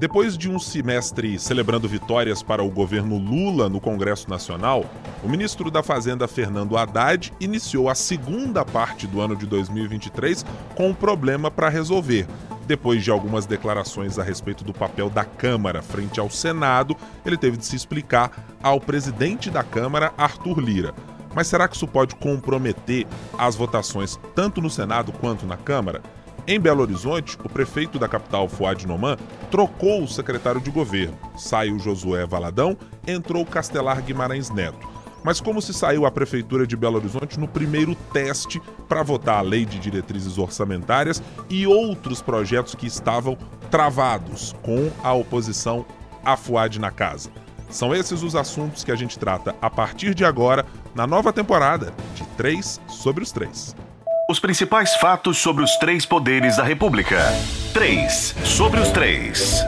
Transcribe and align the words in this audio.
Depois 0.00 0.38
de 0.38 0.48
um 0.48 0.58
semestre 0.58 1.38
celebrando 1.38 1.86
vitórias 1.86 2.42
para 2.42 2.64
o 2.64 2.70
governo 2.70 3.18
Lula 3.18 3.68
no 3.68 3.78
Congresso 3.78 4.30
Nacional, 4.30 4.86
o 5.22 5.28
ministro 5.28 5.70
da 5.70 5.82
Fazenda 5.82 6.26
Fernando 6.26 6.74
Haddad 6.78 7.30
iniciou 7.38 7.86
a 7.86 7.94
segunda 7.94 8.64
parte 8.64 9.06
do 9.06 9.20
ano 9.20 9.36
de 9.36 9.44
2023 9.44 10.42
com 10.74 10.88
um 10.88 10.94
problema 10.94 11.50
para 11.50 11.68
resolver. 11.68 12.26
Depois 12.66 13.04
de 13.04 13.10
algumas 13.10 13.44
declarações 13.44 14.18
a 14.18 14.22
respeito 14.22 14.64
do 14.64 14.72
papel 14.72 15.10
da 15.10 15.22
Câmara 15.22 15.82
frente 15.82 16.18
ao 16.18 16.30
Senado, 16.30 16.96
ele 17.26 17.36
teve 17.36 17.58
de 17.58 17.66
se 17.66 17.76
explicar 17.76 18.32
ao 18.62 18.80
presidente 18.80 19.50
da 19.50 19.62
Câmara, 19.62 20.14
Arthur 20.16 20.60
Lira. 20.60 20.94
Mas 21.34 21.46
será 21.46 21.68
que 21.68 21.76
isso 21.76 21.86
pode 21.86 22.14
comprometer 22.14 23.06
as 23.36 23.54
votações 23.54 24.18
tanto 24.34 24.62
no 24.62 24.70
Senado 24.70 25.12
quanto 25.12 25.44
na 25.44 25.58
Câmara? 25.58 26.00
Em 26.50 26.58
Belo 26.58 26.82
Horizonte, 26.82 27.38
o 27.44 27.48
prefeito 27.48 27.96
da 27.96 28.08
capital, 28.08 28.48
Fuad 28.48 28.84
Noman, 28.84 29.16
trocou 29.52 30.02
o 30.02 30.08
secretário 30.08 30.60
de 30.60 30.68
governo. 30.68 31.16
Saiu 31.36 31.78
Josué 31.78 32.26
Valadão, 32.26 32.76
entrou 33.06 33.46
Castelar 33.46 34.02
Guimarães 34.02 34.50
Neto. 34.50 34.84
Mas 35.22 35.40
como 35.40 35.62
se 35.62 35.72
saiu 35.72 36.04
a 36.04 36.10
prefeitura 36.10 36.66
de 36.66 36.76
Belo 36.76 36.96
Horizonte 36.96 37.38
no 37.38 37.46
primeiro 37.46 37.94
teste 38.12 38.60
para 38.88 39.04
votar 39.04 39.36
a 39.38 39.42
lei 39.42 39.64
de 39.64 39.78
diretrizes 39.78 40.38
orçamentárias 40.38 41.22
e 41.48 41.68
outros 41.68 42.20
projetos 42.20 42.74
que 42.74 42.88
estavam 42.88 43.38
travados 43.70 44.52
com 44.60 44.90
a 45.04 45.12
oposição 45.12 45.86
a 46.24 46.36
Fuad 46.36 46.80
na 46.80 46.90
casa. 46.90 47.30
São 47.68 47.94
esses 47.94 48.24
os 48.24 48.34
assuntos 48.34 48.82
que 48.82 48.90
a 48.90 48.96
gente 48.96 49.16
trata 49.16 49.54
a 49.62 49.70
partir 49.70 50.16
de 50.16 50.24
agora 50.24 50.66
na 50.96 51.06
nova 51.06 51.32
temporada 51.32 51.94
de 52.16 52.24
3 52.36 52.80
sobre 52.88 53.22
os 53.22 53.30
3. 53.30 53.89
Os 54.30 54.38
principais 54.38 54.94
fatos 54.94 55.38
sobre 55.38 55.64
os 55.64 55.76
três 55.78 56.06
poderes 56.06 56.56
da 56.56 56.62
República. 56.62 57.18
3 57.74 58.36
sobre 58.44 58.78
os 58.78 58.88
3. 58.90 59.64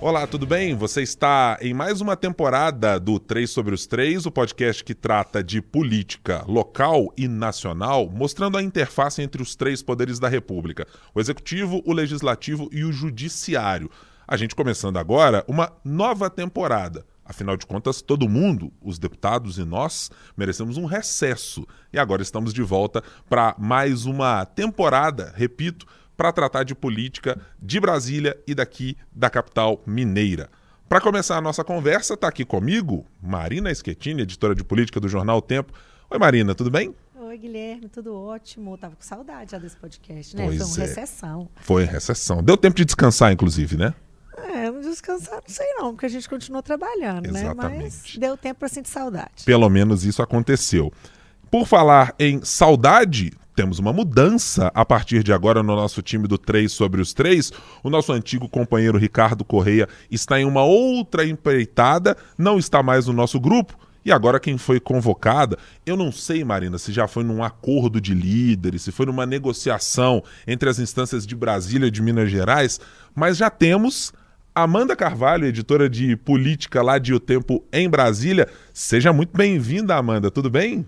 Olá, 0.00 0.28
tudo 0.28 0.46
bem? 0.46 0.76
Você 0.76 1.02
está 1.02 1.58
em 1.60 1.74
mais 1.74 2.00
uma 2.00 2.16
temporada 2.16 3.00
do 3.00 3.18
3 3.18 3.50
sobre 3.50 3.74
os 3.74 3.84
3, 3.84 4.26
o 4.26 4.30
podcast 4.30 4.84
que 4.84 4.94
trata 4.94 5.42
de 5.42 5.60
política 5.60 6.44
local 6.46 7.12
e 7.18 7.26
nacional, 7.26 8.08
mostrando 8.08 8.56
a 8.56 8.62
interface 8.62 9.20
entre 9.20 9.42
os 9.42 9.56
três 9.56 9.82
poderes 9.82 10.20
da 10.20 10.28
República: 10.28 10.86
o 11.12 11.18
executivo, 11.18 11.82
o 11.84 11.92
legislativo 11.92 12.68
e 12.70 12.84
o 12.84 12.92
judiciário. 12.92 13.90
A 14.24 14.36
gente 14.36 14.54
começando 14.54 14.98
agora 14.98 15.44
uma 15.48 15.72
nova 15.84 16.30
temporada. 16.30 17.04
Afinal 17.30 17.56
de 17.56 17.64
contas, 17.64 18.02
todo 18.02 18.28
mundo, 18.28 18.72
os 18.82 18.98
deputados 18.98 19.56
e 19.56 19.64
nós, 19.64 20.10
merecemos 20.36 20.76
um 20.76 20.84
recesso. 20.84 21.64
E 21.92 21.98
agora 21.98 22.22
estamos 22.22 22.52
de 22.52 22.60
volta 22.60 23.04
para 23.28 23.54
mais 23.56 24.04
uma 24.04 24.44
temporada, 24.44 25.32
repito, 25.36 25.86
para 26.16 26.32
tratar 26.32 26.64
de 26.64 26.74
política 26.74 27.40
de 27.62 27.78
Brasília 27.78 28.36
e 28.48 28.52
daqui 28.52 28.96
da 29.12 29.30
capital 29.30 29.80
mineira. 29.86 30.50
Para 30.88 31.00
começar 31.00 31.36
a 31.36 31.40
nossa 31.40 31.62
conversa, 31.62 32.14
está 32.14 32.26
aqui 32.26 32.44
comigo 32.44 33.06
Marina 33.22 33.72
Schettini, 33.72 34.22
editora 34.22 34.52
de 34.52 34.64
política 34.64 34.98
do 34.98 35.08
jornal 35.08 35.38
o 35.38 35.42
Tempo. 35.42 35.72
Oi, 36.10 36.18
Marina, 36.18 36.52
tudo 36.52 36.68
bem? 36.68 36.92
Oi, 37.14 37.38
Guilherme, 37.38 37.88
tudo 37.88 38.12
ótimo. 38.12 38.76
Tava 38.76 38.96
com 38.96 39.04
saudade 39.04 39.52
já 39.52 39.58
desse 39.58 39.76
podcast, 39.76 40.36
né? 40.36 40.46
Pois 40.46 40.58
Foi 40.58 40.66
uma 40.66 40.76
é. 40.78 40.88
recessão. 40.88 41.48
Foi 41.54 41.84
recessão. 41.84 42.42
Deu 42.42 42.56
tempo 42.56 42.74
de 42.74 42.84
descansar, 42.84 43.30
inclusive, 43.30 43.76
né? 43.76 43.94
É, 44.44 44.70
não 44.70 44.80
descansar, 44.80 45.36
não 45.36 45.54
sei 45.54 45.66
não, 45.74 45.92
porque 45.92 46.06
a 46.06 46.10
gente 46.10 46.28
continua 46.28 46.62
trabalhando, 46.62 47.30
né? 47.30 47.52
Mas 47.54 47.72
Exatamente. 47.74 48.20
deu 48.20 48.36
tempo 48.36 48.60
para 48.60 48.68
sentir 48.68 48.88
saudade. 48.88 49.44
Pelo 49.44 49.68
menos 49.68 50.04
isso 50.04 50.22
aconteceu. 50.22 50.92
Por 51.50 51.66
falar 51.66 52.14
em 52.18 52.44
saudade, 52.44 53.32
temos 53.54 53.78
uma 53.78 53.92
mudança 53.92 54.70
a 54.74 54.84
partir 54.84 55.22
de 55.22 55.32
agora 55.32 55.62
no 55.62 55.74
nosso 55.74 56.00
time 56.00 56.26
do 56.26 56.38
3 56.38 56.70
sobre 56.70 57.00
os 57.00 57.12
3. 57.12 57.52
O 57.82 57.90
nosso 57.90 58.12
antigo 58.12 58.48
companheiro 58.48 58.96
Ricardo 58.96 59.44
Correia 59.44 59.88
está 60.10 60.40
em 60.40 60.44
uma 60.44 60.62
outra 60.62 61.26
empreitada, 61.26 62.16
não 62.38 62.58
está 62.58 62.82
mais 62.82 63.06
no 63.06 63.12
nosso 63.12 63.38
grupo. 63.38 63.76
E 64.02 64.10
agora 64.10 64.40
quem 64.40 64.56
foi 64.56 64.80
convocada, 64.80 65.58
eu 65.84 65.94
não 65.94 66.10
sei, 66.10 66.42
Marina, 66.42 66.78
se 66.78 66.90
já 66.90 67.06
foi 67.06 67.22
num 67.22 67.44
acordo 67.44 68.00
de 68.00 68.14
líderes, 68.14 68.82
se 68.82 68.92
foi 68.92 69.04
numa 69.04 69.26
negociação 69.26 70.22
entre 70.46 70.70
as 70.70 70.78
instâncias 70.78 71.26
de 71.26 71.36
Brasília 71.36 71.88
e 71.88 71.90
de 71.90 72.00
Minas 72.00 72.30
Gerais, 72.30 72.80
mas 73.14 73.36
já 73.36 73.50
temos 73.50 74.12
Amanda 74.54 74.96
Carvalho, 74.96 75.46
editora 75.46 75.88
de 75.88 76.16
política 76.16 76.82
lá 76.82 76.98
de 76.98 77.14
O 77.14 77.20
Tempo 77.20 77.62
em 77.72 77.88
Brasília. 77.88 78.48
Seja 78.74 79.12
muito 79.12 79.36
bem-vinda, 79.36 79.94
Amanda, 79.94 80.28
tudo 80.28 80.50
bem? 80.50 80.84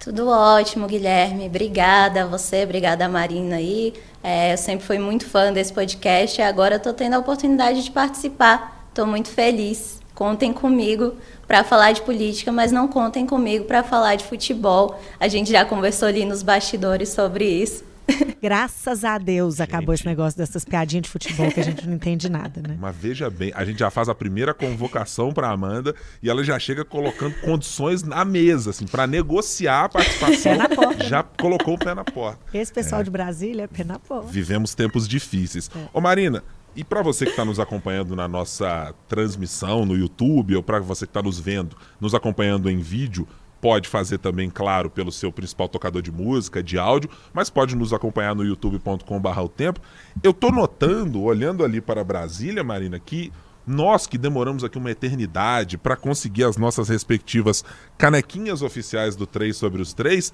Tudo 0.00 0.28
ótimo, 0.28 0.86
Guilherme. 0.88 1.46
Obrigada 1.46 2.22
a 2.22 2.26
você, 2.26 2.64
obrigada 2.64 3.04
a 3.04 3.08
Marina 3.08 3.56
aí. 3.56 3.94
É, 4.22 4.52
eu 4.52 4.58
sempre 4.58 4.84
fui 4.84 4.98
muito 4.98 5.24
fã 5.24 5.52
desse 5.52 5.72
podcast 5.72 6.40
e 6.40 6.42
agora 6.42 6.76
estou 6.76 6.92
tendo 6.92 7.14
a 7.14 7.18
oportunidade 7.18 7.84
de 7.84 7.90
participar. 7.92 8.86
Estou 8.88 9.06
muito 9.06 9.28
feliz. 9.28 10.00
Contem 10.14 10.52
comigo 10.52 11.14
para 11.46 11.62
falar 11.62 11.92
de 11.92 12.02
política, 12.02 12.50
mas 12.50 12.72
não 12.72 12.88
contem 12.88 13.24
comigo 13.24 13.66
para 13.66 13.84
falar 13.84 14.16
de 14.16 14.24
futebol. 14.24 15.00
A 15.20 15.28
gente 15.28 15.52
já 15.52 15.64
conversou 15.64 16.08
ali 16.08 16.24
nos 16.24 16.42
bastidores 16.42 17.10
sobre 17.10 17.44
isso. 17.44 17.84
Graças 18.40 19.04
a 19.04 19.18
Deus 19.18 19.60
acabou 19.60 19.94
esse 19.94 20.06
negócio 20.06 20.38
dessas 20.38 20.64
piadinhas 20.64 21.02
de 21.02 21.08
futebol 21.08 21.50
que 21.50 21.60
a 21.60 21.64
gente 21.64 21.86
não 21.86 21.94
entende 21.94 22.28
nada, 22.28 22.62
né? 22.66 22.76
Mas 22.78 22.96
veja 22.96 23.28
bem, 23.28 23.52
a 23.54 23.64
gente 23.64 23.78
já 23.78 23.90
faz 23.90 24.08
a 24.08 24.14
primeira 24.14 24.54
convocação 24.54 25.32
para 25.32 25.50
Amanda 25.50 25.94
e 26.22 26.30
ela 26.30 26.42
já 26.44 26.58
chega 26.58 26.84
colocando 26.84 27.34
condições 27.40 28.02
na 28.02 28.24
mesa, 28.24 28.70
assim, 28.70 28.86
para 28.86 29.06
negociar 29.06 29.84
a 29.84 29.88
participação. 29.88 30.52
Pé 30.52 30.56
na 30.56 30.68
porta. 30.68 31.04
Já 31.04 31.22
colocou 31.22 31.74
o 31.74 31.78
pé 31.78 31.94
na 31.94 32.04
porta. 32.04 32.38
Esse 32.52 32.72
pessoal 32.72 33.02
de 33.02 33.10
Brasília 33.10 33.64
é 33.64 33.66
pé 33.66 33.84
na 33.84 33.98
porta. 33.98 34.28
Vivemos 34.28 34.74
tempos 34.74 35.06
difíceis. 35.06 35.70
Ô 35.92 36.00
Marina, 36.00 36.42
e 36.76 36.84
para 36.84 37.02
você 37.02 37.24
que 37.24 37.32
está 37.32 37.44
nos 37.44 37.58
acompanhando 37.58 38.14
na 38.14 38.28
nossa 38.28 38.94
transmissão 39.08 39.84
no 39.84 39.96
YouTube, 39.96 40.54
ou 40.54 40.62
para 40.62 40.78
você 40.78 41.06
que 41.06 41.10
está 41.10 41.22
nos 41.22 41.40
vendo, 41.40 41.76
nos 42.00 42.14
acompanhando 42.14 42.70
em 42.70 42.78
vídeo, 42.78 43.26
pode 43.60 43.88
fazer 43.88 44.18
também, 44.18 44.48
claro, 44.48 44.88
pelo 44.88 45.10
seu 45.10 45.32
principal 45.32 45.68
tocador 45.68 46.02
de 46.02 46.12
música, 46.12 46.62
de 46.62 46.78
áudio, 46.78 47.10
mas 47.32 47.50
pode 47.50 47.76
nos 47.76 47.92
acompanhar 47.92 48.34
no 48.34 48.44
youtube.com.br 48.44 49.40
o 49.40 49.48
tempo. 49.48 49.80
Eu 50.22 50.32
tô 50.32 50.50
notando, 50.50 51.22
olhando 51.22 51.64
ali 51.64 51.80
para 51.80 52.04
Brasília, 52.04 52.62
Marina, 52.62 52.98
que 52.98 53.32
nós 53.66 54.06
que 54.06 54.16
demoramos 54.16 54.64
aqui 54.64 54.78
uma 54.78 54.90
eternidade 54.90 55.76
para 55.76 55.96
conseguir 55.96 56.44
as 56.44 56.56
nossas 56.56 56.88
respectivas 56.88 57.64
canequinhas 57.98 58.62
oficiais 58.62 59.14
do 59.14 59.26
3 59.26 59.54
sobre 59.54 59.82
os 59.82 59.92
3, 59.92 60.32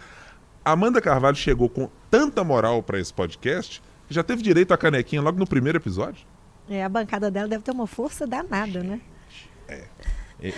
Amanda 0.65 1.01
Carvalho 1.01 1.37
chegou 1.37 1.69
com 1.69 1.91
tanta 2.11 2.45
moral 2.45 2.83
para 2.83 3.01
esse 3.01 3.13
podcast 3.13 3.83
que 4.07 4.15
já 4.15 4.23
teve 4.23 4.43
direito 4.43 4.73
à 4.73 4.79
canequinha 4.79 5.21
logo 5.21 5.39
no 5.39 5.47
primeiro 5.47 5.79
episódio. 5.79 6.27
É, 6.69 6.85
a 6.85 6.89
bancada 6.89 7.31
dela 7.31 7.49
deve 7.49 7.65
ter 7.65 7.73
uma 7.73 7.87
força 7.87 8.27
danada, 8.27 8.83
né? 8.83 9.01
É 9.69 9.85
Eu 10.41 10.53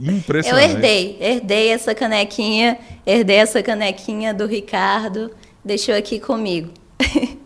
impressionante. 0.00 0.72
herdei, 0.72 1.18
herdei 1.20 1.68
essa 1.68 1.94
canequinha, 1.94 2.78
herdei 3.06 3.36
essa 3.36 3.62
canequinha 3.62 4.32
do 4.32 4.46
Ricardo, 4.46 5.30
deixou 5.64 5.94
aqui 5.94 6.20
comigo. 6.20 6.70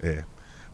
É. 0.00 0.22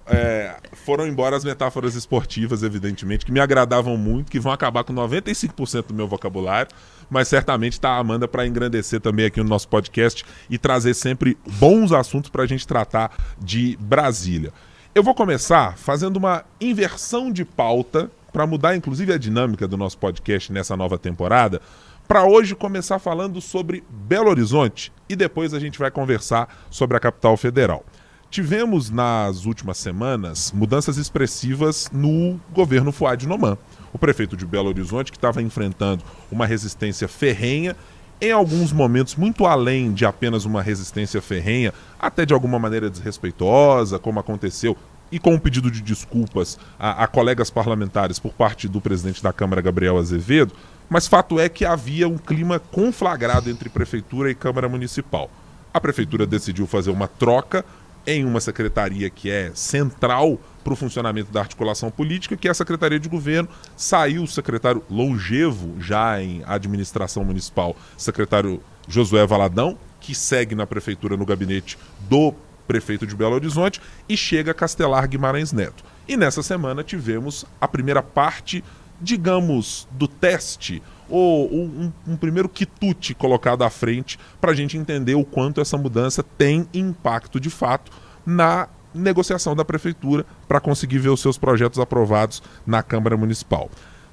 É, 0.07 0.57
foram 0.73 1.07
embora 1.07 1.35
as 1.35 1.45
metáforas 1.45 1.95
esportivas, 1.95 2.63
evidentemente, 2.63 3.25
que 3.25 3.33
me 3.33 3.41
agradavam 3.41 3.97
muito, 3.97 4.31
que 4.31 4.39
vão 4.39 4.53
acabar 4.53 4.85
com 4.85 4.93
95% 4.93 5.87
do 5.87 5.95
meu 5.95 6.07
vocabulário, 6.07 6.71
mas 7.09 7.29
certamente 7.29 7.73
está 7.73 7.93
a 7.93 7.99
Amanda 7.99 8.29
para 8.29 8.47
engrandecer 8.47 9.01
também 9.01 9.25
aqui 9.25 9.43
no 9.43 9.49
nosso 9.49 9.67
podcast 9.67 10.23
e 10.51 10.59
trazer 10.59 10.93
sempre 10.93 11.39
bons 11.59 11.91
assuntos 11.91 12.29
para 12.29 12.43
a 12.43 12.47
gente 12.47 12.67
tratar 12.67 13.17
de 13.39 13.79
Brasília. 13.81 14.53
Eu 14.95 15.03
vou 15.03 15.15
começar 15.15 15.77
fazendo 15.79 16.19
uma 16.19 16.45
inversão 16.61 17.33
de 17.33 17.45
pauta 17.45 18.11
para 18.35 18.49
mudar, 18.49 18.75
inclusive, 18.75 19.13
a 19.13 19.17
dinâmica 19.17 19.69
do 19.69 19.77
nosso 19.77 19.97
podcast 19.97 20.53
nessa 20.53 20.77
nova 20.77 20.99
temporada. 20.99 21.63
Para 22.09 22.25
hoje 22.25 22.57
começar 22.57 22.99
falando 22.99 23.41
sobre 23.41 23.85
Belo 23.89 24.29
Horizonte 24.29 24.93
e 25.09 25.15
depois 25.15 25.55
a 25.55 25.61
gente 25.61 25.79
vai 25.79 25.89
conversar 25.89 26.67
sobre 26.69 26.97
a 26.97 27.01
capital 27.01 27.37
federal. 27.37 27.85
Tivemos 28.29 28.91
nas 28.91 29.47
últimas 29.47 29.79
semanas 29.79 30.51
mudanças 30.51 30.97
expressivas 30.97 31.89
no 31.93 32.41
governo 32.53 32.91
Fuad 32.91 33.25
Noman. 33.25 33.57
O 33.93 33.99
prefeito 33.99 34.37
de 34.37 34.45
Belo 34.45 34.69
Horizonte, 34.69 35.13
que 35.13 35.17
estava 35.17 35.41
enfrentando 35.41 36.03
uma 36.29 36.45
resistência 36.45 37.07
ferrenha, 37.07 37.77
em 38.21 38.33
alguns 38.33 38.73
momentos 38.73 39.15
muito 39.15 39.47
além 39.47 39.93
de 39.93 40.05
apenas 40.05 40.45
uma 40.45 40.61
resistência 40.61 41.23
ferrenha, 41.23 41.73
até 42.01 42.27
de 42.27 42.35
alguma 42.35 42.59
maneira 42.59 42.91
desrespeitosa, 42.91 43.97
como 44.01 44.19
aconteceu, 44.19 44.77
e 45.11 45.19
com 45.19 45.35
um 45.35 45.39
pedido 45.39 45.71
de 45.71 45.81
desculpas 45.81 46.59
a, 46.79 47.05
a 47.05 47.07
colegas 47.07 47.51
parlamentares 47.51 48.19
por 48.19 48.33
parte 48.33 48.69
do 48.69 48.81
presidente 48.81 49.23
da 49.23 49.33
Câmara, 49.33 49.63
Gabriel 49.63 49.99
Azevedo, 49.99 50.55
mas 50.89 51.07
fato 51.07 51.39
é 51.39 51.49
que 51.49 51.65
havia 51.65 52.09
um 52.09 52.19
clima 52.19 52.59
conflagrado 52.59 53.49
entre 53.51 53.69
prefeitura 53.69 54.31
e 54.31 54.35
Câmara 54.35 54.69
Municipal. 54.69 55.31
A 55.73 55.81
prefeitura 55.81 56.27
decidiu 56.27 56.67
fazer 56.67 56.91
uma 56.91 57.09
troca 57.09 57.65
em 58.07 58.25
uma 58.25 58.41
secretaria 58.41 59.09
que 59.09 59.31
é 59.31 59.51
central 59.55 60.39
para 60.63 60.73
o 60.73 60.77
funcionamento 60.77 61.33
da 61.33 61.41
articulação 61.41 61.91
política, 61.91 62.37
que 62.37 62.49
é 62.49 62.51
a 62.51 62.55
Secretaria 62.55 62.99
de 62.99 63.09
Governo. 63.09 63.49
Saiu 63.77 64.23
o 64.23 64.27
secretário 64.27 64.83
longevo 64.91 65.81
já 65.81 66.21
em 66.21 66.43
administração 66.47 67.25
municipal, 67.25 67.77
secretário 67.97 68.63
Josué 68.89 69.27
Valadão, 69.27 69.79
que 70.01 70.15
segue 70.15 70.55
na 70.55 70.67
prefeitura 70.67 71.17
no 71.17 71.25
gabinete 71.25 71.79
do 72.09 72.35
prefeito 72.67 73.07
de 73.07 73.15
Belo 73.15 73.35
Horizonte, 73.35 73.81
e 74.09 74.17
chega 74.17 74.55
Castelar 74.55 75.09
Guimarães 75.09 75.53
Neto. 75.53 75.85
E 76.07 76.17
nessa 76.17 76.43
semana 76.43 76.83
tivemos 76.83 77.45
a 77.61 77.67
primeira 77.67 78.03
parte, 78.03 78.63
digamos, 79.01 79.89
do 79.93 80.07
teste, 80.07 80.83
ou 81.09 81.53
um, 81.53 81.93
um 82.07 82.17
primeiro 82.17 82.49
quitute 82.49 83.15
colocado 83.15 83.63
à 83.63 83.71
frente 83.71 84.19
para 84.41 84.53
a 84.53 84.55
gente 84.55 84.77
entender 84.77 85.15
o 85.15 85.25
quanto 85.25 85.61
essa 85.61 85.77
mudança 85.77 86.23
tem 86.23 86.67
impacto 86.73 87.39
de 87.39 87.51
fato 87.51 87.93
na 88.25 88.69
negociação 88.95 89.57
da 89.57 89.65
prefeitura 89.65 90.25
para 90.47 90.61
conseguir 90.61 90.99
ver 90.99 91.09
os 91.09 91.21
seus 91.21 91.37
projetos 91.37 91.79
aprovados 91.79 92.43
na 92.67 92.83
Câmara 92.83 93.17
Municipal. 93.17 93.71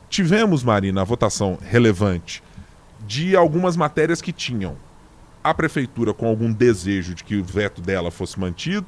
Tivemos, 0.10 0.64
Marina, 0.64 1.02
a 1.02 1.06
votação 1.06 1.58
relevante 1.62 2.44
de 3.08 3.36
algumas 3.36 3.78
matérias 3.78 4.22
que 4.22 4.34
tinham 4.34 4.76
a 5.44 5.54
prefeitura 5.54 6.14
com 6.14 6.28
algum 6.28 6.52
desejo 6.52 7.16
de 7.16 7.24
que 7.24 7.36
o 7.36 7.44
veto 7.44 7.82
dela 7.82 8.12
fosse 8.12 8.40
mantido, 8.40 8.88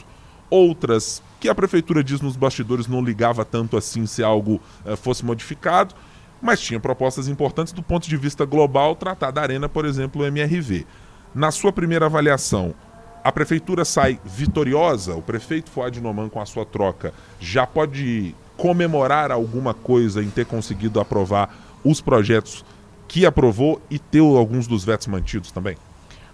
outras 0.50 1.22
que 1.40 1.50
a 1.50 1.56
prefeitura 1.56 2.04
diz 2.04 2.22
nos 2.22 2.36
bastidores 2.36 2.88
não 2.88 3.04
ligava 3.04 3.44
tanto 3.44 3.76
assim 3.76 4.06
se 4.06 4.24
algo 4.24 4.62
eh, 4.86 4.96
fosse 4.96 5.26
modificado, 5.26 5.96
mas 6.42 6.62
tinha 6.62 6.80
propostas 6.80 7.28
importantes 7.28 7.74
do 7.74 7.82
ponto 7.82 8.08
de 8.08 8.18
vista 8.18 8.46
global, 8.46 8.96
tratar 8.96 9.32
da 9.32 9.42
Arena, 9.42 9.68
por 9.68 9.86
exemplo, 9.86 10.22
o 10.22 10.26
MRV. 10.26 10.86
Na 11.34 11.52
sua 11.52 11.72
primeira 11.72 12.06
avaliação, 12.06 12.76
a 13.24 13.32
prefeitura 13.32 13.86
sai 13.86 14.20
vitoriosa? 14.24 15.16
O 15.16 15.22
prefeito 15.22 15.72
Fuad 15.72 16.00
Noman, 16.02 16.30
com 16.30 16.42
a 16.42 16.46
sua 16.46 16.66
troca, 16.66 17.14
já 17.40 17.66
pode 17.66 18.36
comemorar 18.58 19.32
alguma 19.32 19.74
coisa 19.74 20.22
em 20.22 20.30
ter 20.30 20.46
conseguido 20.46 21.00
aprovar 21.00 21.50
os 21.84 22.02
projetos 22.02 22.64
que 23.08 23.26
aprovou 23.26 23.82
e 23.90 23.98
ter 23.98 24.20
alguns 24.20 24.68
dos 24.68 24.84
vetos 24.84 25.08
mantidos 25.08 25.52
também? 25.52 25.78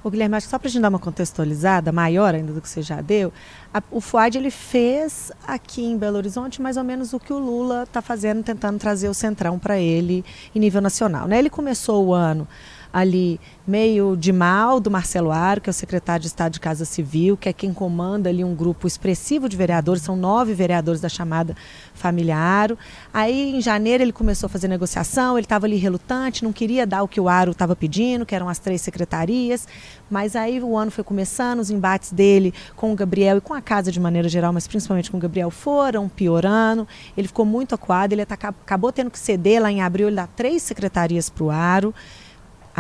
O 0.04 0.10
Guilherme, 0.10 0.36
acho 0.36 0.48
que 0.48 0.52
só 0.52 0.58
para 0.58 0.68
a 0.68 0.72
gente 0.72 0.82
dar 0.82 0.90
uma 0.90 1.00
contextualizada 1.00 1.92
maior 1.92 2.34
ainda 2.34 2.54
do 2.54 2.62
que 2.62 2.70
você 2.70 2.82
já 2.82 3.02
deu, 3.02 3.34
a, 3.74 3.84
o 3.92 4.00
FUAD 4.00 4.38
ele 4.38 4.50
fez 4.50 5.32
aqui 5.46 5.84
em 5.84 5.98
Belo 5.98 6.18
Horizonte 6.18 6.62
mais 6.62 6.78
ou 6.78 6.84
menos 6.84 7.12
o 7.12 7.20
que 7.20 7.34
o 7.34 7.38
Lula 7.38 7.84
está 7.84 8.02
fazendo, 8.02 8.42
tentando 8.42 8.80
trazer 8.80 9.10
o 9.10 9.14
Centrão 9.14 9.60
para 9.60 9.78
ele 9.78 10.24
em 10.56 10.60
nível 10.60 10.82
nacional. 10.82 11.28
Né? 11.28 11.38
Ele 11.38 11.50
começou 11.50 12.06
o 12.06 12.14
ano 12.14 12.48
ali 12.92 13.40
meio 13.66 14.18
de 14.18 14.34
mal 14.34 14.80
do 14.80 14.90
Marcelo 14.90 15.32
Aro, 15.32 15.62
que 15.62 15.70
é 15.70 15.72
o 15.72 15.74
secretário 15.74 16.22
de 16.22 16.28
Estado 16.28 16.54
de 16.54 16.60
Casa 16.60 16.86
Civil, 16.86 17.38
que 17.38 17.48
é 17.48 17.54
quem 17.54 17.72
comanda 17.72 18.30
ali 18.30 18.44
um 18.44 18.56
grupo 18.56 18.88
expressivo 18.88 19.48
de 19.48 19.56
vereadores, 19.56 20.02
são 20.02 20.16
nove 20.16 20.54
vereadores 20.56 21.00
da 21.00 21.08
chamada 21.08 21.56
família 21.94 22.36
Aro. 22.36 22.78
Aí 23.14 23.56
em 23.56 23.62
janeiro 23.62 24.04
ele 24.04 24.12
começou 24.12 24.48
a 24.48 24.50
fazer 24.50 24.68
negociação, 24.68 25.38
ele 25.38 25.46
estava 25.46 25.68
ali 25.68 25.76
relutante, 25.76 26.44
não 26.44 26.52
queria 26.52 26.88
dar 26.88 27.04
o 27.04 27.08
que 27.08 27.22
o 27.22 27.30
Aro 27.30 27.52
estava 27.52 27.76
pedindo, 27.76 28.26
que 28.26 28.34
eram 28.34 28.50
as 28.50 28.58
três 28.58 28.82
secretarias, 28.82 29.68
mas 30.10 30.36
aí 30.36 30.60
o 30.60 30.76
ano 30.76 30.90
foi 30.90 31.04
começando, 31.04 31.60
os 31.60 31.70
embates 31.70 32.12
dele 32.12 32.54
com 32.76 32.92
o 32.92 32.96
Gabriel 32.96 33.38
e 33.38 33.42
com 33.42 33.54
a 33.54 33.62
casa 33.62 33.92
de 33.92 34.00
maneira 34.00 34.28
geral, 34.28 34.52
mas 34.52 34.68
principalmente 34.68 35.12
com 35.12 35.18
o 35.18 35.20
Gabriel, 35.20 35.52
foram 35.52 36.10
piorando, 36.10 36.88
ele 37.16 37.28
ficou 37.28 37.46
muito 37.46 37.76
acuado, 37.76 38.14
ele 38.14 38.24
acabou 38.24 38.92
tendo 38.92 39.12
que 39.12 39.20
ceder 39.20 39.62
lá 39.62 39.72
em 39.72 39.82
abril, 39.82 40.08
ele 40.08 40.16
dá 40.16 40.26
três 40.26 40.64
secretarias 40.64 41.30
para 41.30 41.44
o 41.44 41.52
Aro, 41.52 41.94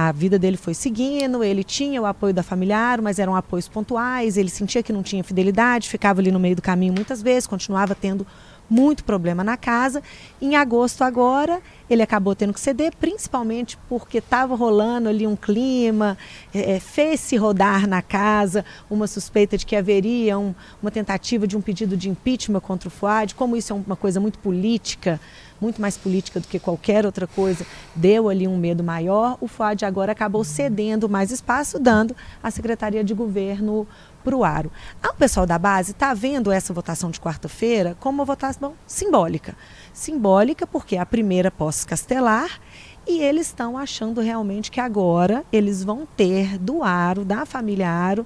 a 0.07 0.11
vida 0.13 0.39
dele 0.39 0.55
foi 0.55 0.73
seguindo, 0.73 1.43
ele 1.43 1.61
tinha 1.61 2.01
o 2.01 2.05
apoio 2.05 2.33
da 2.33 2.41
familiar, 2.41 3.01
mas 3.01 3.19
eram 3.19 3.35
apoios 3.35 3.67
pontuais, 3.67 4.37
ele 4.37 4.49
sentia 4.49 4.81
que 4.81 4.93
não 4.93 5.03
tinha 5.03 5.23
fidelidade, 5.25 5.89
ficava 5.89 6.21
ali 6.21 6.31
no 6.31 6.39
meio 6.39 6.55
do 6.55 6.61
caminho 6.61 6.93
muitas 6.93 7.21
vezes, 7.21 7.45
continuava 7.45 7.93
tendo 7.93 8.25
muito 8.69 9.03
problema 9.03 9.43
na 9.43 9.57
casa. 9.57 10.01
Em 10.41 10.55
agosto 10.55 11.03
agora, 11.03 11.59
ele 11.89 12.01
acabou 12.01 12.35
tendo 12.35 12.53
que 12.53 12.59
ceder, 12.59 12.93
principalmente 12.97 13.77
porque 13.89 14.19
estava 14.19 14.55
rolando 14.55 15.09
ali 15.09 15.25
um 15.25 15.35
clima, 15.35 16.17
é, 16.53 16.75
é, 16.75 16.79
fez-se 16.79 17.35
rodar 17.35 17.87
na 17.87 18.01
casa 18.01 18.63
uma 18.89 19.07
suspeita 19.07 19.57
de 19.57 19.65
que 19.65 19.75
haveria 19.75 20.37
um, 20.37 20.53
uma 20.81 20.91
tentativa 20.91 21.47
de 21.47 21.57
um 21.57 21.61
pedido 21.61 21.97
de 21.97 22.09
impeachment 22.09 22.61
contra 22.61 22.87
o 22.87 22.91
Fuad, 22.91 23.35
como 23.35 23.57
isso 23.57 23.73
é 23.73 23.75
uma 23.75 23.95
coisa 23.95 24.19
muito 24.19 24.39
política, 24.39 25.19
muito 25.61 25.81
mais 25.81 25.97
política 25.97 26.39
do 26.39 26.47
que 26.47 26.59
qualquer 26.59 27.05
outra 27.05 27.27
coisa, 27.27 27.65
deu 27.95 28.29
ali 28.29 28.47
um 28.47 28.57
medo 28.57 28.83
maior, 28.83 29.37
o 29.41 29.47
Fuad 29.47 29.85
agora 29.85 30.11
acabou 30.11 30.43
cedendo 30.43 31.09
mais 31.09 31.31
espaço, 31.31 31.79
dando 31.79 32.15
a 32.41 32.51
Secretaria 32.51 33.03
de 33.03 33.13
Governo 33.13 33.87
para 34.23 34.35
o 34.35 34.43
Aro. 34.43 34.71
Ah, 35.01 35.09
o 35.09 35.15
pessoal 35.15 35.45
da 35.45 35.57
base 35.57 35.91
está 35.91 36.13
vendo 36.13 36.51
essa 36.51 36.73
votação 36.73 37.09
de 37.09 37.19
quarta-feira 37.19 37.95
como 37.99 38.19
uma 38.19 38.25
votação 38.25 38.73
simbólica. 38.85 39.55
Simbólica 39.93 40.67
porque 40.67 40.95
é 40.95 40.99
a 40.99 41.05
primeira 41.05 41.49
pós-castelar 41.49 42.59
e 43.07 43.21
eles 43.21 43.47
estão 43.47 43.77
achando 43.77 44.21
realmente 44.21 44.69
que 44.69 44.79
agora 44.79 45.43
eles 45.51 45.83
vão 45.83 46.07
ter 46.17 46.57
do 46.57 46.83
Aro, 46.83 47.25
da 47.25 47.45
família 47.45 47.89
Aro, 47.89 48.25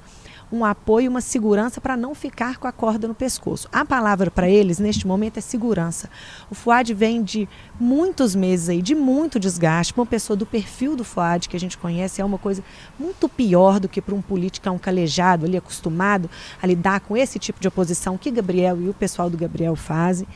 um 0.52 0.66
apoio, 0.66 1.10
uma 1.10 1.22
segurança 1.22 1.80
para 1.80 1.96
não 1.96 2.14
ficar 2.14 2.58
com 2.58 2.68
a 2.68 2.72
corda 2.72 3.08
no 3.08 3.16
pescoço. 3.16 3.70
A 3.72 3.86
palavra 3.86 4.30
para 4.30 4.50
eles 4.50 4.80
neste 4.80 5.08
momento 5.08 5.38
é 5.38 5.42
segurança. 5.42 6.10
O 6.50 6.56
Fuad 6.56 6.94
vem 6.94 7.24
de 7.24 7.48
muitos 7.80 8.36
meses 8.36 8.70
aí, 8.70 8.82
de 8.82 8.96
muito 8.96 9.40
desgaste. 9.40 9.94
Uma 9.96 10.06
pessoa 10.06 10.36
do 10.36 10.46
perfil 10.46 10.96
do 10.96 11.04
Fuad 11.04 11.48
que 11.48 11.56
a 11.56 11.60
gente 11.60 11.78
conhece 11.78 12.22
é 12.22 12.26
uma 12.26 12.38
coisa 12.38 12.64
muito 13.00 13.30
pior 13.30 13.80
do 13.80 13.88
que 13.88 14.02
para 14.02 14.16
um 14.16 14.22
político 14.22 14.64
um 14.70 14.78
calejado 14.78 15.46
ali 15.46 15.58
acostumado 15.58 16.30
a 16.62 16.68
lidar 16.68 17.00
com 17.02 17.16
esse 17.16 17.40
tipo 17.40 17.60
de 17.60 17.68
oposição 17.68 18.18
que 18.18 18.32
Gabriel 18.32 18.82
e 18.82 18.90
o 18.90 18.94
pessoal 18.94 19.30
do 19.30 19.38
Gabriel 19.38 19.76
fazem. 19.76 20.28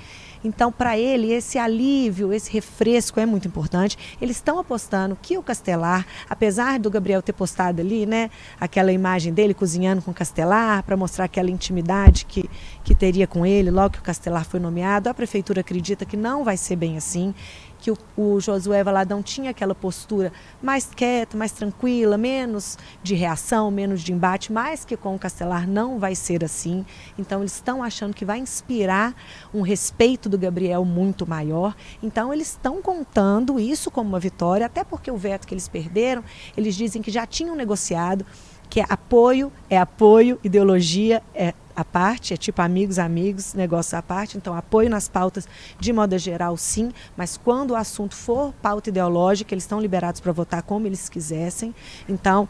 Então, 0.43 0.71
para 0.71 0.97
ele, 0.97 1.31
esse 1.31 1.57
alívio, 1.57 2.31
esse 2.33 2.51
refresco 2.51 3.19
é 3.19 3.25
muito 3.25 3.47
importante. 3.47 3.97
Eles 4.21 4.37
estão 4.37 4.59
apostando 4.59 5.17
que 5.21 5.37
o 5.37 5.43
Castelar, 5.43 6.05
apesar 6.29 6.79
do 6.79 6.89
Gabriel 6.89 7.21
ter 7.21 7.33
postado 7.33 7.81
ali, 7.81 8.05
né, 8.05 8.29
aquela 8.59 8.91
imagem 8.91 9.33
dele 9.33 9.53
cozinhando 9.53 10.01
com 10.01 10.11
o 10.11 10.13
Castelar, 10.13 10.83
para 10.83 10.95
mostrar 10.97 11.25
aquela 11.25 11.49
intimidade 11.49 12.25
que, 12.25 12.49
que 12.83 12.95
teria 12.95 13.27
com 13.27 13.45
ele 13.45 13.71
logo 13.71 13.93
que 13.93 13.99
o 13.99 14.03
Castelar 14.03 14.45
foi 14.45 14.59
nomeado, 14.59 15.09
a 15.09 15.13
prefeitura 15.13 15.61
acredita 15.61 16.05
que 16.05 16.17
não 16.17 16.43
vai 16.43 16.57
ser 16.57 16.75
bem 16.75 16.97
assim 16.97 17.33
que 17.79 17.91
o, 17.91 17.97
o 18.15 18.39
Josué 18.39 18.83
Valadão 18.83 19.21
tinha 19.21 19.51
aquela 19.51 19.75
postura 19.75 20.31
mais 20.61 20.85
quieta, 20.93 21.37
mais 21.37 21.51
tranquila, 21.51 22.17
menos 22.17 22.77
de 23.03 23.15
reação, 23.15 23.69
menos 23.71 24.01
de 24.01 24.13
embate, 24.13 24.51
mas 24.51 24.83
que 24.83 24.97
com 24.97 25.15
o 25.15 25.19
Castelar 25.19 25.67
não 25.67 25.99
vai 25.99 26.15
ser 26.15 26.43
assim. 26.43 26.85
Então 27.17 27.41
eles 27.41 27.53
estão 27.53 27.83
achando 27.83 28.13
que 28.13 28.25
vai 28.25 28.39
inspirar 28.39 29.15
um 29.53 29.61
respeito 29.61 30.29
do 30.29 30.37
Gabriel 30.37 30.83
muito 30.83 31.27
maior. 31.27 31.75
Então 32.01 32.33
eles 32.33 32.49
estão 32.49 32.81
contando 32.81 33.59
isso 33.59 33.91
como 33.91 34.09
uma 34.09 34.19
vitória, 34.19 34.65
até 34.65 34.83
porque 34.83 35.11
o 35.11 35.17
veto 35.17 35.47
que 35.47 35.53
eles 35.53 35.67
perderam, 35.67 36.23
eles 36.55 36.75
dizem 36.75 37.01
que 37.01 37.11
já 37.11 37.25
tinham 37.25 37.55
negociado 37.55 38.25
que 38.69 38.81
é 38.81 38.85
apoio 38.89 39.51
é 39.69 39.77
apoio, 39.77 40.39
ideologia 40.43 41.23
é 41.33 41.53
à 41.77 41.85
parte, 41.85 42.33
é 42.33 42.37
tipo 42.37 42.59
amigos, 42.59 42.97
amigos, 42.97 43.53
negócios 43.53 43.93
à 43.93 44.01
parte. 44.01 44.35
Então, 44.35 44.57
apoio 44.57 44.89
nas 44.89 45.07
pautas 45.07 45.47
de 45.79 45.93
modo 45.93 46.17
geral, 46.17 46.57
sim, 46.57 46.91
mas 47.15 47.37
quando 47.37 47.71
o 47.71 47.75
assunto 47.75 48.15
for 48.15 48.51
pauta 48.63 48.89
ideológica, 48.89 49.53
eles 49.53 49.63
estão 49.63 49.79
liberados 49.79 50.19
para 50.19 50.31
votar 50.31 50.63
como 50.63 50.87
eles 50.87 51.07
quisessem. 51.07 51.75
Então, 52.09 52.49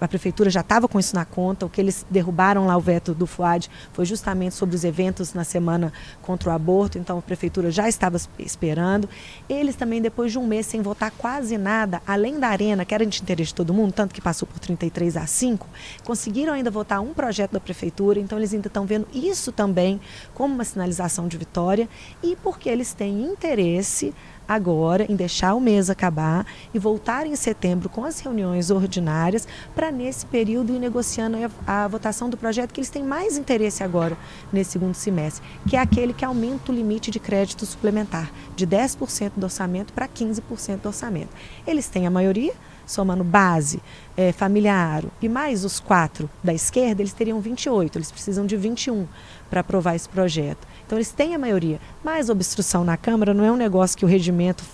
a 0.00 0.08
prefeitura 0.08 0.48
já 0.48 0.62
estava 0.62 0.88
com 0.88 0.98
isso 0.98 1.14
na 1.14 1.26
conta. 1.26 1.66
O 1.66 1.68
que 1.68 1.78
eles 1.78 2.06
derrubaram 2.10 2.66
lá 2.66 2.74
o 2.78 2.80
veto 2.80 3.12
do 3.12 3.26
FUAD 3.26 3.68
foi 3.92 4.06
justamente 4.06 4.54
sobre 4.54 4.74
os 4.74 4.84
eventos 4.84 5.34
na 5.34 5.44
semana 5.44 5.92
contra 6.22 6.48
o 6.48 6.52
aborto. 6.52 6.96
Então, 6.96 7.18
a 7.18 7.22
prefeitura 7.22 7.70
já 7.70 7.86
estava 7.90 8.16
esperando. 8.38 9.06
Eles 9.50 9.76
também, 9.76 10.00
depois 10.00 10.32
de 10.32 10.38
um 10.38 10.46
mês 10.46 10.64
sem 10.64 10.80
votar 10.80 11.10
quase 11.10 11.58
nada, 11.58 12.00
além 12.06 12.40
da 12.40 12.48
arena, 12.48 12.86
que 12.86 12.94
era 12.94 13.04
de 13.04 13.20
interesse 13.20 13.48
de 13.48 13.54
todo 13.54 13.74
mundo, 13.74 13.92
tanto 13.92 14.14
que 14.14 14.20
passou 14.22 14.48
por 14.48 14.58
33 14.58 15.18
a 15.18 15.26
5, 15.26 15.68
conseguiram 16.04 16.54
ainda 16.54 16.70
votar 16.70 17.02
um 17.02 17.12
projeto 17.12 17.52
da 17.52 17.60
prefeitura. 17.60 18.18
Então, 18.18 18.38
eles 18.38 18.45
eles 18.46 18.54
ainda 18.54 18.68
estão 18.68 18.86
vendo 18.86 19.06
isso 19.12 19.50
também 19.50 20.00
como 20.32 20.54
uma 20.54 20.64
sinalização 20.64 21.26
de 21.26 21.36
vitória 21.36 21.88
e 22.22 22.36
porque 22.36 22.68
eles 22.68 22.94
têm 22.94 23.22
interesse 23.22 24.14
agora 24.48 25.04
em 25.10 25.16
deixar 25.16 25.54
o 25.54 25.60
mês 25.60 25.90
acabar 25.90 26.46
e 26.72 26.78
voltar 26.78 27.26
em 27.26 27.34
setembro 27.34 27.88
com 27.88 28.04
as 28.04 28.20
reuniões 28.20 28.70
ordinárias 28.70 29.46
para 29.74 29.90
nesse 29.90 30.24
período 30.26 30.72
ir 30.72 30.78
negociando 30.78 31.36
a, 31.66 31.88
votação 31.88 32.30
do 32.30 32.36
projeto 32.36 32.72
que 32.72 32.78
eles 32.78 32.90
têm 32.90 33.02
mais 33.02 33.36
interesse 33.36 33.82
agora 33.82 34.16
nesse 34.52 34.72
segundo 34.72 34.94
semestre, 34.94 35.44
que 35.68 35.76
é 35.76 35.80
aquele 35.80 36.12
que 36.12 36.24
aumenta 36.24 36.70
o 36.70 36.74
limite 36.74 37.10
de 37.10 37.18
crédito 37.18 37.66
suplementar 37.66 38.30
de 38.54 38.66
10% 38.66 39.32
do 39.36 39.44
orçamento 39.44 39.92
para 39.92 40.06
15% 40.06 40.80
do 40.80 40.86
orçamento. 40.86 41.30
Eles 41.66 41.88
têm 41.88 42.06
a 42.06 42.10
maioria, 42.10 42.54
somando 42.86 43.24
base, 43.24 43.82
é, 44.16 44.32
familiar 44.32 45.04
e 45.20 45.28
mais 45.28 45.64
os 45.64 45.80
quatro 45.80 46.30
da 46.42 46.54
esquerda, 46.54 47.02
eles 47.02 47.12
teriam 47.12 47.40
28, 47.40 47.98
eles 47.98 48.10
precisam 48.10 48.46
de 48.46 48.56
21 48.56 49.06
para 49.50 49.60
aprovar 49.60 49.96
esse 49.96 50.08
projeto. 50.08 50.66
Então 50.86 50.96
eles 50.96 51.10
têm 51.10 51.34
a 51.34 51.38
maioria, 51.38 51.80
mas 52.04 52.30
obstrução 52.30 52.84
na 52.84 52.96
Câmara 52.96 53.34
não 53.34 53.44
é 53.44 53.50
um 53.50 53.56
negócio 53.56 53.98
que 53.98 54.04
o 54.04 54.08
regimento 54.08 54.64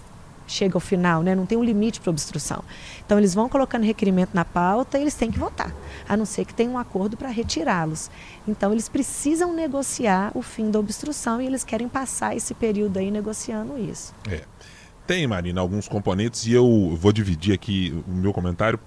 chega 0.47 0.77
ao 0.77 0.81
final, 0.81 1.23
né? 1.23 1.35
não 1.35 1.47
tem 1.47 1.57
um 1.57 1.65
limite 1.65 2.01
para 2.01 2.11
obstrução. 2.11 2.63
Então 3.05 3.19
eles 3.19 3.35
vão 3.35 3.49
colocando 3.49 3.85
requerimento 3.85 4.31
na 4.35 4.45
pauta 4.45 4.99
e 4.99 5.03
eles 5.03 5.15
têm 5.15 5.31
que 5.31 5.39
votar, 5.39 5.75
a 6.09 6.17
não 6.17 6.25
ser 6.25 6.45
que 6.45 6.55
tenha 6.55 6.71
um 6.71 6.79
acordo 6.79 7.17
para 7.17 7.29
retirá-los. 7.29 8.11
Então 8.47 8.73
eles 8.73 8.89
precisam 8.89 9.53
negociar 9.55 10.31
o 10.35 10.43
fim 10.43 10.71
da 10.71 10.79
obstrução 10.79 11.41
e 11.41 11.47
eles 11.47 11.65
querem 11.65 11.89
passar 11.89 12.37
esse 12.37 12.55
período 12.55 12.99
aí 12.99 13.11
negociando 13.11 13.79
isso. 13.79 14.15
É. 14.29 14.43
Tem, 15.07 15.27
Marina, 15.27 15.61
alguns 15.61 15.89
componentes 15.89 16.47
e 16.47 16.53
eu 16.53 16.97
vou 16.97 17.13
dividir 17.13 17.53
aqui 17.53 17.93
o 18.07 18.13
meu 18.13 18.33
comentário 18.33 18.79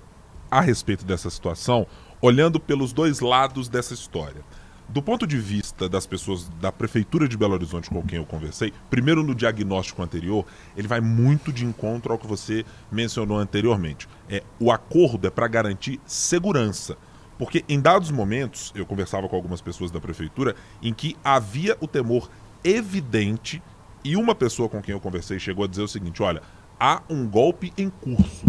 a 0.49 0.61
respeito 0.61 1.03
dessa 1.03 1.29
situação, 1.29 1.85
olhando 2.21 2.57
pelos 2.57 2.93
dois 2.93 3.19
lados 3.19 3.67
dessa 3.67 3.93
história. 3.93 4.41
Do 4.87 5.01
ponto 5.01 5.27
de 5.27 5.37
vista 5.37 5.89
das 5.89 6.05
pessoas 6.05 6.47
da 6.61 6.71
Prefeitura 6.71 7.27
de 7.27 7.35
Belo 7.35 7.53
Horizonte 7.53 7.89
com 7.89 8.01
quem 8.03 8.17
eu 8.17 8.25
conversei, 8.25 8.71
primeiro 8.89 9.23
no 9.23 9.35
diagnóstico 9.35 10.01
anterior, 10.01 10.45
ele 10.77 10.87
vai 10.87 11.01
muito 11.01 11.51
de 11.51 11.65
encontro 11.65 12.13
ao 12.13 12.19
que 12.19 12.27
você 12.27 12.63
mencionou 12.89 13.37
anteriormente. 13.37 14.07
É, 14.29 14.41
o 14.57 14.71
acordo 14.71 15.27
é 15.27 15.29
para 15.29 15.47
garantir 15.47 15.99
segurança. 16.05 16.97
Porque 17.37 17.65
em 17.67 17.81
dados 17.81 18.11
momentos, 18.11 18.71
eu 18.73 18.85
conversava 18.85 19.27
com 19.27 19.35
algumas 19.35 19.59
pessoas 19.59 19.91
da 19.91 19.99
prefeitura, 19.99 20.55
em 20.81 20.93
que 20.93 21.17
havia 21.23 21.75
o 21.81 21.87
temor 21.87 22.29
evidente, 22.63 23.61
e 24.05 24.15
uma 24.15 24.35
pessoa 24.35 24.69
com 24.69 24.83
quem 24.83 24.93
eu 24.93 24.99
conversei 24.99 25.39
chegou 25.39 25.65
a 25.65 25.67
dizer 25.67 25.81
o 25.81 25.87
seguinte: 25.87 26.21
olha, 26.21 26.43
há 26.79 27.01
um 27.09 27.27
golpe 27.27 27.73
em 27.75 27.89
curso, 27.89 28.45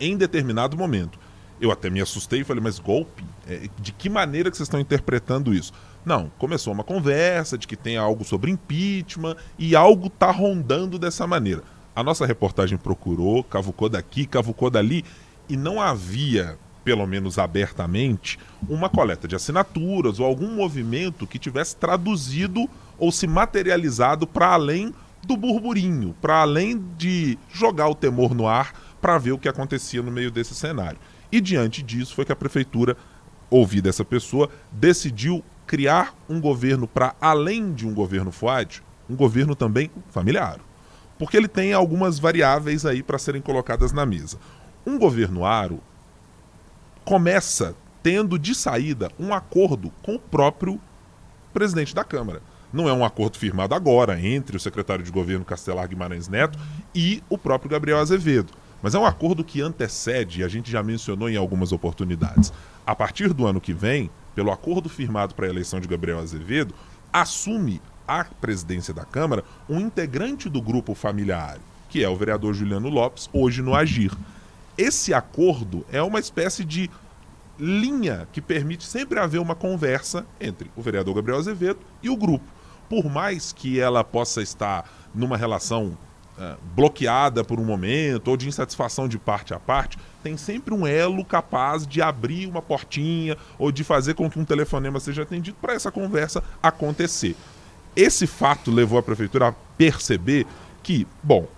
em 0.00 0.16
determinado 0.16 0.76
momento. 0.76 1.16
Eu 1.60 1.70
até 1.70 1.88
me 1.88 2.00
assustei 2.00 2.40
e 2.40 2.44
falei, 2.44 2.62
mas 2.62 2.78
golpe? 2.78 3.24
É, 3.46 3.68
de 3.80 3.92
que 3.92 4.08
maneira 4.08 4.50
que 4.50 4.56
vocês 4.56 4.66
estão 4.66 4.78
interpretando 4.78 5.54
isso? 5.54 5.72
Não, 6.04 6.30
começou 6.38 6.72
uma 6.72 6.84
conversa 6.84 7.56
de 7.56 7.66
que 7.66 7.76
tem 7.76 7.96
algo 7.96 8.24
sobre 8.24 8.50
impeachment 8.50 9.36
e 9.58 9.74
algo 9.74 10.08
está 10.08 10.30
rondando 10.30 10.98
dessa 10.98 11.26
maneira. 11.26 11.62
A 11.94 12.02
nossa 12.02 12.26
reportagem 12.26 12.78
procurou, 12.78 13.42
cavucou 13.42 13.88
daqui, 13.88 14.26
cavucou 14.26 14.70
dali 14.70 15.04
e 15.48 15.56
não 15.56 15.80
havia, 15.80 16.56
pelo 16.84 17.06
menos 17.06 17.38
abertamente, 17.38 18.38
uma 18.68 18.88
coleta 18.88 19.26
de 19.26 19.34
assinaturas 19.34 20.20
ou 20.20 20.26
algum 20.26 20.54
movimento 20.54 21.26
que 21.26 21.38
tivesse 21.38 21.76
traduzido 21.76 22.68
ou 22.98 23.12
se 23.12 23.26
materializado 23.26 24.26
para 24.26 24.48
além 24.48 24.94
do 25.26 25.36
burburinho, 25.36 26.14
para 26.20 26.42
além 26.42 26.82
de 26.96 27.38
jogar 27.52 27.88
o 27.88 27.94
temor 27.94 28.34
no 28.34 28.46
ar 28.46 28.72
para 29.00 29.18
ver 29.18 29.32
o 29.32 29.38
que 29.38 29.48
acontecia 29.48 30.02
no 30.02 30.10
meio 30.10 30.30
desse 30.30 30.54
cenário. 30.54 30.98
E 31.30 31.40
diante 31.40 31.82
disso 31.82 32.14
foi 32.14 32.24
que 32.24 32.32
a 32.32 32.36
prefeitura, 32.36 32.96
ouvida 33.50 33.88
essa 33.88 34.04
pessoa, 34.04 34.48
decidiu 34.72 35.44
criar 35.66 36.14
um 36.28 36.40
governo 36.40 36.88
para 36.88 37.14
além 37.20 37.72
de 37.72 37.86
um 37.86 37.92
governo 37.92 38.32
FUAD, 38.32 38.82
um 39.08 39.14
governo 39.14 39.54
também 39.54 39.90
familiar. 40.10 40.58
Porque 41.18 41.36
ele 41.36 41.48
tem 41.48 41.72
algumas 41.72 42.18
variáveis 42.18 42.86
aí 42.86 43.02
para 43.02 43.18
serem 43.18 43.42
colocadas 43.42 43.92
na 43.92 44.06
mesa. 44.06 44.38
Um 44.86 44.98
governo 44.98 45.44
aro 45.44 45.80
começa 47.04 47.74
tendo 48.02 48.38
de 48.38 48.54
saída 48.54 49.10
um 49.18 49.34
acordo 49.34 49.92
com 50.02 50.14
o 50.14 50.18
próprio 50.18 50.80
presidente 51.52 51.94
da 51.94 52.04
Câmara. 52.04 52.40
Não 52.72 52.88
é 52.88 52.92
um 52.92 53.04
acordo 53.04 53.38
firmado 53.38 53.74
agora 53.74 54.20
entre 54.20 54.56
o 54.56 54.60
secretário 54.60 55.04
de 55.04 55.10
governo 55.10 55.44
Castelar 55.44 55.88
Guimarães 55.88 56.28
Neto 56.28 56.58
e 56.94 57.22
o 57.28 57.38
próprio 57.38 57.70
Gabriel 57.70 57.98
Azevedo. 57.98 58.52
Mas 58.82 58.94
é 58.94 58.98
um 58.98 59.06
acordo 59.06 59.42
que 59.42 59.60
antecede, 59.60 60.40
e 60.40 60.44
a 60.44 60.48
gente 60.48 60.70
já 60.70 60.82
mencionou 60.82 61.28
em 61.28 61.36
algumas 61.36 61.72
oportunidades. 61.72 62.52
A 62.86 62.94
partir 62.94 63.32
do 63.32 63.46
ano 63.46 63.60
que 63.60 63.72
vem, 63.72 64.10
pelo 64.34 64.52
acordo 64.52 64.88
firmado 64.88 65.34
para 65.34 65.46
a 65.46 65.48
eleição 65.48 65.80
de 65.80 65.88
Gabriel 65.88 66.20
Azevedo, 66.20 66.74
assume 67.12 67.80
a 68.06 68.24
presidência 68.24 68.94
da 68.94 69.04
Câmara 69.04 69.44
um 69.68 69.80
integrante 69.80 70.48
do 70.48 70.62
grupo 70.62 70.94
familiar, 70.94 71.58
que 71.88 72.04
é 72.04 72.08
o 72.08 72.16
vereador 72.16 72.54
Juliano 72.54 72.88
Lopes, 72.88 73.28
hoje 73.32 73.62
no 73.62 73.74
Agir. 73.74 74.12
Esse 74.76 75.12
acordo 75.12 75.84
é 75.90 76.00
uma 76.02 76.20
espécie 76.20 76.64
de 76.64 76.88
linha 77.58 78.28
que 78.32 78.40
permite 78.40 78.84
sempre 78.84 79.18
haver 79.18 79.40
uma 79.40 79.54
conversa 79.54 80.24
entre 80.40 80.70
o 80.76 80.82
vereador 80.82 81.14
Gabriel 81.14 81.38
Azevedo 81.38 81.80
e 82.02 82.08
o 82.08 82.16
grupo. 82.16 82.57
Por 82.88 83.04
mais 83.10 83.52
que 83.52 83.78
ela 83.78 84.02
possa 84.02 84.42
estar 84.42 84.90
numa 85.14 85.36
relação 85.36 85.96
é, 86.38 86.54
bloqueada 86.74 87.42
por 87.42 87.58
um 87.58 87.64
momento 87.64 88.28
ou 88.28 88.36
de 88.36 88.48
insatisfação 88.48 89.08
de 89.08 89.18
parte 89.18 89.52
a 89.52 89.58
parte, 89.58 89.98
tem 90.22 90.36
sempre 90.36 90.72
um 90.72 90.86
elo 90.86 91.24
capaz 91.24 91.86
de 91.86 92.00
abrir 92.00 92.46
uma 92.46 92.62
portinha 92.62 93.36
ou 93.58 93.72
de 93.72 93.82
fazer 93.82 94.14
com 94.14 94.30
que 94.30 94.38
um 94.38 94.44
telefonema 94.44 95.00
seja 95.00 95.22
atendido 95.22 95.56
para 95.60 95.74
essa 95.74 95.90
conversa 95.90 96.42
acontecer. 96.62 97.34
Esse 97.96 98.26
fato 98.26 98.70
levou 98.70 98.98
a 98.98 99.02
prefeitura 99.02 99.48
a 99.48 99.52
perceber 99.76 100.46
que, 100.82 101.06
bom, 101.22 101.48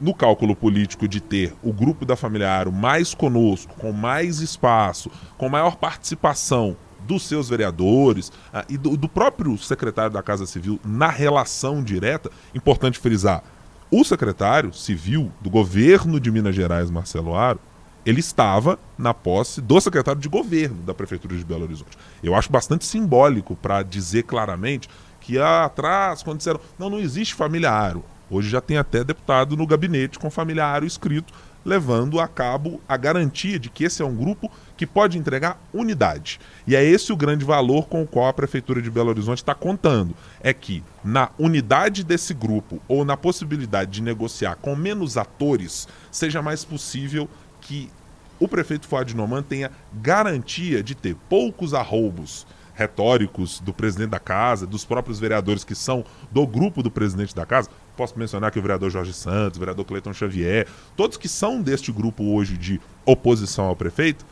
no 0.00 0.12
cálculo 0.12 0.56
político 0.56 1.06
de 1.06 1.20
ter 1.20 1.54
o 1.62 1.72
grupo 1.72 2.04
da 2.04 2.16
Familiar 2.16 2.68
mais 2.70 3.14
conosco, 3.14 3.74
com 3.76 3.92
mais 3.92 4.40
espaço, 4.40 5.10
com 5.38 5.48
maior 5.48 5.76
participação 5.76 6.76
dos 7.06 7.22
seus 7.22 7.48
vereadores 7.48 8.32
ah, 8.52 8.64
e 8.68 8.76
do, 8.76 8.96
do 8.96 9.08
próprio 9.08 9.56
secretário 9.58 10.12
da 10.12 10.22
Casa 10.22 10.46
Civil 10.46 10.80
na 10.84 11.08
relação 11.08 11.82
direta, 11.82 12.30
importante 12.54 12.98
frisar, 12.98 13.42
o 13.90 14.04
secretário 14.04 14.72
civil 14.72 15.30
do 15.40 15.48
governo 15.48 16.18
de 16.18 16.30
Minas 16.30 16.54
Gerais, 16.54 16.90
Marcelo 16.90 17.36
Aro, 17.36 17.60
ele 18.04 18.20
estava 18.20 18.78
na 18.98 19.14
posse 19.14 19.60
do 19.60 19.80
secretário 19.80 20.20
de 20.20 20.28
governo 20.28 20.82
da 20.82 20.92
Prefeitura 20.92 21.36
de 21.36 21.44
Belo 21.44 21.62
Horizonte. 21.62 21.96
Eu 22.22 22.34
acho 22.34 22.50
bastante 22.50 22.84
simbólico 22.84 23.56
para 23.56 23.82
dizer 23.82 24.24
claramente 24.24 24.88
que 25.20 25.38
ah, 25.38 25.64
atrás, 25.64 26.22
quando 26.22 26.38
disseram, 26.38 26.60
não, 26.78 26.90
não 26.90 26.98
existe 26.98 27.34
família 27.34 27.70
Aro. 27.70 28.04
Hoje 28.30 28.48
já 28.48 28.60
tem 28.60 28.76
até 28.76 29.04
deputado 29.04 29.56
no 29.56 29.66
gabinete 29.66 30.18
com 30.18 30.30
família 30.30 30.66
Aro 30.66 30.84
escrito, 30.84 31.32
levando 31.64 32.20
a 32.20 32.28
cabo 32.28 32.80
a 32.88 32.96
garantia 32.96 33.58
de 33.58 33.70
que 33.70 33.84
esse 33.84 34.02
é 34.02 34.04
um 34.04 34.14
grupo 34.14 34.50
que 34.76 34.86
pode 34.86 35.16
entregar 35.16 35.60
unidade. 35.72 36.40
E 36.66 36.76
é 36.76 36.84
esse 36.84 37.12
o 37.12 37.16
grande 37.16 37.44
valor 37.44 37.86
com 37.86 38.02
o 38.02 38.06
qual 38.06 38.28
a 38.28 38.32
Prefeitura 38.32 38.82
de 38.82 38.90
Belo 38.90 39.10
Horizonte 39.10 39.38
está 39.38 39.54
contando. 39.54 40.14
É 40.40 40.52
que 40.52 40.82
na 41.02 41.30
unidade 41.38 42.04
desse 42.04 42.34
grupo 42.34 42.80
ou 42.86 43.04
na 43.04 43.16
possibilidade 43.16 43.90
de 43.90 44.02
negociar 44.02 44.56
com 44.56 44.76
menos 44.76 45.16
atores, 45.16 45.88
seja 46.10 46.42
mais 46.42 46.64
possível 46.64 47.28
que 47.60 47.90
o 48.38 48.48
prefeito 48.48 48.86
Fuad 48.86 49.14
Noman 49.14 49.42
tenha 49.42 49.70
garantia 49.92 50.82
de 50.82 50.94
ter 50.94 51.16
poucos 51.28 51.72
arroubos 51.72 52.46
retóricos 52.74 53.60
do 53.60 53.72
presidente 53.72 54.10
da 54.10 54.18
casa, 54.18 54.66
dos 54.66 54.84
próprios 54.84 55.20
vereadores 55.20 55.64
que 55.64 55.74
são 55.74 56.04
do 56.30 56.46
grupo 56.46 56.82
do 56.82 56.90
presidente 56.90 57.34
da 57.34 57.46
casa. 57.46 57.70
Posso 57.96 58.18
mencionar 58.18 58.50
que 58.50 58.58
o 58.58 58.62
vereador 58.62 58.90
Jorge 58.90 59.12
Santos, 59.12 59.56
o 59.56 59.60
vereador 59.60 59.84
Cleiton 59.84 60.12
Xavier, 60.12 60.66
todos 60.96 61.16
que 61.16 61.28
são 61.28 61.62
deste 61.62 61.92
grupo 61.92 62.24
hoje 62.34 62.56
de 62.56 62.80
oposição 63.06 63.66
ao 63.66 63.76
prefeito, 63.76 64.24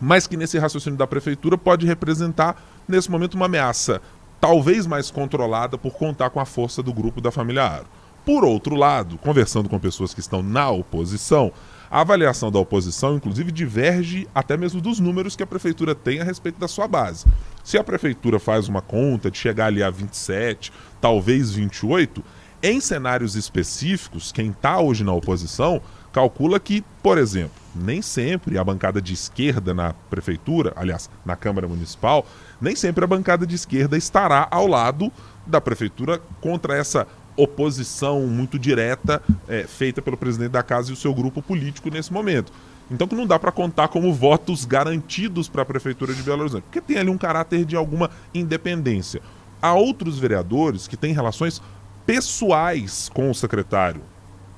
mas 0.00 0.26
que 0.26 0.36
nesse 0.36 0.58
raciocínio 0.58 0.98
da 0.98 1.06
prefeitura 1.06 1.58
pode 1.58 1.86
representar, 1.86 2.62
nesse 2.88 3.10
momento, 3.10 3.34
uma 3.34 3.46
ameaça 3.46 4.00
talvez 4.40 4.86
mais 4.86 5.10
controlada 5.10 5.76
por 5.76 5.92
contar 5.92 6.30
com 6.30 6.40
a 6.40 6.46
força 6.46 6.82
do 6.82 6.92
grupo 6.92 7.20
da 7.20 7.30
família 7.30 7.64
Aro. 7.64 7.86
Por 8.24 8.44
outro 8.44 8.74
lado, 8.74 9.18
conversando 9.18 9.68
com 9.68 9.78
pessoas 9.78 10.14
que 10.14 10.20
estão 10.20 10.42
na 10.42 10.70
oposição, 10.70 11.52
a 11.90 12.02
avaliação 12.02 12.50
da 12.50 12.58
oposição, 12.58 13.16
inclusive, 13.16 13.50
diverge 13.50 14.28
até 14.34 14.56
mesmo 14.56 14.80
dos 14.80 15.00
números 15.00 15.34
que 15.34 15.42
a 15.42 15.46
prefeitura 15.46 15.94
tem 15.94 16.20
a 16.20 16.24
respeito 16.24 16.58
da 16.58 16.68
sua 16.68 16.86
base. 16.86 17.26
Se 17.64 17.76
a 17.76 17.84
prefeitura 17.84 18.38
faz 18.38 18.68
uma 18.68 18.80
conta 18.80 19.30
de 19.30 19.36
chegar 19.36 19.66
ali 19.66 19.82
a 19.82 19.90
27, 19.90 20.72
talvez 21.00 21.50
28, 21.50 22.22
em 22.62 22.80
cenários 22.80 23.36
específicos, 23.36 24.32
quem 24.32 24.50
está 24.50 24.80
hoje 24.80 25.02
na 25.02 25.12
oposição 25.12 25.80
calcula 26.12 26.60
que, 26.60 26.84
por 27.02 27.16
exemplo, 27.16 27.52
nem 27.74 28.02
sempre 28.02 28.58
a 28.58 28.64
bancada 28.64 29.00
de 29.00 29.14
esquerda 29.14 29.72
na 29.72 29.94
prefeitura, 30.10 30.72
aliás, 30.76 31.08
na 31.24 31.36
Câmara 31.36 31.68
Municipal, 31.68 32.26
nem 32.60 32.74
sempre 32.74 33.04
a 33.04 33.08
bancada 33.08 33.46
de 33.46 33.54
esquerda 33.54 33.96
estará 33.96 34.46
ao 34.50 34.66
lado 34.66 35.10
da 35.46 35.60
prefeitura 35.60 36.20
contra 36.40 36.76
essa 36.76 37.06
oposição 37.36 38.26
muito 38.26 38.58
direta 38.58 39.22
é, 39.48 39.62
feita 39.62 40.02
pelo 40.02 40.16
presidente 40.16 40.50
da 40.50 40.62
casa 40.62 40.90
e 40.90 40.92
o 40.92 40.96
seu 40.96 41.14
grupo 41.14 41.40
político 41.40 41.88
nesse 41.90 42.12
momento. 42.12 42.52
Então 42.90 43.06
que 43.06 43.14
não 43.14 43.26
dá 43.26 43.38
para 43.38 43.52
contar 43.52 43.88
como 43.88 44.12
votos 44.12 44.64
garantidos 44.64 45.48
para 45.48 45.62
a 45.62 45.64
prefeitura 45.64 46.12
de 46.12 46.22
Belo 46.22 46.42
Horizonte, 46.42 46.64
porque 46.64 46.80
tem 46.80 46.98
ali 46.98 47.08
um 47.08 47.16
caráter 47.16 47.64
de 47.64 47.76
alguma 47.76 48.10
independência. 48.34 49.22
Há 49.62 49.74
outros 49.74 50.18
vereadores 50.18 50.88
que 50.88 50.96
têm 50.96 51.12
relações 51.12 51.62
pessoais 52.10 53.08
com 53.14 53.30
o 53.30 53.34
secretário 53.34 54.02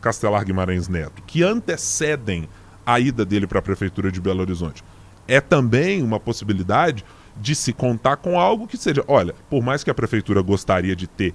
Castelar 0.01 0.43
Guimarães 0.43 0.89
Neto, 0.89 1.23
que 1.27 1.43
antecedem 1.43 2.49
a 2.87 2.99
ida 2.99 3.27
dele 3.27 3.47
para 3.47 3.59
a 3.59 3.63
Prefeitura 3.63 4.11
de 4.11 4.23
Belo 4.23 4.41
Horizonte. 4.41 4.83
É 5.29 5.39
também 5.39 6.03
uma 6.03 6.19
possibilidade 6.19 7.05
de 7.37 7.55
se 7.55 7.75
contar 7.75 8.17
com 8.17 8.41
algo 8.41 8.67
que 8.67 8.79
seja, 8.79 9.05
olha, 9.07 9.35
por 9.51 9.63
mais 9.63 9.85
que 9.85 9.91
a 9.91 9.95
Prefeitura 9.95 10.41
gostaria 10.41 10.97
de 10.97 11.07
ter 11.07 11.35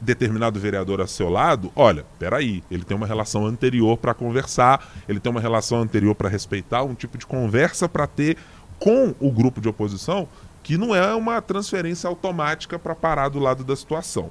determinado 0.00 0.60
vereador 0.60 1.00
a 1.00 1.06
seu 1.08 1.28
lado, 1.28 1.72
olha, 1.74 2.06
peraí, 2.16 2.62
ele 2.70 2.84
tem 2.84 2.96
uma 2.96 3.06
relação 3.06 3.44
anterior 3.44 3.96
para 3.96 4.14
conversar, 4.14 4.88
ele 5.08 5.18
tem 5.18 5.32
uma 5.32 5.40
relação 5.40 5.80
anterior 5.80 6.14
para 6.14 6.28
respeitar, 6.28 6.84
um 6.84 6.94
tipo 6.94 7.18
de 7.18 7.26
conversa 7.26 7.88
para 7.88 8.06
ter 8.06 8.36
com 8.78 9.12
o 9.18 9.32
grupo 9.32 9.60
de 9.60 9.68
oposição, 9.68 10.28
que 10.62 10.78
não 10.78 10.94
é 10.94 11.12
uma 11.12 11.42
transferência 11.42 12.06
automática 12.06 12.78
para 12.78 12.94
parar 12.94 13.30
do 13.30 13.40
lado 13.40 13.64
da 13.64 13.74
situação. 13.74 14.30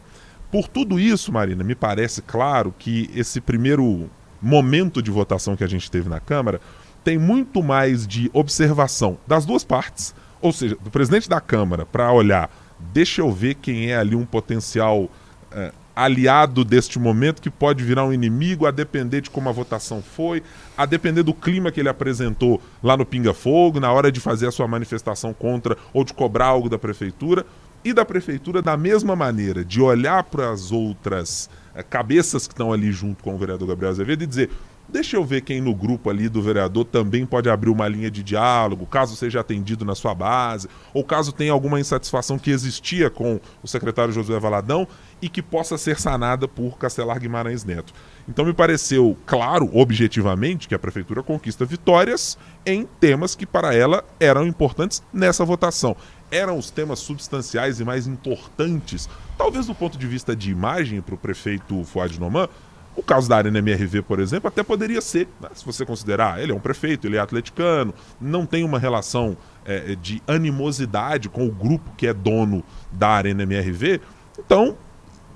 Por 0.51 0.67
tudo 0.67 0.99
isso, 0.99 1.31
Marina, 1.31 1.63
me 1.63 1.75
parece 1.75 2.21
claro 2.21 2.73
que 2.77 3.09
esse 3.13 3.41
primeiro 3.41 4.09
momento 4.41 5.01
de 5.01 5.11
votação 5.11 5.55
que 5.55 5.63
a 5.63 5.67
gente 5.67 5.89
teve 5.89 6.07
na 6.07 6.19
Câmara 6.19 6.61
tem 7.03 7.17
muito 7.17 7.61
mais 7.61 8.07
de 8.07 8.29
observação 8.33 9.17
das 9.27 9.45
duas 9.45 9.63
partes, 9.63 10.15
ou 10.41 10.51
seja, 10.51 10.75
do 10.75 10.89
presidente 10.89 11.29
da 11.29 11.39
Câmara 11.39 11.85
para 11.85 12.11
olhar, 12.11 12.49
deixa 12.93 13.21
eu 13.21 13.31
ver 13.31 13.55
quem 13.55 13.91
é 13.91 13.97
ali 13.97 14.15
um 14.15 14.25
potencial 14.25 15.09
é, 15.51 15.71
aliado 15.95 16.65
deste 16.65 16.99
momento 16.99 17.41
que 17.41 17.49
pode 17.49 17.83
virar 17.83 18.05
um 18.05 18.11
inimigo, 18.11 18.65
a 18.65 18.71
depender 18.71 19.21
de 19.21 19.29
como 19.29 19.47
a 19.47 19.51
votação 19.51 20.01
foi, 20.01 20.43
a 20.77 20.85
depender 20.85 21.23
do 21.23 21.33
clima 21.33 21.71
que 21.71 21.79
ele 21.79 21.89
apresentou 21.89 22.61
lá 22.83 22.97
no 22.97 23.05
Pinga 23.05 23.33
Fogo, 23.33 23.79
na 23.79 23.91
hora 23.91 24.11
de 24.11 24.19
fazer 24.19 24.47
a 24.47 24.51
sua 24.51 24.67
manifestação 24.67 25.33
contra 25.33 25.77
ou 25.93 26.03
de 26.03 26.13
cobrar 26.13 26.47
algo 26.47 26.69
da 26.69 26.77
prefeitura 26.77 27.45
e 27.85 27.93
da 27.93 28.03
prefeitura 28.03 28.63
da 28.63 28.75
mesma 28.75 29.15
maneira, 29.15 29.63
de 29.63 29.79
olhar 29.79 30.23
para 30.23 30.49
as 30.49 30.71
outras 30.71 31.47
é, 31.75 31.83
cabeças 31.83 32.47
que 32.47 32.53
estão 32.53 32.73
ali 32.73 32.91
junto 32.91 33.23
com 33.23 33.35
o 33.35 33.37
vereador 33.37 33.67
Gabriel 33.67 33.91
Azevedo 33.91 34.23
e 34.23 34.27
dizer: 34.27 34.49
Deixa 34.87 35.17
eu 35.17 35.25
ver 35.25 35.41
quem 35.41 35.59
no 35.59 35.73
grupo 35.73 36.11
ali 36.11 36.29
do 36.29 36.41
vereador 36.41 36.85
também 36.85 37.25
pode 37.25 37.49
abrir 37.49 37.71
uma 37.71 37.87
linha 37.87 38.09
de 38.09 38.21
diálogo, 38.21 38.85
caso 38.85 39.15
seja 39.15 39.39
atendido 39.39 39.83
na 39.83 39.95
sua 39.95 40.13
base, 40.13 40.69
ou 40.93 41.03
caso 41.03 41.31
tenha 41.31 41.51
alguma 41.51 41.79
insatisfação 41.79 42.37
que 42.37 42.51
existia 42.51 43.09
com 43.09 43.39
o 43.63 43.67
secretário 43.67 44.13
Josué 44.13 44.39
Valadão 44.39 44.87
e 45.19 45.27
que 45.27 45.41
possa 45.41 45.75
ser 45.77 45.99
sanada 45.99 46.47
por 46.47 46.77
Castelar 46.77 47.19
Guimarães 47.19 47.63
Neto. 47.63 47.93
Então 48.29 48.45
me 48.45 48.53
pareceu 48.53 49.17
claro, 49.25 49.69
objetivamente, 49.73 50.67
que 50.67 50.75
a 50.75 50.79
prefeitura 50.79 51.23
conquista 51.23 51.65
vitórias 51.65 52.37
em 52.63 52.87
temas 52.99 53.35
que 53.35 53.45
para 53.45 53.73
ela 53.73 54.03
eram 54.19 54.45
importantes 54.45 55.01
nessa 55.11 55.43
votação. 55.43 55.95
Eram 56.31 56.57
os 56.57 56.71
temas 56.71 56.99
substanciais 56.99 57.79
e 57.79 57.83
mais 57.83 58.07
importantes, 58.07 59.09
talvez 59.37 59.67
do 59.67 59.75
ponto 59.75 59.97
de 59.97 60.07
vista 60.07 60.35
de 60.35 60.51
imagem 60.51 61.01
para 61.01 61.15
o 61.15 61.17
prefeito 61.17 61.83
Fuad 61.83 62.19
Noman, 62.19 62.49
o 62.95 63.03
caso 63.03 63.27
da 63.27 63.35
Arena 63.35 63.59
MRV, 63.59 64.01
por 64.03 64.19
exemplo, 64.19 64.47
até 64.47 64.63
poderia 64.63 65.01
ser, 65.01 65.27
né? 65.41 65.49
se 65.53 65.65
você 65.65 65.85
considerar, 65.85 66.41
ele 66.41 66.51
é 66.51 66.55
um 66.55 66.59
prefeito, 66.59 67.05
ele 67.05 67.17
é 67.17 67.19
atleticano, 67.19 67.93
não 68.21 68.45
tem 68.45 68.63
uma 68.63 68.79
relação 68.79 69.35
é, 69.65 69.95
de 69.95 70.23
animosidade 70.25 71.27
com 71.27 71.45
o 71.45 71.51
grupo 71.51 71.91
que 71.97 72.07
é 72.07 72.13
dono 72.13 72.63
da 72.91 73.09
Arena 73.09 73.43
MRV, 73.43 73.99
então 74.39 74.77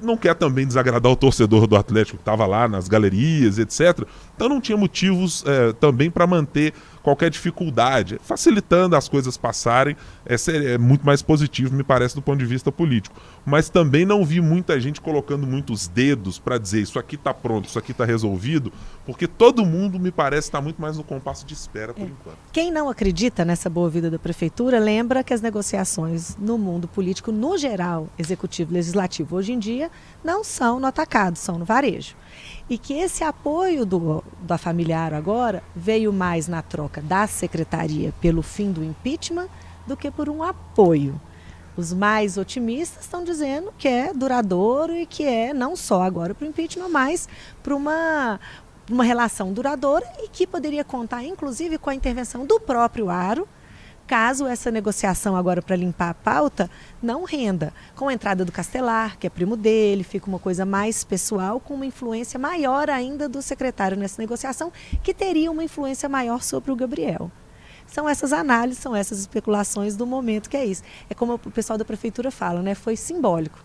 não 0.02 0.16
quer 0.16 0.34
também 0.36 0.66
desagradar 0.66 1.12
o 1.12 1.16
torcedor 1.16 1.68
do 1.68 1.76
Atlético 1.76 2.18
que 2.18 2.22
estava 2.22 2.46
lá 2.46 2.68
nas 2.68 2.88
galerias, 2.88 3.60
etc. 3.60 4.08
Então 4.36 4.48
não 4.48 4.62
tinha 4.62 4.78
motivos 4.78 5.44
é, 5.46 5.74
também 5.74 6.10
para 6.10 6.26
manter 6.26 6.74
qualquer 7.02 7.30
dificuldade, 7.30 8.20
facilitando 8.22 8.96
as 8.96 9.08
coisas 9.08 9.38
passarem, 9.38 9.96
é, 10.26 10.36
é, 10.74 10.78
muito 10.78 11.06
mais 11.06 11.22
positivo, 11.22 11.76
me 11.76 11.84
parece, 11.84 12.16
do 12.16 12.22
ponto 12.22 12.40
de 12.40 12.46
vista 12.46 12.72
político. 12.72 13.16
Mas 13.46 13.70
também 13.70 14.06
não 14.06 14.26
vi 14.26 14.42
muita 14.42 14.80
gente 14.80 15.02
colocando 15.02 15.48
muitos 15.48 15.88
dedos 15.88 16.38
para 16.38 16.58
dizer 16.58 16.82
isso 16.82 17.00
aqui 17.00 17.16
está 17.16 17.34
pronto, 17.34 17.68
isso 17.68 17.80
aqui 17.80 17.92
está 17.92 18.06
resolvido, 18.06 18.72
porque 19.06 19.28
todo 19.28 19.66
mundo, 19.66 20.00
me 20.00 20.12
parece, 20.12 20.48
está 20.48 20.62
muito 20.62 20.82
mais 20.82 20.98
no 20.98 21.04
compasso 21.04 21.46
de 21.46 21.54
espera 21.54 21.94
por 21.94 22.04
é. 22.04 22.06
enquanto. 22.06 22.38
Quem 22.52 22.72
não 22.72 22.90
acredita 22.90 23.44
nessa 23.46 23.70
boa 23.70 23.90
vida 23.90 24.10
da 24.10 24.20
prefeitura, 24.20 24.80
lembra 24.80 25.24
que 25.24 25.34
as 25.34 25.42
negociações 25.42 26.36
no 26.38 26.58
mundo 26.58 26.88
político, 26.88 27.32
no 27.32 27.58
geral, 27.58 28.08
executivo 28.18 28.72
e 28.72 28.76
legislativo, 28.76 29.36
hoje 29.36 29.54
em 29.54 29.60
dia, 29.60 29.90
não 30.24 30.44
são 30.44 30.80
no 30.80 30.88
atacado, 30.88 31.38
são 31.38 31.58
no 31.58 31.66
varejo 31.66 32.16
e 32.70 32.78
que 32.78 32.94
esse 32.94 33.24
apoio 33.24 33.86
do, 33.86 34.24
da 34.42 34.58
familiar 34.58 35.14
agora 35.14 35.64
veio 35.76 36.14
mais 36.14 36.48
na 36.48 36.62
troca 36.62 36.89
da 37.04 37.28
secretaria 37.28 38.14
pelo 38.20 38.42
fim 38.42 38.72
do 38.72 38.84
impeachment 38.84 39.48
do 39.86 39.96
que 39.96 40.10
por 40.10 40.30
um 40.30 40.44
apoio. 40.44 41.20
Os 41.78 41.94
mais 41.94 42.38
otimistas 42.38 43.06
estão 43.06 43.24
dizendo 43.24 43.74
que 43.78 43.88
é 43.88 44.14
duradouro 44.14 44.94
e 44.96 45.06
que 45.06 45.24
é 45.24 45.54
não 45.54 45.76
só 45.76 46.02
agora 46.04 46.36
para 46.36 46.46
o 46.46 46.50
impeachment, 46.50 46.90
mas 46.90 47.30
para 47.64 47.76
uma, 47.76 48.40
uma 48.90 49.04
relação 49.04 49.54
duradoura 49.54 50.06
e 50.20 50.28
que 50.28 50.46
poderia 50.46 50.84
contar, 50.84 51.24
inclusive, 51.24 51.78
com 51.78 51.90
a 51.90 51.96
intervenção 51.96 52.46
do 52.46 52.60
próprio 52.60 53.10
Aro, 53.10 53.48
caso 54.10 54.48
essa 54.48 54.72
negociação 54.72 55.36
agora 55.36 55.62
para 55.62 55.76
limpar 55.76 56.10
a 56.10 56.14
pauta 56.16 56.68
não 57.00 57.26
renda. 57.26 57.72
Com 57.96 58.08
a 58.08 58.14
entrada 58.14 58.44
do 58.44 58.52
Castelar, 58.52 59.20
que 59.20 59.28
é 59.28 59.30
primo 59.30 59.56
dele, 59.56 60.04
fica 60.04 60.26
uma 60.26 60.40
coisa 60.40 60.66
mais 60.66 61.04
pessoal, 61.04 61.60
com 61.60 61.76
uma 61.76 61.86
influência 61.86 62.40
maior 62.40 62.90
ainda 62.90 63.30
do 63.30 63.40
secretário 63.40 63.96
nessa 63.96 64.20
negociação, 64.20 64.74
que 65.04 65.14
teria 65.14 65.52
uma 65.52 65.64
influência 65.64 66.10
maior 66.10 66.42
sobre 66.42 66.72
o 66.72 66.76
Gabriel. 66.76 67.32
São 67.86 68.10
essas 68.10 68.34
análises, 68.34 68.82
são 68.82 68.96
essas 68.96 69.20
especulações 69.20 69.96
do 69.96 70.08
momento 70.08 70.50
que 70.50 70.58
é 70.58 70.66
isso. 70.66 70.82
É 71.08 71.14
como 71.14 71.36
o 71.36 71.52
pessoal 71.52 71.78
da 71.78 71.86
prefeitura 71.86 72.32
fala, 72.32 72.64
né? 72.64 72.74
Foi 72.74 72.96
simbólico. 72.96 73.64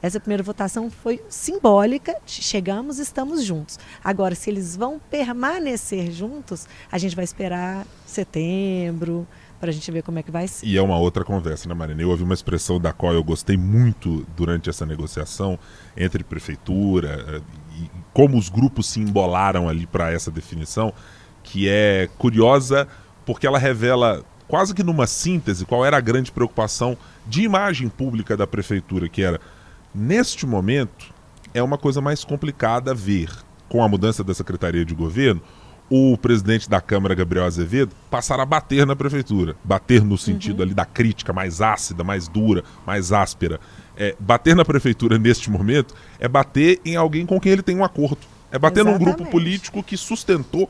Essa 0.00 0.20
primeira 0.20 0.42
votação 0.42 0.90
foi 0.90 1.22
simbólica, 1.28 2.16
chegamos, 2.26 2.98
estamos 2.98 3.42
juntos. 3.42 3.78
Agora, 4.04 4.34
se 4.34 4.48
eles 4.48 4.76
vão 4.76 5.00
permanecer 5.10 6.10
juntos, 6.10 6.66
a 6.90 6.96
gente 6.96 7.16
vai 7.16 7.24
esperar 7.24 7.86
setembro, 8.06 9.26
para 9.58 9.70
a 9.70 9.72
gente 9.72 9.90
ver 9.90 10.02
como 10.02 10.18
é 10.18 10.22
que 10.22 10.30
vai 10.30 10.46
ser. 10.46 10.66
E 10.66 10.76
é 10.76 10.82
uma 10.82 10.98
outra 10.98 11.24
conversa, 11.24 11.68
né, 11.68 11.74
Marina? 11.74 12.02
Eu 12.02 12.10
ouvi 12.10 12.22
uma 12.22 12.34
expressão 12.34 12.80
da 12.80 12.92
qual 12.92 13.12
eu 13.12 13.24
gostei 13.24 13.56
muito 13.56 14.26
durante 14.36 14.68
essa 14.68 14.84
negociação 14.84 15.58
entre 15.96 16.22
prefeitura 16.22 17.24
eh, 17.28 17.40
e 17.78 17.90
como 18.12 18.38
os 18.38 18.48
grupos 18.48 18.86
se 18.86 19.00
embolaram 19.00 19.68
ali 19.68 19.86
para 19.86 20.12
essa 20.12 20.30
definição, 20.30 20.92
que 21.42 21.68
é 21.68 22.08
curiosa 22.18 22.86
porque 23.24 23.46
ela 23.46 23.58
revela 23.58 24.24
quase 24.46 24.74
que 24.74 24.82
numa 24.82 25.06
síntese 25.06 25.64
qual 25.64 25.84
era 25.84 25.96
a 25.96 26.00
grande 26.00 26.30
preocupação 26.30 26.96
de 27.26 27.42
imagem 27.42 27.88
pública 27.88 28.36
da 28.36 28.46
prefeitura, 28.46 29.08
que 29.08 29.22
era 29.22 29.40
neste 29.94 30.46
momento 30.46 31.12
é 31.52 31.62
uma 31.62 31.78
coisa 31.78 32.00
mais 32.00 32.24
complicada 32.24 32.94
ver 32.94 33.30
com 33.68 33.82
a 33.82 33.88
mudança 33.88 34.22
da 34.22 34.34
secretaria 34.34 34.84
de 34.84 34.94
governo 34.94 35.40
o 35.88 36.16
presidente 36.16 36.68
da 36.68 36.80
Câmara, 36.80 37.14
Gabriel 37.14 37.44
Azevedo, 37.44 37.94
passar 38.10 38.40
a 38.40 38.44
bater 38.44 38.86
na 38.86 38.96
prefeitura. 38.96 39.56
Bater 39.62 40.02
no 40.04 40.18
sentido 40.18 40.58
uhum. 40.58 40.64
ali 40.64 40.74
da 40.74 40.84
crítica 40.84 41.32
mais 41.32 41.60
ácida, 41.60 42.02
mais 42.02 42.28
dura, 42.28 42.64
mais 42.86 43.12
áspera. 43.12 43.60
É, 43.96 44.14
bater 44.18 44.54
na 44.54 44.64
prefeitura 44.64 45.18
neste 45.18 45.50
momento 45.50 45.94
é 46.18 46.28
bater 46.28 46.80
em 46.84 46.96
alguém 46.96 47.24
com 47.24 47.40
quem 47.40 47.52
ele 47.52 47.62
tem 47.62 47.76
um 47.76 47.84
acordo. 47.84 48.18
É 48.50 48.58
bater 48.58 48.80
Exatamente. 48.80 48.98
num 48.98 49.04
grupo 49.04 49.30
político 49.30 49.82
que 49.82 49.96
sustentou 49.96 50.68